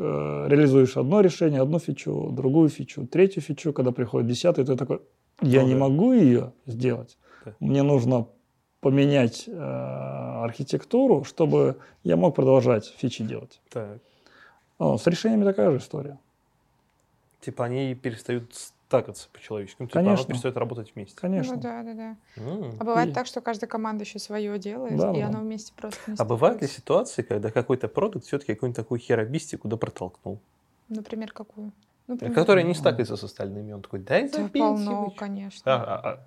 реализуешь 0.49 0.97
одно 0.97 1.21
решение, 1.21 1.61
одну 1.61 1.79
фичу, 1.79 2.31
другую 2.33 2.71
фичу, 2.71 3.07
третью 3.07 3.43
фичу, 3.43 3.73
когда 3.73 3.93
приходит 3.93 4.29
десятый, 4.29 4.65
ты 4.65 4.77
такой, 4.77 5.01
я 5.43 5.61
Ну 5.63 5.69
не 5.69 5.75
да. 5.75 5.81
могу 5.81 6.13
ее 6.13 6.53
сделать. 6.67 7.19
Да. 7.45 7.55
Мне 7.61 7.83
нужно 7.83 8.27
поменять 8.81 9.45
э, 9.47 9.53
архитектуру, 10.45 11.25
чтобы 11.25 11.77
я 12.03 12.17
мог 12.17 12.35
продолжать 12.35 12.87
фичи 12.97 13.25
делать. 13.25 13.61
Так. 13.71 13.99
Ну, 14.79 14.97
с 14.97 15.07
решениями 15.07 15.45
такая 15.45 15.71
же 15.71 15.79
история. 15.79 16.19
Типа 17.41 17.67
они 17.67 17.95
перестают 17.95 18.55
стакаться 18.55 19.29
по-человечески. 19.33 19.77
Ну, 19.81 19.87
типа 19.87 19.99
Конечно. 20.01 20.25
оно 20.25 20.29
перестает 20.29 20.57
работать 20.57 20.93
вместе. 20.95 21.15
Конечно. 21.17 21.55
Ну 21.57 21.61
да, 21.61 21.83
да, 21.83 21.95
да. 21.95 22.17
М. 22.43 22.75
А 22.79 22.85
бывает 22.85 23.11
И- 23.11 23.13
так, 23.13 23.27
что 23.27 23.41
каждая 23.41 23.69
команда 23.69 24.05
еще 24.05 24.19
свое 24.19 24.59
делает, 24.59 24.97
Да, 24.99 25.13
и 25.13 25.21
да. 25.21 25.27
оно 25.29 25.41
вместе 25.41 25.73
просто 25.77 25.99
не 26.11 26.17
А 26.19 26.25
бывают 26.25 26.61
ли 26.63 26.69
ситуации, 26.69 27.23
когда 27.23 27.51
какой-то 27.51 27.89
продукт 27.89 28.25
все-таки 28.27 28.55
какую-нибудь 28.55 28.77
такую 28.77 28.99
херобистику 28.99 29.69
да 29.69 29.77
протолкнул? 29.77 30.39
Например, 30.89 31.33
какую? 31.33 31.73
Например, 32.09 32.35
Который 32.35 32.63
не 32.65 32.71
Ну. 32.71 32.75
стакается 32.75 33.17
с 33.17 33.23
остальными. 33.23 33.73
Он 33.73 33.83
такой, 33.83 34.01
дай 34.01 34.23
Да, 34.29 34.39
забейте 34.39 34.59
полно, 34.59 35.05
вы». 35.05 35.11
конечно. 35.13 35.73
А, 35.73 35.77
а, 35.85 36.11
а, 36.15 36.21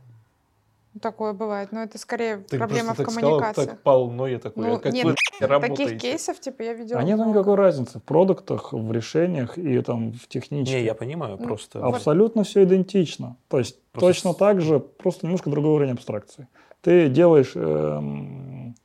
Такое 1.02 1.34
бывает, 1.34 1.72
но 1.72 1.82
это 1.82 1.98
скорее 1.98 2.38
ты 2.38 2.58
проблема 2.60 2.94
в 2.94 2.98
так 2.98 3.10
сказала, 3.10 3.32
коммуникациях. 3.40 3.70
так 3.72 3.82
полно, 3.82 4.28
я 4.28 4.38
такой, 4.38 4.68
Ну, 4.68 4.76
а 4.76 4.80
как 4.80 4.94
нет, 4.94 5.06
вы 5.06 5.48
работаете? 5.48 5.84
Таких 5.86 6.02
кейсов, 6.02 6.40
типа, 6.40 6.62
я 6.62 6.74
видела 6.74 7.00
А 7.00 7.04
нет 7.04 7.16
много. 7.18 7.32
никакой 7.32 7.56
разницы 7.56 7.98
в 8.00 8.04
продуктах, 8.04 8.74
в 8.74 8.92
решениях 8.92 9.58
и 9.58 9.82
там 9.82 10.14
в 10.14 10.28
технических. 10.28 10.80
Не, 10.80 10.86
я 10.86 10.94
понимаю, 10.94 11.38
Ну, 11.40 11.46
просто... 11.46 11.84
Абсолютно 11.84 12.44
все 12.44 12.64
идентично. 12.64 13.38
То 13.48 13.58
есть 13.58 13.80
Просто 13.92 14.08
точно 14.08 14.34
так 14.36 14.62
же, 14.62 14.80
просто 14.80 15.26
немножко 15.26 15.50
другой 15.50 15.72
уровень 15.72 15.94
абстракции. 15.94 16.48
Ты 16.82 17.10
делаешь, 17.10 17.54
эм, 17.56 18.76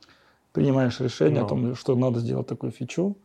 принимаешь 0.53 0.99
решение 1.01 1.41
о 1.41 1.43
Ну. 1.43 1.49
том, 1.49 1.75
что 1.75 1.95
надо 1.95 2.21
сделать 2.21 2.47
такую 2.47 2.73
фичу. 2.73 3.17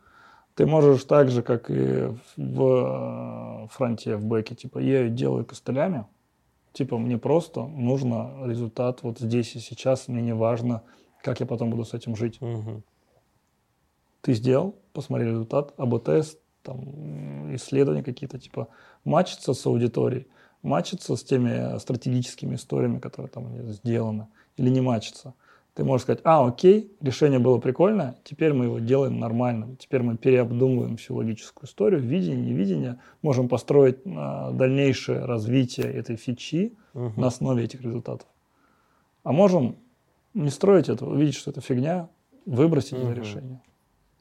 Ты 0.56 0.66
можешь 0.66 1.04
так 1.06 1.30
же, 1.32 1.42
как 1.42 1.70
и 1.72 2.10
в 2.38 3.64
э, 3.66 3.68
фронте, 3.72 4.18
в 4.18 4.26
бэке, 4.26 4.56
типа, 4.56 4.80
я 4.80 5.02
ее 5.04 5.10
делаю 5.10 5.46
костылями. 5.46 6.06
Типа, 6.74 6.98
мне 6.98 7.18
просто 7.20 7.66
нужно 7.66 8.46
результат 8.46 9.04
вот 9.04 9.20
здесь 9.20 9.56
и 9.56 9.60
сейчас, 9.60 10.08
мне 10.08 10.22
не 10.22 10.34
важно, 10.34 10.82
как 11.22 11.40
я 11.40 11.46
потом 11.46 11.70
буду 11.70 11.86
с 11.86 11.94
этим 11.94 12.16
жить. 12.16 12.42
Мгм. 12.42 12.84
Ты 14.22 14.34
сделал, 14.34 14.76
посмотри 14.92 15.28
результат, 15.28 15.74
АБ-тест, 15.78 16.40
там, 16.64 17.54
исследования 17.56 18.04
какие-то, 18.04 18.40
типа, 18.40 18.70
матчится 19.04 19.54
с 19.54 19.66
аудиторией, 19.66 20.28
матчится 20.64 21.16
с 21.16 21.24
теми 21.24 21.78
стратегическими 21.78 22.56
историями, 22.56 23.00
которые 23.00 23.30
там 23.30 23.72
сделаны, 23.72 24.28
или 24.58 24.70
не 24.70 24.82
матчится. 24.82 25.36
Ты 25.74 25.84
можешь 25.84 26.04
сказать, 26.04 26.22
а, 26.24 26.46
окей, 26.48 26.96
решение 27.02 27.40
было 27.40 27.58
прикольное, 27.58 28.16
теперь 28.24 28.54
мы 28.54 28.66
его 28.66 28.78
делаем 28.78 29.20
нормально, 29.20 29.76
теперь 29.80 30.04
мы 30.04 30.18
переобдумываем 30.18 30.98
всю 30.98 31.16
логическую 31.16 31.68
историю, 31.68 32.00
видение, 32.00 32.46
невидение, 32.52 33.00
можем 33.24 33.50
построить 33.50 33.98
а, 34.06 34.52
дальнейшее 34.52 35.26
развитие 35.26 35.92
этой 35.92 36.16
фичи 36.16 36.76
Мгм. 36.94 37.20
на 37.20 37.28
основе 37.28 37.64
этих 37.64 37.82
результатов. 37.82 38.28
А 39.24 39.32
можем 39.32 39.78
не 40.36 40.52
строить 40.52 40.90
этого, 40.90 41.12
увидеть, 41.14 41.36
что 41.36 41.50
это 41.50 41.62
фигня, 41.62 42.10
выбросить 42.46 42.94
это 42.94 43.06
Мгм. 43.06 43.14
решение, 43.14 43.62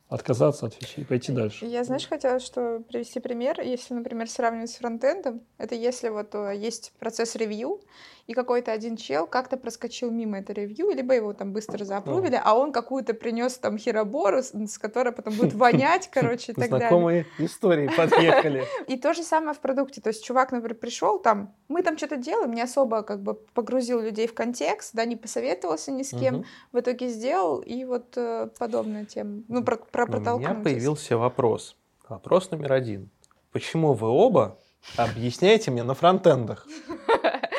отказаться 0.09 0.67
от 0.67 0.75
фичи 0.75 1.01
и 1.01 1.05
пойти 1.05 1.33
дальше. 1.33 1.67
Я, 1.67 1.85
знаешь, 1.85 2.07
хотела 2.07 2.39
что 2.41 2.81
привести 2.81 3.21
пример. 3.21 3.61
Если, 3.61 3.93
например, 3.93 4.29
сравнивать 4.29 4.71
с 4.71 4.77
фронтендом, 4.77 5.43
это 5.59 5.75
если 5.75 6.09
вот 6.09 6.35
э, 6.35 6.57
есть 6.57 6.93
процесс 6.99 7.37
ревью, 7.37 7.81
и 8.27 8.35
какой-то 8.35 8.73
один 8.73 8.97
чел 8.97 9.27
как-то 9.27 9.57
проскочил 9.57 10.11
мимо 10.11 10.39
это 10.39 10.53
ревью, 10.53 10.91
либо 10.91 11.15
его 11.15 11.33
там 11.33 11.53
быстро 11.53 11.85
заапрувили, 11.85 12.41
а 12.43 12.57
он 12.57 12.73
какую-то 12.73 13.15
принес 13.15 13.59
там 13.59 13.79
херобору, 13.79 14.43
с 14.43 14.79
которой 14.79 15.13
потом 15.13 15.35
будет 15.35 15.55
вонять, 15.55 16.09
короче, 16.11 16.53
и 16.53 16.55
так 16.55 16.71
далее. 16.71 16.89
Знакомые 16.89 17.27
истории 17.39 17.91
подъехали. 17.95 18.65
И 18.87 18.97
то 18.97 19.15
же 19.15 19.23
самое 19.23 19.55
в 19.55 19.61
продукте. 19.61 20.01
То 20.01 20.09
есть 20.09 20.25
чувак, 20.25 20.53
например, 20.53 20.77
пришел 20.77 21.19
там, 21.19 21.55
мы 21.69 21.83
там 21.83 21.97
что-то 21.97 22.17
делаем, 22.17 22.53
не 22.53 22.63
особо 22.63 23.03
как 23.03 23.23
бы 23.23 23.35
погрузил 23.35 24.01
людей 24.01 24.27
в 24.27 24.35
контекст, 24.35 24.95
да, 24.95 25.05
не 25.05 25.17
посоветовался 25.17 25.91
ни 25.91 26.03
с 26.03 26.11
кем, 26.11 26.45
в 26.73 26.79
итоге 26.79 27.09
сделал, 27.09 27.61
и 27.61 27.85
вот 27.85 28.17
э, 28.17 28.49
подобная 28.59 29.05
тема. 29.05 29.43
Ну, 29.49 29.65
про, 29.65 29.77
про 29.77 30.05
У 30.05 30.09
меня 30.09 30.17
протолкнуть. 30.19 30.65
появился 30.65 31.17
вопрос. 31.17 31.77
Вопрос 32.09 32.51
номер 32.51 32.73
один. 32.73 33.11
Почему 33.53 33.93
вы 33.95 34.09
оба 34.09 34.59
объясняете 34.97 35.71
мне 35.71 35.83
на 35.83 35.95
фронтендах? 35.95 36.67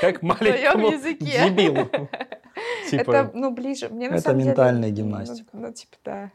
Как 0.03 0.21
маленькому 0.21 0.91
дебилу. 0.91 1.87
Типа, 2.89 3.11
Это, 3.11 3.31
ну, 3.33 3.51
ближе. 3.51 3.87
Мне 3.89 4.09
на 4.09 4.15
Это 4.15 4.23
самом 4.23 4.39
деле, 4.39 4.49
ментальная 4.49 4.89
ну, 4.89 4.95
гимнастика. 4.95 5.49
Ну, 5.53 5.71
типа, 5.71 5.95
да. 6.03 6.31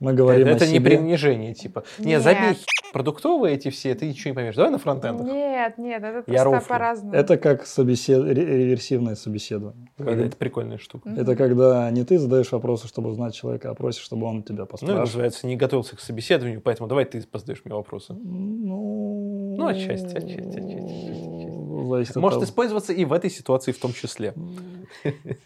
Мы 0.00 0.14
говорим 0.14 0.46
это 0.46 0.64
о 0.64 0.68
не 0.68 0.74
себе. 0.74 0.96
принижение, 0.96 1.54
типа. 1.54 1.84
Не, 1.98 2.12
Нет. 2.12 2.22
забей 2.22 2.56
продуктовые 2.92 3.56
эти 3.56 3.68
все, 3.68 3.94
ты 3.94 4.08
ничего 4.08 4.30
не 4.30 4.34
поймешь. 4.36 4.54
Давай 4.54 4.70
на 4.70 4.78
фронтендах. 4.78 5.26
Нет, 5.26 5.76
нет, 5.76 6.02
это 6.02 6.24
Я 6.30 6.44
просто 6.44 6.68
по-разному. 6.68 7.12
Это 7.14 7.36
как 7.36 7.66
собесед... 7.66 8.24
ре- 8.24 8.32
реверсивное 8.46 9.16
собеседование. 9.16 9.88
Когда 9.98 10.24
Это 10.24 10.36
прикольная 10.36 10.78
штука. 10.78 11.08
Мгм. 11.10 11.20
Это 11.20 11.36
когда 11.36 11.90
не 11.90 12.04
ты 12.04 12.18
задаешь 12.18 12.50
вопросы, 12.52 12.88
чтобы 12.88 13.10
узнать 13.10 13.34
человека, 13.34 13.70
а 13.70 13.74
просишь, 13.74 14.02
чтобы 14.02 14.26
он 14.26 14.42
тебя 14.42 14.58
Ну, 14.58 14.62
это 14.62 14.70
поспрашивал. 14.70 15.00
называется, 15.00 15.46
не 15.46 15.56
готовился 15.56 15.96
к 15.96 16.00
собеседованию, 16.00 16.62
поэтому 16.62 16.88
давай 16.88 17.04
ты 17.04 17.20
задаешь 17.32 17.60
мне 17.64 17.74
вопросы. 17.74 18.14
Ну, 18.14 19.56
Ну, 19.58 19.66
отчасти, 19.66 20.16
отчасти, 20.16 20.40
отчасти, 20.40 21.10
отчасти. 21.10 21.57
Зависит 21.86 22.10
от 22.16 22.22
Может 22.22 22.36
того. 22.40 22.44
использоваться 22.44 22.92
и 22.92 23.04
в 23.04 23.12
этой 23.12 23.30
ситуации 23.30 23.72
в 23.72 23.78
том 23.78 23.92
числе. 23.92 24.34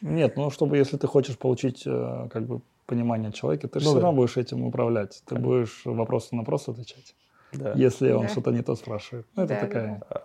Нет, 0.00 0.36
ну 0.36 0.50
чтобы 0.50 0.76
если 0.76 0.96
ты 0.96 1.06
хочешь 1.06 1.36
получить 1.38 1.82
э, 1.86 2.28
как 2.32 2.46
бы 2.46 2.60
понимание 2.86 3.32
человека, 3.32 3.68
ты 3.68 3.80
же 3.80 3.86
Ну 3.86 3.90
все 3.92 4.00
да. 4.00 4.06
равно 4.06 4.20
будешь 4.22 4.36
этим 4.36 4.64
управлять. 4.64 5.22
Ты 5.26 5.34
Конечно. 5.34 5.48
будешь 5.48 5.82
вопросы 5.84 6.28
на 6.32 6.38
вопрос 6.42 6.68
отвечать, 6.68 7.14
Да. 7.52 7.72
если 7.74 8.12
он 8.12 8.22
Да. 8.22 8.28
что-то 8.28 8.50
не 8.50 8.62
то 8.62 8.74
спрашивает. 8.76 9.26
Ну, 9.36 9.42
это 9.44 9.54
Да, 9.54 9.60
да, 9.60 9.66
такая. 9.66 10.02
А, 10.08 10.22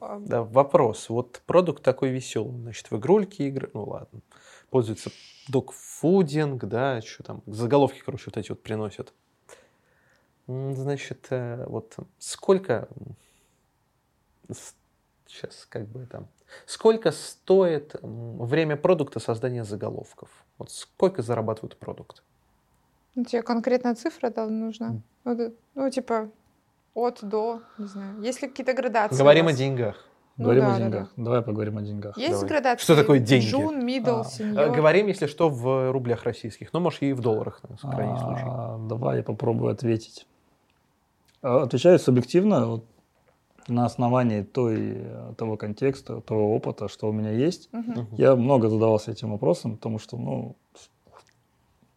А, 0.00 0.20
Да, 0.20 0.42
вопрос. 0.42 1.08
Вот 1.08 1.40
продукт 1.46 1.82
такой 1.82 2.10
веселый. 2.10 2.58
Значит, 2.60 2.90
в 2.90 2.96
игрульки 2.96 3.42
игры, 3.42 3.70
ну 3.74 3.84
ладно, 3.84 4.20
пользуется 4.70 5.10
докфудинг, 5.48 6.64
да, 6.64 7.00
что 7.02 7.22
там, 7.22 7.42
заголовки, 7.46 8.02
короче, 8.04 8.24
вот 8.26 8.36
эти 8.36 8.50
вот 8.50 8.62
приносят. 8.62 9.12
Значит, 10.48 11.26
э, 11.30 11.64
вот 11.66 11.96
сколько, 12.18 12.88
сейчас 15.28 15.66
как 15.68 15.86
бы 15.86 16.06
там, 16.06 16.28
сколько 16.66 17.10
стоит 17.12 17.94
время 18.02 18.76
продукта 18.76 19.20
создания 19.20 19.64
заголовков? 19.64 20.28
Вот 20.58 20.70
сколько 20.70 21.22
зарабатывает 21.22 21.76
продукт? 21.76 22.22
Ну, 23.14 23.24
тебе 23.24 23.42
конкретная 23.42 23.94
цифра 23.94 24.30
там 24.30 24.60
нужна? 24.60 25.00
Ну, 25.24 25.34
да- 25.34 25.50
ну, 25.74 25.90
типа, 25.90 26.30
от 26.94 27.18
до, 27.22 27.62
не 27.78 27.86
знаю. 27.86 28.20
Есть 28.20 28.42
ли 28.42 28.48
какие-то 28.48 28.74
градации? 28.74 29.16
Говорим 29.16 29.48
о 29.48 29.52
деньгах. 29.52 30.04
Ну 30.38 30.44
Говорим 30.44 30.64
да, 30.64 30.68
о 30.68 30.78
да, 30.78 30.84
деньгах. 30.84 31.12
Давай 31.16 31.40
поговорим 31.42 31.78
о 31.78 31.82
деньгах. 31.82 32.18
Есть 32.18 32.32
Давай. 32.32 32.48
градации? 32.48 32.84
Что 32.84 32.94
такое 32.94 33.20
деньги? 33.20 33.46
June, 33.46 33.84
middle, 33.86 34.20
А, 34.20 34.24
senior. 34.24 34.70
Говорим, 34.70 35.06
если 35.06 35.26
что, 35.26 35.48
в 35.48 35.90
рублях 35.92 36.24
российских, 36.24 36.74
ну, 36.74 36.80
может, 36.80 37.02
и 37.02 37.14
в 37.14 37.20
долларах, 37.20 37.62
на 37.62 37.90
крайний 37.90 38.18
случай. 38.18 38.44
А, 38.46 38.76
Давай 38.86 39.18
я 39.18 39.22
попробую 39.22 39.72
ответить. 39.72 40.26
А, 41.40 41.62
Отвечаю 41.62 41.98
субъективно 41.98 42.66
вот, 42.66 42.84
на 43.68 43.84
основании 43.84 44.42
той, 44.42 44.92
э, 44.96 45.32
того 45.36 45.56
контекста, 45.56 46.20
того 46.20 46.54
опыта, 46.54 46.88
что 46.88 47.08
у 47.08 47.12
меня 47.12 47.30
есть. 47.30 47.68
Мгм. 47.72 48.08
Я 48.12 48.36
много 48.36 48.68
задавался 48.68 49.10
этим 49.10 49.32
вопросом, 49.32 49.76
потому 49.76 49.98
что, 49.98 50.16
ну, 50.16 50.56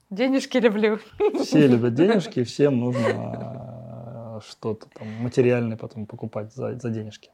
Денежки 0.09 0.57
люблю. 0.57 0.99
все 1.43 1.67
любят 1.67 1.93
денежки, 1.95 2.43
всем 2.43 2.79
нужно 2.79 4.39
э, 4.39 4.39
что-то 4.49 4.87
там 4.97 5.07
материальное 5.21 5.77
потом 5.77 6.05
покупать 6.05 6.53
за, 6.53 6.79
за 6.79 6.89
денежки. 6.89 7.29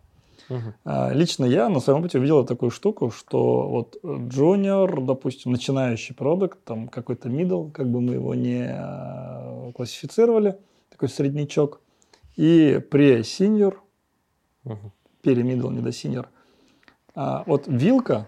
А, 0.84 1.12
Лично 1.14 1.46
я 1.46 1.70
на 1.70 1.80
своем 1.80 2.00
опыте 2.00 2.20
увидел 2.20 2.46
такую 2.46 2.70
штуку, 2.70 3.10
что 3.10 3.68
вот 3.68 3.98
джуниор, 4.04 5.02
допустим, 5.02 5.52
начинающий 5.52 6.14
продукт, 6.14 6.64
там 6.64 6.88
какой-то 6.88 7.30
middle, 7.30 7.72
как 7.72 7.90
бы 7.90 8.02
мы 8.02 8.16
его 8.16 8.36
не 8.36 8.68
э, 8.70 9.72
классифицировали, 9.74 10.58
такой 10.90 11.10
среднячок, 11.10 11.82
и 12.36 12.82
pre-senior, 12.92 13.76
Мгм. 14.66 14.92
пере-middle, 15.24 15.72
не 15.72 15.80
до 15.82 15.90
senior. 15.90 16.26
А 17.16 17.44
вот 17.48 17.68
вилка, 17.68 18.28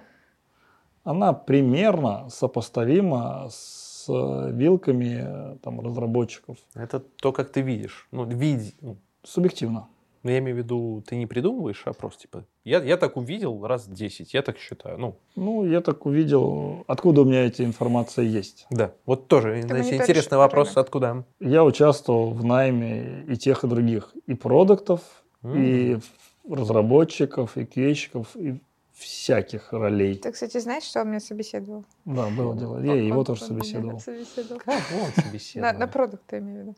она 1.04 1.34
примерно 1.34 2.30
сопоставима 2.30 3.48
с 3.50 4.06
вилками 4.08 5.20
э, 5.22 5.58
там, 5.62 5.82
разработчиков. 5.82 6.58
Это 6.76 7.00
то, 7.00 7.32
как 7.34 7.50
ты 7.52 7.62
видишь. 7.62 8.08
Ну, 8.12 8.24
види. 8.26 8.74
Ну, 8.82 8.98
Субъективно. 9.24 9.88
ну, 10.24 10.30
я 10.32 10.40
имею 10.40 10.56
в 10.56 10.60
виду, 10.60 11.04
ты 11.06 11.18
не 11.18 11.26
придумываешь, 11.28 11.84
а 11.86 11.92
просто 11.94 12.22
типа. 12.22 12.46
Я, 12.64 12.82
я 12.84 12.96
так 12.98 13.18
увидел 13.18 13.66
раз 13.68 13.88
10, 13.88 14.34
я 14.34 14.42
так 14.42 14.58
считаю. 14.58 14.98
Ну, 14.98 15.16
Ну, 15.36 15.66
я 15.66 15.82
так 15.82 16.06
увидел, 16.06 16.86
откуда 16.88 17.22
у 17.22 17.26
меня 17.26 17.46
эта 17.46 17.66
информация 17.66 18.24
есть. 18.26 18.66
да. 18.70 18.92
Вот 19.06 19.28
тоже, 19.28 19.62
Ты 19.68 19.80
интересный 19.80 20.38
вопрос, 20.38 20.70
рынок. 20.70 20.78
откуда. 20.78 21.26
Я 21.42 21.64
участвовал 21.66 22.32
в 22.32 22.44
найме 22.46 23.24
и 23.28 23.36
тех, 23.36 23.64
и 23.66 23.68
других, 23.68 24.14
и 24.26 24.34
продуктов, 24.36 25.02
и 25.44 25.94
М. 25.96 26.02
в- 26.02 26.12
разработчиков, 26.50 27.58
и 27.58 27.62
QA-щиков, 27.62 28.28
и 28.36 28.60
всяких 28.94 29.74
ролей. 29.74 30.16
Ты, 30.16 30.32
кстати, 30.32 30.58
знаешь, 30.60 30.84
что 30.84 31.02
он 31.02 31.10
меня 31.10 31.20
собеседовал? 31.20 31.86
Да, 32.06 32.28
было 32.30 32.56
дело. 32.56 32.80
Я 32.80 32.94
его 32.96 33.20
Он- 33.20 33.26
тоже 33.26 33.44
он 33.44 33.48
собеседовал. 33.50 34.00
собеседовал. 34.00 34.60
Как 34.66 34.82
он 34.94 35.12
На, 35.16 35.22
собеседовал? 35.24 35.80
на 35.80 35.88
продукт, 35.88 36.24
я 36.32 36.40
имею 36.40 36.58
в 36.58 36.62
виду. 36.62 36.76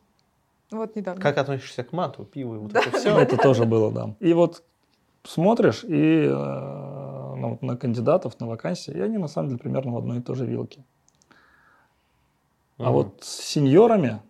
Вот 0.70 0.96
недавно. 0.96 1.20
Как 1.20 1.38
относишься 1.38 1.82
к 1.82 1.92
мату, 1.92 2.24
пиву 2.24 2.54
и 2.54 2.58
вот 2.58 2.72
Да. 2.72 2.80
это 2.80 2.96
все? 2.98 3.18
Это 3.18 3.36
тоже 3.36 3.64
было, 3.64 3.90
да. 3.90 4.14
И 4.20 4.32
вот 4.34 4.62
смотришь 5.24 5.82
и 5.84 6.24
э, 6.24 6.28
на, 6.30 7.58
на 7.60 7.76
кандидатов, 7.76 8.38
на 8.38 8.46
вакансии, 8.46 8.92
и 8.92 9.00
они 9.00 9.18
на 9.18 9.26
самом 9.28 9.48
деле 9.48 9.58
примерно 9.58 9.92
в 9.92 9.96
одной 9.96 10.18
и 10.18 10.20
той 10.22 10.36
же 10.36 10.46
вилке. 10.46 10.84
А 12.78 12.90
вот 12.90 13.16
с 13.24 13.28
сеньорами, 13.44 14.20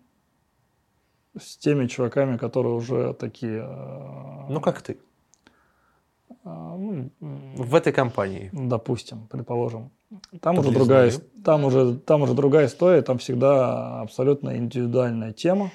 с 1.39 1.55
теми 1.57 1.87
чуваками, 1.87 2.37
которые 2.37 2.73
уже 2.73 3.13
такие... 3.13 3.59
э, 3.63 4.45
Ну, 4.49 4.59
как 4.61 4.81
ты? 4.81 4.97
Э, 6.43 6.49
ну, 6.49 7.09
В 7.63 7.75
этой 7.75 7.93
компании. 7.93 8.49
допустим, 8.51 9.27
предположим. 9.29 9.91
Там 10.41 10.59
уже, 10.59 10.71
другая, 10.71 11.11
там, 11.43 11.63
уже, 11.65 11.95
там 11.95 12.21
уже 12.23 12.33
другая 12.33 12.65
история, 12.67 13.01
там 13.01 13.17
всегда 13.17 14.01
абсолютно 14.01 14.57
индивидуальная 14.57 15.31
тема, 15.31 15.71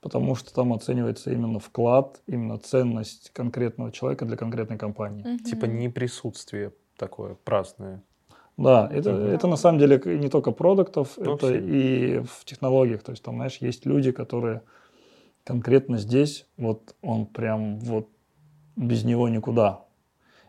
потому 0.00 0.34
что 0.34 0.54
там 0.54 0.72
оценивается 0.72 1.30
именно 1.30 1.58
вклад, 1.58 2.20
именно 2.26 2.58
ценность 2.58 3.30
конкретного 3.34 3.92
человека 3.92 4.24
для 4.24 4.36
конкретной 4.36 4.78
компании. 4.78 5.24
Мгм. 5.26 5.38
Типа 5.44 5.66
не 5.66 5.88
присутствие 5.90 6.72
такое 6.96 7.36
праздное. 7.44 8.02
Да, 8.56 8.88
это, 8.92 9.12
Мгм. 9.12 9.22
это 9.26 9.46
на 9.46 9.56
самом 9.56 9.78
деле 9.78 10.00
не 10.04 10.28
только 10.28 10.50
продуктов, 10.52 11.14
Ну, 11.16 11.34
это 11.34 11.46
все. 11.46 11.58
и 11.60 12.18
в 12.20 12.44
технологиях. 12.44 13.02
То 13.02 13.12
есть 13.12 13.22
там, 13.22 13.36
знаешь, 13.36 13.58
есть 13.60 13.86
люди, 13.86 14.12
которые 14.12 14.62
конкретно 15.44 15.98
здесь, 15.98 16.46
вот 16.56 16.94
он 17.02 17.26
прям 17.26 17.78
вот 17.80 18.08
без 18.76 19.04
него 19.04 19.28
никуда. 19.28 19.84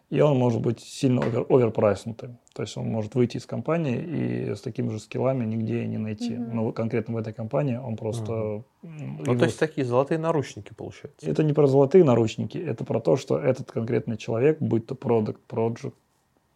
И 0.09 0.21
он 0.21 0.37
может 0.37 0.61
быть 0.61 0.79
сильно 0.79 1.21
овер, 1.25 1.45
оверпрайснутым. 1.49 2.37
То 2.53 2.61
есть 2.61 2.77
он 2.77 2.87
может 2.87 3.15
выйти 3.15 3.37
из 3.37 3.47
компании 3.47 3.97
и 3.97 4.53
с 4.55 4.61
такими 4.61 4.89
же 4.89 4.99
скиллами 4.99 5.43
нигде 5.43 5.87
не 5.87 5.97
найти. 5.97 6.35
Мгм. 6.37 6.55
Но 6.55 6.71
конкретно 6.71 7.15
в 7.15 7.17
этой 7.17 7.33
компании 7.33 7.77
он 7.77 7.95
просто... 7.95 8.63
м, 8.83 9.17
Ну, 9.25 9.35
то 9.37 9.45
есть 9.45 9.57
такие 9.57 9.85
золотые 9.85 10.19
наручники, 10.19 10.71
получается. 10.73 11.29
Это 11.29 11.43
не 11.43 11.53
про 11.53 11.65
золотые 11.65 12.03
наручники, 12.03 12.59
это 12.59 12.83
про 12.85 12.99
то, 12.99 13.15
что 13.17 13.39
этот 13.39 13.71
конкретный 13.71 14.17
человек, 14.17 14.59
будь 14.61 14.85
то 14.85 14.93
продукт, 14.93 15.41
project, 15.49 15.93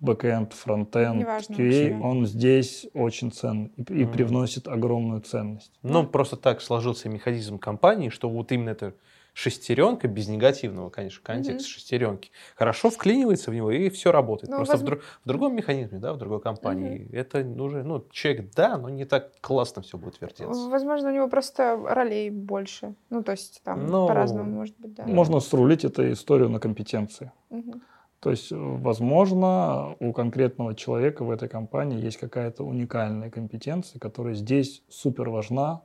бэкэнд, 0.01 0.53
фронтенд, 0.53 1.23
QA, 1.57 1.99
он 2.01 2.27
здесь 2.27 2.85
очень 2.93 3.31
ценный 3.31 3.71
и, 3.75 3.81
и 3.81 4.03
Мгм. 4.03 4.11
привносит 4.11 4.67
огромную 4.67 5.21
ценность. 5.21 5.71
Ну, 5.81 6.05
просто 6.05 6.35
так 6.37 6.61
сложился 6.61 7.09
механизм 7.09 7.57
компании, 7.57 8.09
что 8.09 8.29
вот 8.29 8.51
именно 8.51 8.69
эта 8.69 8.93
шестеренка, 9.37 10.07
без 10.07 10.27
негативного, 10.27 10.89
конечно, 10.89 11.21
контекста 11.23 11.69
Мгм. 11.69 11.73
шестеренки, 11.75 12.31
хорошо 12.55 12.89
вклинивается 12.89 13.51
в 13.51 13.53
него, 13.53 13.69
и 13.69 13.89
все 13.89 14.11
работает. 14.11 14.49
Ну, 14.49 14.55
просто 14.55 14.77
в, 14.77 14.81
возм- 14.81 14.85
дру- 14.87 15.01
в 15.23 15.27
другом 15.27 15.55
механизме, 15.55 15.99
да, 15.99 16.13
в 16.13 16.17
другой 16.17 16.41
компании, 16.41 17.07
это 17.13 17.41
уже, 17.61 17.83
ну, 17.83 18.03
человек, 18.11 18.51
да, 18.55 18.77
но 18.77 18.89
не 18.89 19.05
так 19.05 19.29
классно 19.41 19.83
все 19.83 19.99
будет 19.99 20.19
вертеться. 20.21 20.47
Возможно, 20.69 21.09
у 21.09 21.13
него 21.13 21.29
просто 21.29 21.79
ролей 21.87 22.31
больше. 22.31 22.95
Ну, 23.11 23.21
то 23.21 23.31
есть 23.33 23.61
там 23.63 23.85
Ну, 23.85 24.07
по-разному 24.07 24.49
может 24.51 24.75
быть, 24.79 24.95
да. 24.95 25.05
Можно 25.05 25.39
срулить 25.39 25.85
эту 25.85 26.11
историю 26.11 26.49
на 26.49 26.59
компетенции. 26.59 27.31
Мгм. 27.51 27.83
То 28.19 28.31
есть, 28.31 28.51
возможно, 28.51 29.95
у 29.99 30.11
конкретного 30.13 30.73
человека 30.73 31.23
в 31.23 31.29
этой 31.29 31.47
компании 31.47 32.03
есть 32.03 32.17
какая-то 32.17 32.63
уникальная 32.63 33.29
компетенция, 33.29 33.99
которая 33.99 34.33
здесь 34.33 34.81
супер 34.89 35.29
важна, 35.29 35.83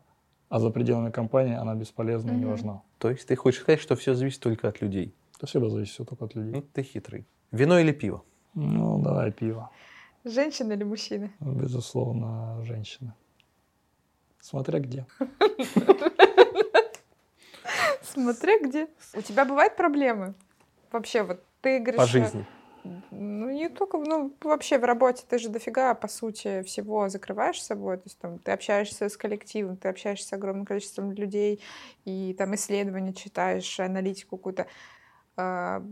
а 0.53 0.59
за 0.61 0.71
пределами 0.71 1.11
компании 1.11 1.57
она 1.57 1.75
бесполезна 1.75 2.33
и 2.33 2.35
не 2.35 2.45
важна. 2.45 2.83
То 2.99 3.09
есть 3.09 3.27
ты 3.27 3.37
хочешь 3.37 3.63
сказать, 3.63 3.81
что 3.81 3.97
все 3.97 4.13
зависит 4.15 4.41
только 4.43 4.69
от 4.69 4.83
людей. 4.83 5.15
Это 5.39 5.47
всегда 5.47 5.71
зависит 5.71 5.95
всё 5.95 6.05
только 6.05 6.27
от 6.27 6.35
людей. 6.35 6.53
Ну, 6.53 6.63
ты 6.75 6.83
хитрый. 6.83 7.25
Вино 7.53 7.79
или 7.79 7.93
пиво? 7.93 8.23
Ну, 8.55 9.03
давай 9.03 9.33
пиво. 9.33 9.71
Женщина 10.25 10.75
или 10.75 10.85
мужчина? 10.85 11.31
Безусловно, 11.41 12.63
женщина. 12.65 13.15
Смотря 14.41 14.79
где. 14.79 15.07
Смотря 18.03 18.59
где. 18.63 18.89
У 19.17 19.23
тебя 19.23 19.47
бывают 19.47 19.77
проблемы? 19.77 20.35
Вообще, 20.93 21.23
вот 21.23 21.43
ты 21.63 21.79
говоришь... 21.79 22.01
По 22.01 22.07
жизни. 22.07 22.45
Ну, 22.85 23.51
не 23.51 23.69
только, 23.69 23.99
ну, 23.99 24.35
вообще 24.41 24.79
в 24.79 24.85
работе 24.85 25.25
ты 25.29 25.39
же 25.39 25.49
дофига, 25.49 25.95
по 25.95 26.09
сути, 26.09 26.63
всего 26.63 27.09
закрываешь 27.09 27.63
с 27.63 27.67
собой. 27.67 27.97
То 27.97 28.03
есть 28.07 28.19
там 28.19 28.39
ты 28.39 28.53
общаешься 28.53 29.09
с 29.09 29.17
коллективом, 29.17 29.77
ты 29.77 29.89
общаешься 29.89 30.29
с 30.29 30.33
огромным 30.33 30.67
количеством 30.67 31.13
людей, 31.13 31.61
и 32.05 32.35
там 32.37 32.55
исследования 32.55 33.13
читаешь, 33.13 33.79
аналитику 33.79 34.37
какую-то. 34.37 34.67
А, 35.35 35.83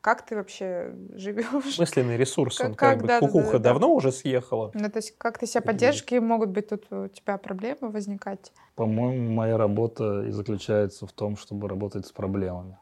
как 0.00 0.26
ты 0.26 0.36
вообще 0.36 0.94
живешь? 1.14 1.78
Мысленный 1.78 2.16
ресурс, 2.16 2.58
Как- 2.58 2.66
он 2.66 2.74
как, 2.74 2.90
как, 2.90 3.00
бы, 3.02 3.08
да, 3.08 3.20
да, 3.20 3.26
кукуха 3.26 3.52
да, 3.52 3.58
да. 3.58 3.64
давно 3.70 3.94
уже 3.94 4.12
съехала. 4.12 4.70
Ну, 4.74 4.90
то 4.90 4.98
есть 4.98 5.16
как 5.16 5.38
ты 5.38 5.46
себя 5.46 5.62
поддержишь, 5.62 6.02
какие 6.02 6.18
могут 6.18 6.50
быть 6.50 6.68
тут 6.68 6.92
у 6.92 7.08
тебя 7.08 7.38
проблемы 7.38 7.90
возникать? 7.90 8.52
По-моему, 8.74 9.30
моя 9.30 9.56
работа 9.56 10.24
и 10.24 10.30
заключается 10.30 11.06
в 11.06 11.12
том, 11.12 11.36
чтобы 11.36 11.68
работать 11.68 12.06
с 12.06 12.12
проблемами. 12.12 12.76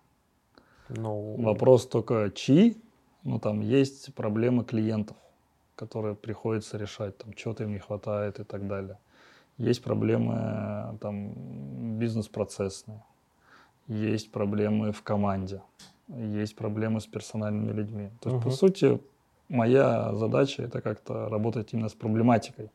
Ну, 0.89 1.37
Вопрос 1.39 1.87
только 1.87 2.33
чьи, 2.35 2.81
ну 3.25 3.39
там 3.39 3.61
есть 3.61 4.15
проблемы 4.15 4.65
клиентов, 4.65 5.17
которые 5.75 6.15
приходится 6.15 6.79
решать, 6.79 7.19
там 7.19 7.33
чего-то 7.33 7.65
им 7.65 7.73
не 7.73 7.79
хватает 7.79 8.41
и 8.41 8.45
так 8.45 8.67
далее. 8.67 8.99
Есть 9.57 9.83
проблемы 9.83 10.99
там 11.01 11.99
бизнес-процессные, 11.99 13.03
есть 13.89 14.31
проблемы 14.31 14.93
в 14.93 15.03
команде, 15.03 15.63
есть 16.09 16.55
проблемы 16.57 17.01
с 17.01 17.07
персональными 17.07 17.73
людьми. 17.73 18.11
То 18.21 18.31
есть, 18.31 18.43
по 18.43 18.51
Мгм. 18.51 18.57
сути, 18.57 19.01
моя 19.49 20.15
задача 20.15 20.63
это 20.63 20.81
как-то 20.81 21.29
работать 21.29 21.73
именно 21.73 21.89
с 21.89 21.95
проблематикой, 21.95 22.71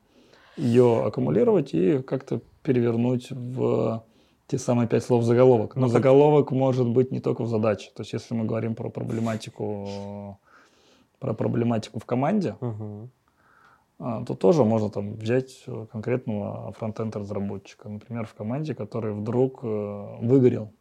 ее 0.57 1.05
аккумулировать 1.05 1.73
и 1.73 1.99
как-то 2.01 2.41
перевернуть 2.63 3.31
в 3.31 4.03
те 4.47 4.57
самые 4.57 4.87
пять 4.87 5.03
слов 5.03 5.23
заголовок. 5.23 5.75
Но 5.75 5.81
Ну, 5.81 5.87
заголовок 5.87 6.51
может 6.51 6.87
быть 6.87 7.11
не 7.11 7.19
только 7.19 7.43
в 7.43 7.47
задаче. 7.47 7.91
То 7.95 8.01
есть, 8.01 8.13
если 8.13 8.35
мы 8.35 8.45
говорим 8.45 8.75
про 8.75 8.89
проблематику, 8.89 10.39
про 11.19 11.33
проблематику 11.33 11.99
в 11.99 12.05
команде, 12.05 12.55
а, 13.99 14.25
то 14.25 14.35
тоже 14.35 14.65
можно 14.65 14.89
там 14.89 15.13
взять 15.13 15.65
конкретного 15.91 16.73
фронтенд 16.73 17.15
разработчика, 17.15 17.87
например, 17.89 18.25
в 18.25 18.33
команде, 18.33 18.75
который 18.75 19.13
вдруг 19.13 19.59
э, 19.63 20.17
выгорел 20.21 20.73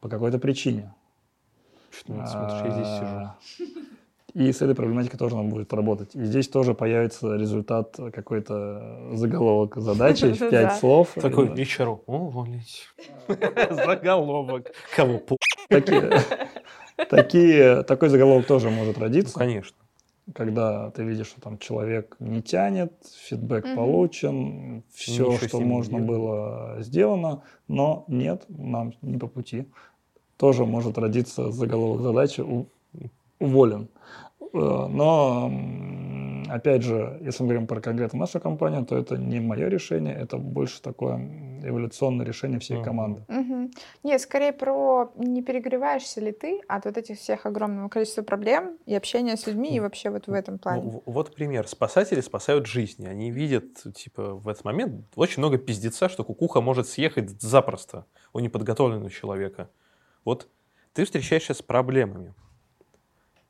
по 0.00 0.08
какой-то 0.08 0.38
причине. 0.38 0.92
Что 1.90 2.12
надо 2.12 2.30
смотреть, 2.30 2.64
я 2.64 2.70
здесь 2.70 3.58
сижу. 3.58 3.95
И 4.36 4.52
с 4.52 4.60
этой 4.60 4.74
проблематикой 4.74 5.18
тоже 5.18 5.34
надо 5.34 5.48
будет 5.48 5.72
работать. 5.72 6.14
И 6.14 6.22
здесь 6.24 6.46
тоже 6.48 6.74
появится 6.74 7.36
результат 7.36 7.96
какой-то 8.12 9.08
заголовок 9.14 9.76
задачи 9.76 10.26
в 10.34 10.38
пять 10.50 10.74
слов. 10.74 11.12
Такой 11.14 11.48
Э, 11.48 11.54
вечеру. 11.54 12.02
Уволить. 12.06 12.86
Заголовок. 13.70 14.72
Кого 14.94 15.18
по... 15.20 15.36
Такие, 15.70 16.20
такие, 17.08 17.82
такой 17.84 18.10
заголовок 18.10 18.46
тоже 18.46 18.68
может 18.68 18.96
Ну, 18.98 19.02
родиться, 19.04 19.34
конечно. 19.38 19.76
когда 20.34 20.90
ты 20.90 21.02
видишь, 21.02 21.28
что 21.28 21.40
там 21.40 21.56
человек 21.56 22.16
не 22.18 22.42
тянет, 22.42 22.92
фидбэк 23.28 23.64
Мгм. 23.64 23.74
получен, 23.76 24.82
все, 24.92 25.12
Ничего 25.12 25.48
что 25.48 25.60
можно 25.60 25.98
делать. 25.98 26.06
было 26.08 26.76
сделано, 26.80 27.42
но 27.68 28.04
нет, 28.08 28.44
нам 28.48 28.92
не 29.00 29.16
по 29.16 29.28
пути. 29.28 29.66
Тоже 30.36 30.66
может 30.66 30.98
родиться 30.98 31.50
заголовок 31.52 32.02
задачи 32.02 32.44
уволен. 33.40 33.88
Э, 34.40 34.86
Но, 34.88 35.50
опять 36.48 36.82
же, 36.82 37.18
если 37.22 37.42
мы 37.42 37.48
говорим 37.50 37.66
про 37.66 37.80
конкретно 37.80 38.20
нашу 38.20 38.40
компанию, 38.40 38.84
то 38.84 38.96
это 38.96 39.16
не 39.16 39.40
мое 39.40 39.68
решение, 39.68 40.14
это 40.14 40.38
больше 40.38 40.80
такое 40.82 41.16
эволюционное 41.62 42.24
решение 42.24 42.58
всей 42.60 42.82
команды. 42.82 43.24
Мгм. 43.28 43.70
Нет, 44.02 44.20
скорее 44.20 44.52
про 44.52 45.10
не 45.16 45.42
перегреваешься 45.42 46.20
ли 46.20 46.32
ты 46.32 46.60
от 46.68 46.84
вот 46.84 46.96
этих 46.96 47.18
всех 47.18 47.46
огромного 47.46 47.88
количества 47.88 48.22
проблем 48.22 48.78
и 48.86 48.94
общения 48.94 49.36
с 49.36 49.46
людьми, 49.46 49.76
и 49.76 49.80
вообще 49.80 50.10
вот 50.10 50.26
в 50.26 50.32
этом 50.32 50.58
плане. 50.58 50.82
Ну, 50.82 51.02
вот 51.06 51.34
пример. 51.34 51.66
Спасатели 51.66 52.20
спасают 52.20 52.66
жизни. 52.66 53.06
Они 53.06 53.30
видят, 53.30 53.82
типа, 53.94 54.34
в 54.34 54.48
этот 54.48 54.64
момент 54.64 55.06
очень 55.16 55.40
много 55.40 55.58
пиздеца, 55.58 56.08
что 56.08 56.24
кукуха 56.24 56.60
может 56.60 56.86
съехать 56.88 57.40
запросто 57.40 58.06
у 58.32 58.40
неподготовленного 58.40 59.10
человека. 59.10 59.70
Вот 60.24 60.48
ты 60.92 61.04
встречаешься 61.04 61.54
с 61.54 61.62
проблемами. 61.62 62.34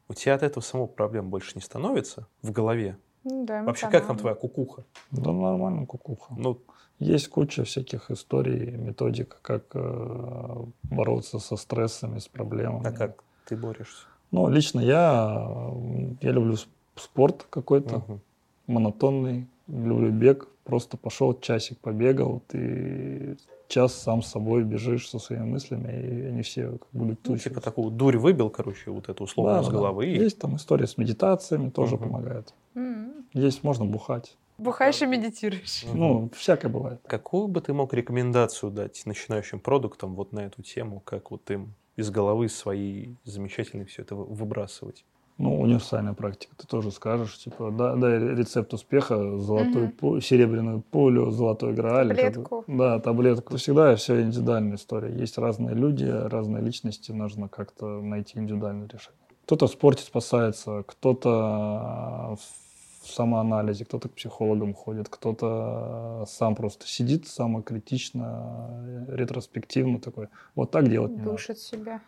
У 0.08 0.14
тебя 0.14 0.34
от 0.34 0.42
этого 0.42 0.62
самого 0.62 0.86
проблем 0.86 1.30
больше 1.30 1.52
не 1.56 1.60
становится 1.62 2.26
в 2.42 2.52
голове? 2.52 2.98
Ну 3.24 3.44
да, 3.44 3.64
Вообще, 3.64 3.88
как 3.88 4.06
там 4.06 4.16
твоя 4.16 4.36
кукуха? 4.36 4.84
Да 5.10 5.32
нормально, 5.32 5.86
кукуха. 5.86 6.34
Ну, 6.36 6.60
Есть 6.98 7.28
куча 7.28 7.64
всяких 7.64 8.10
историй, 8.10 8.70
методик, 8.70 9.38
как 9.42 9.64
э, 9.74 10.56
бороться 10.84 11.38
со 11.40 11.56
стрессами, 11.56 12.20
с 12.20 12.28
проблемами. 12.28 12.86
а 12.86 12.92
как 12.92 13.24
ты 13.44 13.56
борешься? 13.56 14.06
Ну, 14.30 14.48
лично 14.48 14.80
я, 14.80 15.72
я 16.20 16.30
люблю 16.30 16.56
спорт 16.94 17.46
какой-то, 17.50 17.96
Мгм. 17.98 18.20
монотонный, 18.66 19.48
люблю 19.66 20.10
бег. 20.10 20.48
Просто 20.64 20.96
пошел, 20.96 21.38
часик 21.38 21.78
побегал, 21.78 22.42
ты 22.48 23.36
час 23.68 23.94
сам 23.94 24.22
с 24.22 24.28
собой 24.28 24.64
бежишь 24.64 25.08
со 25.08 25.18
своими 25.18 25.44
мыслями, 25.44 25.92
и 25.92 26.26
они 26.26 26.42
все 26.42 26.70
как 26.72 26.88
бы 26.92 27.04
Ну, 27.04 27.10
летучие. 27.10 27.38
типа 27.50 27.60
такую 27.60 27.90
дурь 27.90 28.16
выбил, 28.16 28.50
короче, 28.50 28.90
вот 28.90 29.08
эту 29.08 29.24
условно 29.24 29.54
Да, 29.54 29.62
с 29.62 29.66
да, 29.66 29.72
да. 29.72 29.78
головы. 29.78 30.06
и- 30.06 30.18
Есть 30.18 30.38
там 30.38 30.56
история 30.56 30.86
с 30.86 30.96
медитациями, 30.98 31.70
тоже 31.70 31.96
Мгм. 31.96 32.04
помогает. 32.04 32.54
М. 32.74 33.26
Есть, 33.32 33.64
можно 33.64 33.84
бухать. 33.84 34.36
Бухаешь 34.58 35.02
и 35.02 35.06
медитируешь. 35.06 35.84
Ну, 35.92 36.30
всякое 36.34 36.68
бывает. 36.68 37.00
Какую 37.06 37.48
бы 37.48 37.60
ты 37.60 37.74
мог 37.74 37.92
рекомендацию 37.92 38.70
дать 38.72 39.02
начинающим 39.04 39.60
продуктам 39.60 40.14
вот 40.14 40.32
на 40.32 40.40
эту 40.40 40.62
тему, 40.62 41.00
как 41.04 41.30
вот 41.30 41.50
им 41.50 41.74
из 41.96 42.10
головы 42.10 42.48
своей 42.48 43.16
замечательной 43.24 43.84
все 43.84 44.02
это 44.02 44.14
вы- 44.14 44.24
выбрасывать? 44.24 45.04
Ну, 45.38 45.60
универсальная 45.60 46.14
практика. 46.14 46.54
Ты 46.56 46.66
тоже 46.66 46.90
скажешь, 46.90 47.36
типа, 47.38 47.70
да, 47.70 47.94
дай 47.94 48.18
рецепт 48.18 48.72
успеха, 48.72 49.36
золотую, 49.38 49.90
пу- 49.90 50.20
серебряную 50.22 50.80
пулю, 50.80 51.30
золотой 51.30 51.74
грааль. 51.74 52.08
как. 52.08 52.18
Таблетку. 52.34 52.64
Да, 52.66 52.98
таблетку. 53.00 53.56
Всегда 53.58 53.94
все 53.96 54.22
индивидуальная 54.22 54.76
история. 54.76 55.12
Есть 55.14 55.36
разные 55.36 55.74
люди, 55.74 56.04
разные 56.06 56.62
личности, 56.62 57.12
нужно 57.12 57.48
как-то 57.48 58.00
найти 58.00 58.38
индивидуальное 58.38 58.88
решение. 58.88 59.18
Кто-то 59.44 59.66
в 59.66 59.70
спорте 59.70 60.02
спасается, 60.04 60.82
кто-то 60.86 62.36
в 62.38 63.08
самоанализе, 63.08 63.84
кто-то 63.84 64.08
к 64.08 64.12
психологам 64.14 64.72
ходит, 64.74 65.08
кто-то 65.08 66.24
сам 66.26 66.54
просто 66.56 66.86
сидит 66.88 67.26
самокритично, 67.28 69.06
ретроспективно 69.08 70.00
такой. 70.00 70.28
Вот 70.54 70.70
так 70.70 70.88
делать 70.88 71.12
не 71.12 71.18
надо. 71.18 71.30
Душит 71.32 71.58
себя. 71.58 72.00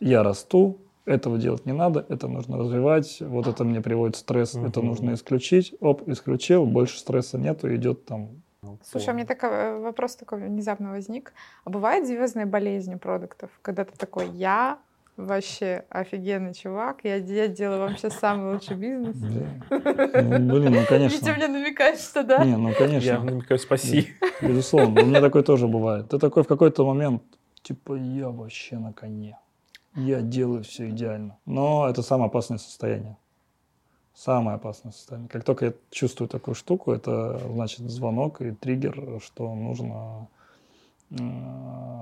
я 0.00 0.22
расту, 0.22 0.78
этого 1.04 1.38
делать 1.38 1.66
не 1.66 1.72
надо, 1.72 2.04
это 2.08 2.26
нужно 2.26 2.58
развивать, 2.58 3.18
вот 3.20 3.46
это 3.46 3.62
мне 3.64 3.80
приводит 3.80 4.16
стресс, 4.16 4.54
это 4.56 4.80
Мгм. 4.80 4.88
нужно 4.88 5.14
исключить, 5.14 5.74
оп, 5.80 6.08
исключил, 6.08 6.66
больше 6.66 6.98
стресса 6.98 7.38
нету, 7.38 7.72
идет 7.74 8.04
там. 8.04 8.30
Слушай, 8.82 9.10
а 9.10 9.12
мне 9.12 9.24
такой 9.24 9.48
э, 9.50 9.78
вопрос 9.78 10.16
такой 10.16 10.40
внезапно 10.40 10.90
возник. 10.90 11.32
А 11.64 11.70
бывает 11.70 12.06
звездная 12.06 12.46
болезнь 12.46 12.94
у 12.94 12.98
продуктов, 12.98 13.50
когда 13.62 13.84
ты 13.84 13.96
такой, 13.96 14.28
я 14.30 14.78
вообще 15.16 15.84
офигенный 15.88 16.54
чувак, 16.54 17.00
я, 17.04 17.16
я 17.16 17.48
делаю 17.48 17.80
вообще 17.80 18.10
самый 18.10 18.54
лучший 18.54 18.76
бизнес. 18.76 19.16
Да. 19.16 19.46
Ну, 20.22 20.54
блин, 20.60 20.72
ну 20.72 20.80
Витя 20.80 20.86
конечно. 20.88 21.34
мне 21.34 21.48
намекает, 21.48 22.00
что 22.00 22.22
да. 22.22 22.44
Не, 22.44 22.56
ну 22.56 22.68
Я 22.68 22.74
конечно, 22.74 23.20
намекаю, 23.20 23.58
спаси. 23.58 24.08
безусловно. 24.42 25.02
У 25.02 25.06
меня 25.06 25.20
такое 25.20 25.42
тоже 25.42 25.66
бывает. 25.66 26.08
Ты 26.08 26.18
такой 26.18 26.42
в 26.42 26.46
какой-то 26.46 26.86
момент, 26.86 27.22
типа, 27.62 27.94
я 27.94 28.28
вообще 28.28 28.78
на 28.78 28.92
коне. 28.92 29.38
Я 29.94 30.20
делаю 30.20 30.62
все 30.62 30.90
идеально. 30.90 31.38
Но 31.46 31.88
это 31.88 32.02
самое 32.02 32.28
опасное 32.28 32.58
состояние. 32.58 33.16
Самое 34.14 34.56
опасное 34.56 34.92
состояние. 34.92 35.28
Как 35.28 35.44
только 35.44 35.66
я 35.66 35.72
чувствую 35.90 36.28
такую 36.28 36.54
штуку, 36.54 36.92
это 36.92 37.38
значит 37.50 37.80
звонок 37.90 38.40
и 38.40 38.52
триггер, 38.52 39.20
что 39.22 39.54
нужно 39.54 40.28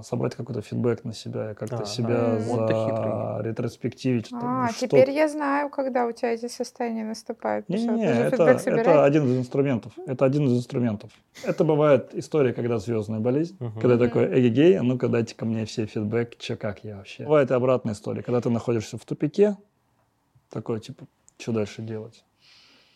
собрать 0.03 0.35
какой-то 0.35 0.61
фидбэк 0.63 1.05
на 1.05 1.13
себя, 1.13 1.53
и 1.53 1.55
как-то 1.55 1.77
Ага. 1.77 1.85
себя 1.85 2.37
Вот 2.39 2.69
ты 2.69 2.75
за 2.75 3.41
ретроспективить. 3.43 4.29
А, 4.33 4.69
что- 4.71 4.87
теперь 4.87 5.11
я 5.11 5.29
знаю, 5.29 5.69
когда 5.71 6.07
у 6.07 6.13
тебя 6.13 6.33
эти 6.33 6.49
состояния 6.49 7.05
наступают. 7.05 7.69
не, 7.69 7.87
не, 7.87 8.05
это, 8.07 8.45
это 8.45 9.05
один 9.05 9.25
из 9.27 9.39
инструментов. 9.39 9.93
Это 10.07 10.25
один 10.25 10.47
из 10.47 10.59
инструментов. 10.59 11.11
Это 11.45 11.65
бывает 11.65 12.15
история, 12.15 12.53
когда 12.53 12.79
звездная 12.79 13.21
болезнь, 13.21 13.57
Мгм. 13.61 13.81
когда 13.81 13.99
такой 13.99 14.27
эгегей, 14.41 14.79
а 14.79 14.83
ну-ка 14.83 15.09
дайте 15.09 15.35
ко 15.35 15.45
мне 15.45 15.65
все 15.65 15.87
фидбэк, 15.87 16.37
че 16.39 16.57
как 16.57 16.85
я 16.85 16.97
вообще. 16.97 17.25
Бывает 17.25 17.51
и 17.51 17.55
обратная 17.55 17.95
история, 17.95 18.23
когда 18.23 18.41
ты 18.41 18.51
находишься 18.51 18.99
в 18.99 19.05
тупике, 19.05 19.57
такой 20.51 20.81
типа, 20.81 21.07
что 21.39 21.53
дальше 21.53 21.83
делать? 21.83 22.25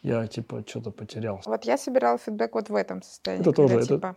Я 0.02 0.26
типа 0.26 0.62
что-то 0.66 0.90
потерял. 0.90 1.40
Вот 1.44 1.64
я 1.64 1.76
собирала 1.76 2.18
фидбэк 2.18 2.54
вот 2.54 2.68
в 2.70 2.74
этом 2.74 3.02
состоянии. 3.02 3.42
Это 3.42 3.52
когда, 3.52 3.74
тоже, 3.74 3.84
это- 3.84 3.94
типа, 3.96 4.16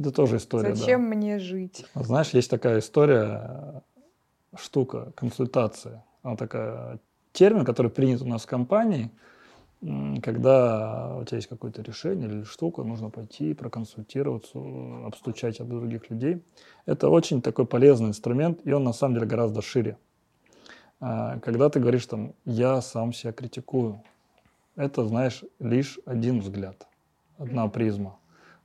Это 0.00 0.12
тоже 0.12 0.38
история, 0.38 0.74
Зачем 0.74 1.02
да. 1.02 1.16
мне 1.16 1.38
жить? 1.38 1.84
Знаешь, 1.94 2.30
есть 2.30 2.48
такая 2.48 2.78
история, 2.78 3.82
э, 4.54 4.56
штука, 4.56 5.12
консультация. 5.14 6.02
Она 6.22 6.36
такая 6.36 6.98
термин, 7.32 7.66
который 7.66 7.90
принят 7.90 8.22
у 8.22 8.26
нас 8.26 8.44
в 8.44 8.46
компании, 8.46 9.10
когда 10.22 11.16
у 11.16 11.24
тебя 11.24 11.36
есть 11.36 11.48
какое-то 11.48 11.82
решение 11.82 12.28
или 12.28 12.44
штука, 12.44 12.82
нужно 12.82 13.10
пойти 13.10 13.52
проконсультироваться, 13.52 14.58
обстучать 15.06 15.60
от 15.60 15.68
других 15.68 16.10
людей. 16.10 16.42
Это 16.86 17.10
очень 17.10 17.42
такой 17.42 17.66
полезный 17.66 18.08
инструмент, 18.08 18.60
и 18.64 18.72
он 18.72 18.84
на 18.84 18.92
самом 18.92 19.14
деле 19.14 19.26
гораздо 19.26 19.60
шире. 19.60 19.98
А, 21.00 21.38
когда 21.40 21.68
ты 21.70 21.80
говоришь 21.80 22.06
там, 22.06 22.34
я 22.44 22.80
сам 22.82 23.12
себя 23.12 23.32
критикую, 23.32 24.02
это, 24.76 25.06
знаешь, 25.06 25.44
лишь 25.58 25.98
один 26.06 26.40
взгляд, 26.40 26.86
одна 27.38 27.68
призма. 27.68 28.19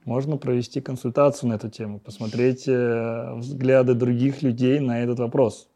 Можно 0.05 0.37
провести 0.37 0.81
консультацию 0.81 1.49
на 1.49 1.55
эту 1.55 1.69
тему, 1.69 1.99
посмотреть 1.99 2.67
э, 2.67 3.33
взгляды 3.35 3.95
других 3.95 4.43
людей 4.43 4.79
на 4.79 5.01
этот 5.01 5.17
вопрос. 5.17 5.67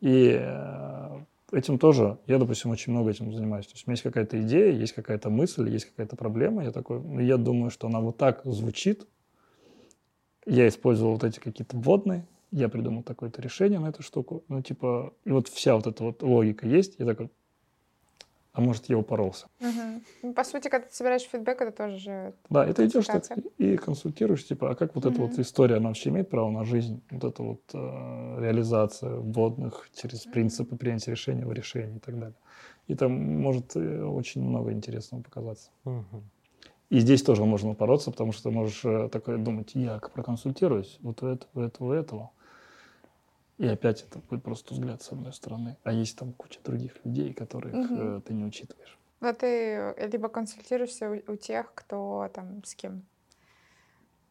И 0.00 0.38
э, 0.40 1.20
этим 1.50 1.78
тоже, 1.78 2.18
я, 2.28 2.38
допустим, 2.38 2.70
очень 2.70 2.92
много 2.92 3.10
этим 3.10 3.32
занимаюсь. 3.34 3.66
То 3.66 3.74
есть 3.74 3.86
у 3.86 3.90
меня 3.90 3.94
есть 3.94 4.04
какая-то 4.04 4.40
идея, 4.42 4.72
есть 4.72 4.92
какая-то 4.92 5.28
мысль, 5.28 5.68
есть 5.68 5.86
какая-то 5.86 6.14
проблема. 6.14 6.64
Я 6.64 6.70
такой, 6.70 7.00
ну, 7.00 7.18
я 7.18 7.36
думаю, 7.36 7.70
что 7.70 7.88
она 7.88 8.00
вот 8.00 8.16
так 8.16 8.42
звучит. 8.44 9.06
Я 10.46 10.68
использовал 10.68 11.14
вот 11.14 11.24
эти 11.24 11.40
какие-то 11.40 11.76
вводные, 11.76 12.24
я 12.52 12.68
придумал 12.68 13.02
такое-то 13.02 13.42
решение 13.42 13.80
на 13.80 13.88
эту 13.88 14.02
штуку. 14.02 14.44
Ну, 14.48 14.62
типа, 14.62 15.14
и 15.24 15.30
вот 15.30 15.48
вся 15.48 15.74
вот 15.74 15.86
эта 15.86 16.04
вот 16.04 16.22
логика 16.22 16.66
есть. 16.66 16.96
Я 16.98 17.06
такой, 17.06 17.28
а 18.52 18.60
может, 18.60 18.86
я 18.90 18.98
упоролся. 18.98 19.46
Угу. 19.60 20.02
Ну, 20.22 20.34
по 20.34 20.44
сути, 20.44 20.68
когда 20.68 20.86
ты 20.86 20.94
собираешь 20.94 21.22
фидбэк, 21.22 21.62
это 21.62 21.72
тоже 21.72 21.98
же 21.98 22.34
Да, 22.50 22.66
это 22.66 22.86
идешь 22.86 23.06
так 23.06 23.24
и 23.58 23.76
консультируешь, 23.76 24.46
типа, 24.46 24.70
а 24.70 24.74
как 24.74 24.94
вот 24.94 25.06
угу. 25.06 25.14
эта 25.14 25.22
вот 25.22 25.38
история, 25.38 25.76
она 25.76 25.88
вообще 25.88 26.10
имеет 26.10 26.28
право 26.28 26.50
на 26.50 26.64
жизнь? 26.64 27.02
Вот 27.10 27.24
эта 27.24 27.42
вот 27.42 27.62
э, 27.72 27.78
реализация 28.40 29.16
вводных 29.16 29.88
через 29.94 30.26
принципы 30.26 30.76
принятия 30.76 31.12
решения 31.12 31.46
в 31.46 31.52
решении 31.52 31.96
и 31.96 32.00
так 32.00 32.18
далее. 32.18 32.36
И 32.88 32.94
там 32.94 33.12
может 33.40 33.74
э, 33.74 34.04
очень 34.04 34.42
много 34.42 34.72
интересного 34.72 35.22
показаться. 35.22 35.70
Угу. 35.84 36.22
И 36.90 37.00
здесь 37.00 37.22
тоже 37.22 37.46
можно 37.46 37.70
упороться, 37.70 38.10
потому 38.10 38.32
что 38.32 38.50
ты 38.50 38.50
можешь 38.50 38.84
э, 38.84 39.08
такое 39.10 39.38
думать, 39.38 39.70
я 39.74 39.98
проконсультируюсь 39.98 40.98
вот 41.00 41.22
у 41.22 41.26
этого, 41.26 41.50
у 41.54 41.60
этого, 41.60 41.88
у 41.88 41.92
этого. 41.92 42.30
И 43.62 43.66
опять 43.68 44.02
это 44.02 44.18
будет 44.18 44.42
просто 44.42 44.74
взгляд 44.74 45.02
с 45.02 45.12
одной 45.12 45.32
стороны. 45.32 45.76
А 45.84 45.92
есть 45.92 46.18
там 46.18 46.32
куча 46.32 46.58
других 46.64 46.94
людей, 47.04 47.32
которых 47.32 47.72
угу. 47.72 47.94
э, 47.94 48.20
ты 48.26 48.34
не 48.34 48.44
учитываешь. 48.44 48.98
Но 49.20 49.32
ты 49.32 49.94
либо 50.12 50.28
консультируешься 50.28 51.08
у, 51.08 51.32
у 51.32 51.36
тех, 51.36 51.72
кто 51.72 52.28
там 52.34 52.64
с 52.64 52.74
кем 52.74 53.04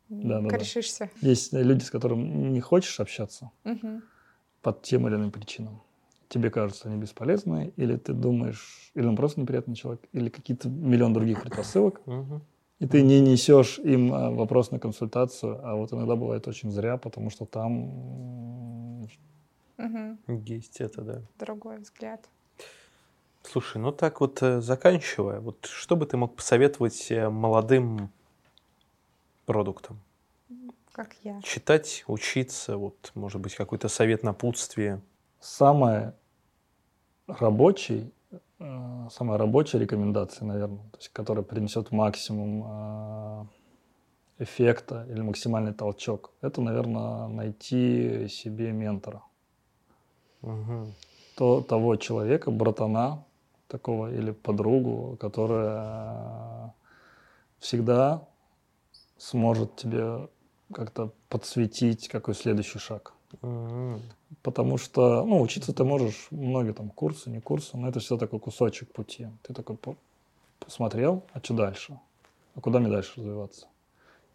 да, 0.09 0.41
да, 0.41 0.49
корешишься. 0.49 1.09
Да. 1.21 1.29
Есть 1.29 1.53
люди, 1.53 1.82
с 1.82 1.89
которыми 1.89 2.23
не 2.23 2.59
хочешь 2.59 2.99
общаться 2.99 3.51
угу. 3.63 4.01
под 4.61 4.82
тем 4.82 5.07
или 5.07 5.15
иным 5.15 5.32
причинам. 5.32 5.82
Тебе 6.27 6.49
кажется, 6.49 6.89
они 6.89 6.99
бесполезные, 6.99 7.69
или 7.77 7.95
ты 7.95 8.11
думаешь, 8.11 8.91
или 8.95 9.05
он 9.07 9.15
просто 9.15 9.39
неприятный 9.39 9.75
человек, 9.75 10.01
или 10.11 10.27
какие-то 10.27 10.67
миллион 10.67 11.13
других 11.13 11.41
предпосылок. 11.41 12.01
Угу. 12.05 12.41
И 12.79 12.88
ты 12.88 13.01
не 13.01 13.21
несешь 13.21 13.79
им 13.79 14.13
э, 14.13 14.36
вопрос 14.36 14.71
на 14.71 14.79
консультацию, 14.79 15.57
а 15.65 15.75
вот 15.75 15.93
иногда 15.93 16.17
бывает 16.17 16.49
очень 16.49 16.69
зря, 16.69 16.97
потому 16.97 17.29
что 17.29 17.45
там 17.45 18.80
Угу. 19.82 20.43
Есть 20.45 20.79
это, 20.79 21.01
да. 21.01 21.21
Другой 21.39 21.79
взгляд. 21.79 22.29
Слушай, 23.43 23.79
ну 23.79 23.91
так 23.91 24.21
вот 24.21 24.41
э, 24.43 24.61
заканчивая, 24.61 25.39
вот 25.39 25.65
что 25.65 25.95
бы 25.95 26.05
ты 26.05 26.15
мог 26.15 26.36
посоветовать 26.36 27.11
э, 27.11 27.27
молодым 27.29 28.11
продуктам? 29.45 29.99
Как 30.91 31.15
я. 31.23 31.41
Читать, 31.41 32.03
учиться, 32.07 32.77
вот, 32.77 33.11
может 33.15 33.41
быть, 33.41 33.55
какой-то 33.55 33.88
совет 33.88 34.23
напутствие. 34.23 35.01
Самое 35.39 36.13
рабочий, 37.27 38.13
э, 38.59 39.07
самая 39.09 39.39
рабочая 39.39 39.79
рекомендация, 39.79 40.45
наверное, 40.45 40.84
то 40.91 40.97
есть, 40.99 41.09
которая 41.09 41.43
принесет 41.43 41.91
максимум 41.91 43.49
эффекта 44.38 45.05
или 45.09 45.21
максимальный 45.21 45.73
толчок, 45.73 46.32
это, 46.41 46.61
наверное, 46.61 47.27
найти 47.27 48.27
себе 48.27 48.71
ментора 48.71 49.23
угу. 50.41 50.87
то, 51.35 51.61
того 51.61 51.95
человека, 51.95 52.51
братана 52.51 53.23
такого 53.67 54.13
или 54.13 54.31
подругу, 54.31 55.17
которая 55.19 56.73
всегда 57.59 58.27
сможет 59.17 59.75
тебе 59.75 60.27
как-то 60.73 61.11
подсветить, 61.29 62.07
какой 62.07 62.35
следующий 62.35 62.79
шаг. 62.79 63.13
Угу. 63.41 63.99
Потому 64.43 64.77
что, 64.77 65.23
ну, 65.23 65.41
учиться 65.41 65.73
ты 65.73 65.83
можешь, 65.83 66.27
многие 66.31 66.73
там 66.73 66.89
курсы, 66.89 67.29
не 67.29 67.39
курсы, 67.39 67.77
но 67.77 67.87
это 67.87 67.99
все 67.99 68.17
такой 68.17 68.39
кусочек 68.39 68.91
пути. 68.91 69.27
Ты 69.43 69.53
такой 69.53 69.77
посмотрел, 70.59 71.23
а 71.33 71.39
что 71.39 71.53
дальше? 71.53 71.99
А 72.55 72.61
куда 72.61 72.79
мне 72.79 72.89
дальше 72.89 73.13
развиваться? 73.17 73.67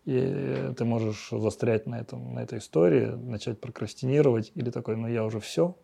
И 0.05 0.73
ты 0.77 0.85
можешь 0.85 1.31
застрять 1.31 1.87
на, 1.87 1.97
этом, 1.99 2.35
на 2.35 2.39
этой 2.41 2.61
истории, 2.61 3.07
начать 3.07 3.61
прокрастинировать, 3.61 4.53
или 4.55 4.71
такой, 4.71 4.97
ну 4.97 5.09
я 5.09 5.25
уже 5.25 5.41
все, 5.41 5.75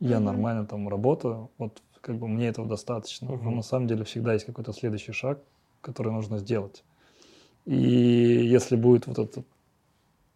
я 0.00 0.16
mm-hmm. 0.16 0.20
нормально 0.20 0.66
там 0.66 0.88
работаю, 0.88 1.50
вот 1.58 1.82
как 2.00 2.16
бы 2.16 2.28
мне 2.28 2.48
этого 2.48 2.68
достаточно. 2.68 3.26
Mm-hmm. 3.26 3.42
Но 3.42 3.50
на 3.50 3.62
самом 3.62 3.86
деле 3.86 4.04
всегда 4.04 4.34
есть 4.34 4.44
какой-то 4.44 4.72
следующий 4.72 5.12
шаг, 5.12 5.38
который 5.80 6.12
нужно 6.12 6.38
сделать. 6.38 6.84
И 7.64 7.76
если 7.76 8.76
будет 8.76 9.06
вот 9.06 9.18
этот 9.18 9.46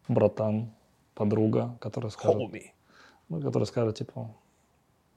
братан, 0.09 0.71
подруга, 1.15 1.77
который 1.81 2.11
скажет, 2.11 2.51
ну, 3.29 3.41
который 3.41 3.65
скажет 3.65 3.99
типа, 3.99 4.35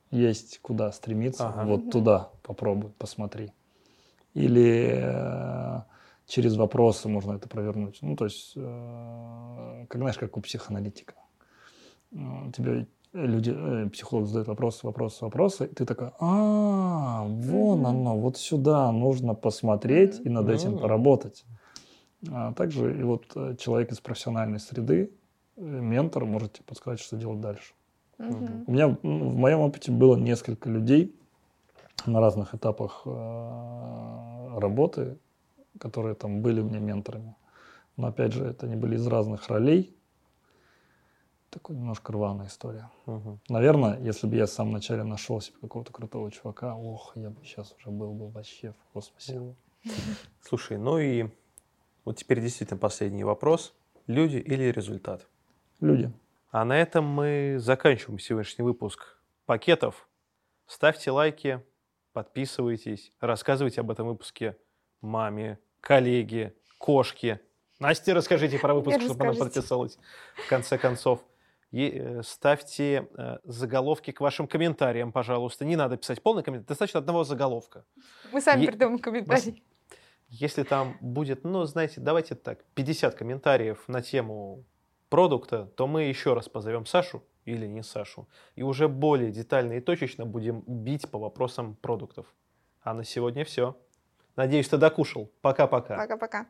есть 0.10 0.60
куда 0.62 0.92
стремиться, 0.92 1.48
ага. 1.48 1.64
вот 1.66 1.82
mm-hmm. 1.82 1.92
туда 1.92 2.30
попробуй, 2.44 2.92
посмотри. 2.98 3.54
Или 4.34 5.00
э, 5.02 5.82
через 6.26 6.56
вопросы 6.56 7.08
можно 7.08 7.34
это 7.34 7.48
провернуть. 7.48 8.00
Ну, 8.02 8.16
то 8.16 8.26
есть, 8.26 8.54
э, 8.56 9.86
как 9.88 10.02
знаешь, 10.02 10.18
как 10.18 10.38
у 10.38 10.42
психоаналитика. 10.42 11.14
Э, 12.14 12.52
тебе 12.56 12.88
люди, 13.14 13.54
э, 13.56 13.90
психолог 13.90 14.28
задает 14.28 14.48
вопросы, 14.48 14.86
вопросы, 14.86 15.26
вопросы, 15.26 15.66
и 15.66 15.74
ты 15.74 15.86
такой, 15.86 16.12
а, 16.20 17.24
вон 17.26 17.86
оно, 17.86 18.18
вот 18.18 18.38
сюда 18.38 18.92
нужно 18.92 19.34
посмотреть 19.34 20.22
и 20.24 20.30
над 20.30 20.50
этим 20.50 20.78
поработать. 20.78 21.46
А 22.30 22.54
также 22.54 23.00
и 23.00 23.04
вот 23.04 23.26
э, 23.36 23.56
человек 23.60 23.92
из 23.92 24.00
профессиональной 24.00 24.60
среды, 24.60 25.12
э, 25.58 25.62
ментор, 25.62 26.26
может 26.26 26.54
тебе 26.54 26.66
подсказать, 26.66 27.00
что 27.00 27.18
делать 27.18 27.42
дальше. 27.42 27.74
У 28.18 28.72
меня 28.72 28.88
в 28.88 29.04
моем 29.04 29.62
опыте 29.62 29.92
было 29.92 30.16
несколько 30.16 30.70
людей 30.70 31.16
на 32.06 32.20
разных 32.20 32.54
этапах 32.54 33.02
работы, 33.06 35.18
которые 35.80 36.14
там 36.14 36.42
были 36.42 36.62
мне 36.62 36.80
менторами. 36.80 37.36
Но 37.98 38.08
опять 38.08 38.34
же, 38.34 38.46
это 38.46 38.68
они 38.68 38.76
были 38.76 38.96
из 38.96 39.08
разных 39.08 39.48
ролей. 39.48 39.96
Такой 41.52 41.76
немножко 41.76 42.14
рваная 42.14 42.48
история. 42.48 42.90
Угу. 43.06 43.40
Наверное, 43.50 44.00
если 44.00 44.26
бы 44.26 44.38
я 44.38 44.46
в 44.46 44.50
самом 44.50 44.72
начале 44.72 45.04
нашел 45.04 45.42
себе 45.42 45.58
какого-то 45.60 45.92
крутого 45.92 46.32
чувака, 46.32 46.76
ох, 46.78 47.12
я 47.16 47.30
бы 47.30 47.44
сейчас 47.44 47.76
уже 47.78 47.90
был 47.90 48.14
бы 48.14 48.30
вообще 48.30 48.72
в 48.72 48.94
космосе. 48.94 49.54
Слушай, 50.42 50.78
ну 50.78 50.98
и 50.98 51.28
вот 52.06 52.16
теперь 52.16 52.40
действительно 52.40 52.80
последний 52.80 53.26
вопрос. 53.26 53.76
Люди 54.08 54.38
или 54.38 54.72
результат? 54.72 55.28
Люди. 55.82 56.10
А 56.52 56.64
на 56.64 56.80
этом 56.80 57.06
мы 57.06 57.58
заканчиваем 57.60 58.18
сегодняшний 58.18 58.64
выпуск 58.64 59.18
пакетов. 59.46 60.08
Ставьте 60.68 61.12
лайки, 61.12 61.62
подписывайтесь, 62.14 63.12
рассказывайте 63.20 63.82
об 63.82 63.92
этом 63.92 64.08
выпуске 64.08 64.56
маме, 65.02 65.60
коллеге, 65.82 66.56
кошке. 66.78 67.42
Насте 67.80 68.14
расскажите 68.14 68.58
про 68.58 68.74
выпуск, 68.74 69.02
чтобы 69.02 69.26
она 69.26 69.34
подписалась 69.34 69.98
в 70.46 70.48
конце 70.48 70.78
концов. 70.78 71.26
И 71.72 72.20
ставьте 72.24 73.08
э, 73.18 73.38
заголовки 73.46 74.12
к 74.12 74.20
вашим 74.20 74.48
комментариям, 74.48 75.12
пожалуйста. 75.12 75.64
Не 75.64 75.78
надо 75.78 75.96
писать 75.98 76.22
полный 76.22 76.44
комментарий, 76.44 76.68
достаточно 76.68 77.00
одного 77.00 77.24
заголовка. 77.24 77.86
Мы 78.34 78.42
сами 78.42 78.62
Е- 78.62 78.68
придумаем 78.68 79.00
комментарий. 79.00 79.64
Если 80.28 80.64
там 80.64 80.98
будет, 81.02 81.44
ну, 81.44 81.64
знаете, 81.66 82.02
давайте 82.02 82.36
так, 82.36 82.64
50 82.74 83.16
комментариев 83.16 83.84
на 83.88 84.02
тему 84.02 84.64
продукта, 85.10 85.66
то 85.76 85.88
мы 85.88 86.04
еще 86.04 86.34
раз 86.34 86.50
позовем 86.50 86.86
Сашу 86.86 87.24
или 87.46 87.66
не 87.68 87.84
Сашу. 87.84 88.28
И 88.56 88.64
уже 88.64 88.88
более 88.88 89.32
детально 89.32 89.74
и 89.74 89.80
точечно 89.82 90.26
будем 90.26 90.64
бить 90.68 91.10
по 91.10 91.20
вопросам 91.20 91.76
продуктов. 91.76 92.26
А 92.82 92.94
на 92.94 93.04
сегодня 93.04 93.44
все. 93.46 93.78
Надеюсь, 94.36 94.70
ты 94.70 94.78
докушал. 94.78 95.30
Пока-пока. 95.42 95.98
Пока-пока. 95.98 96.48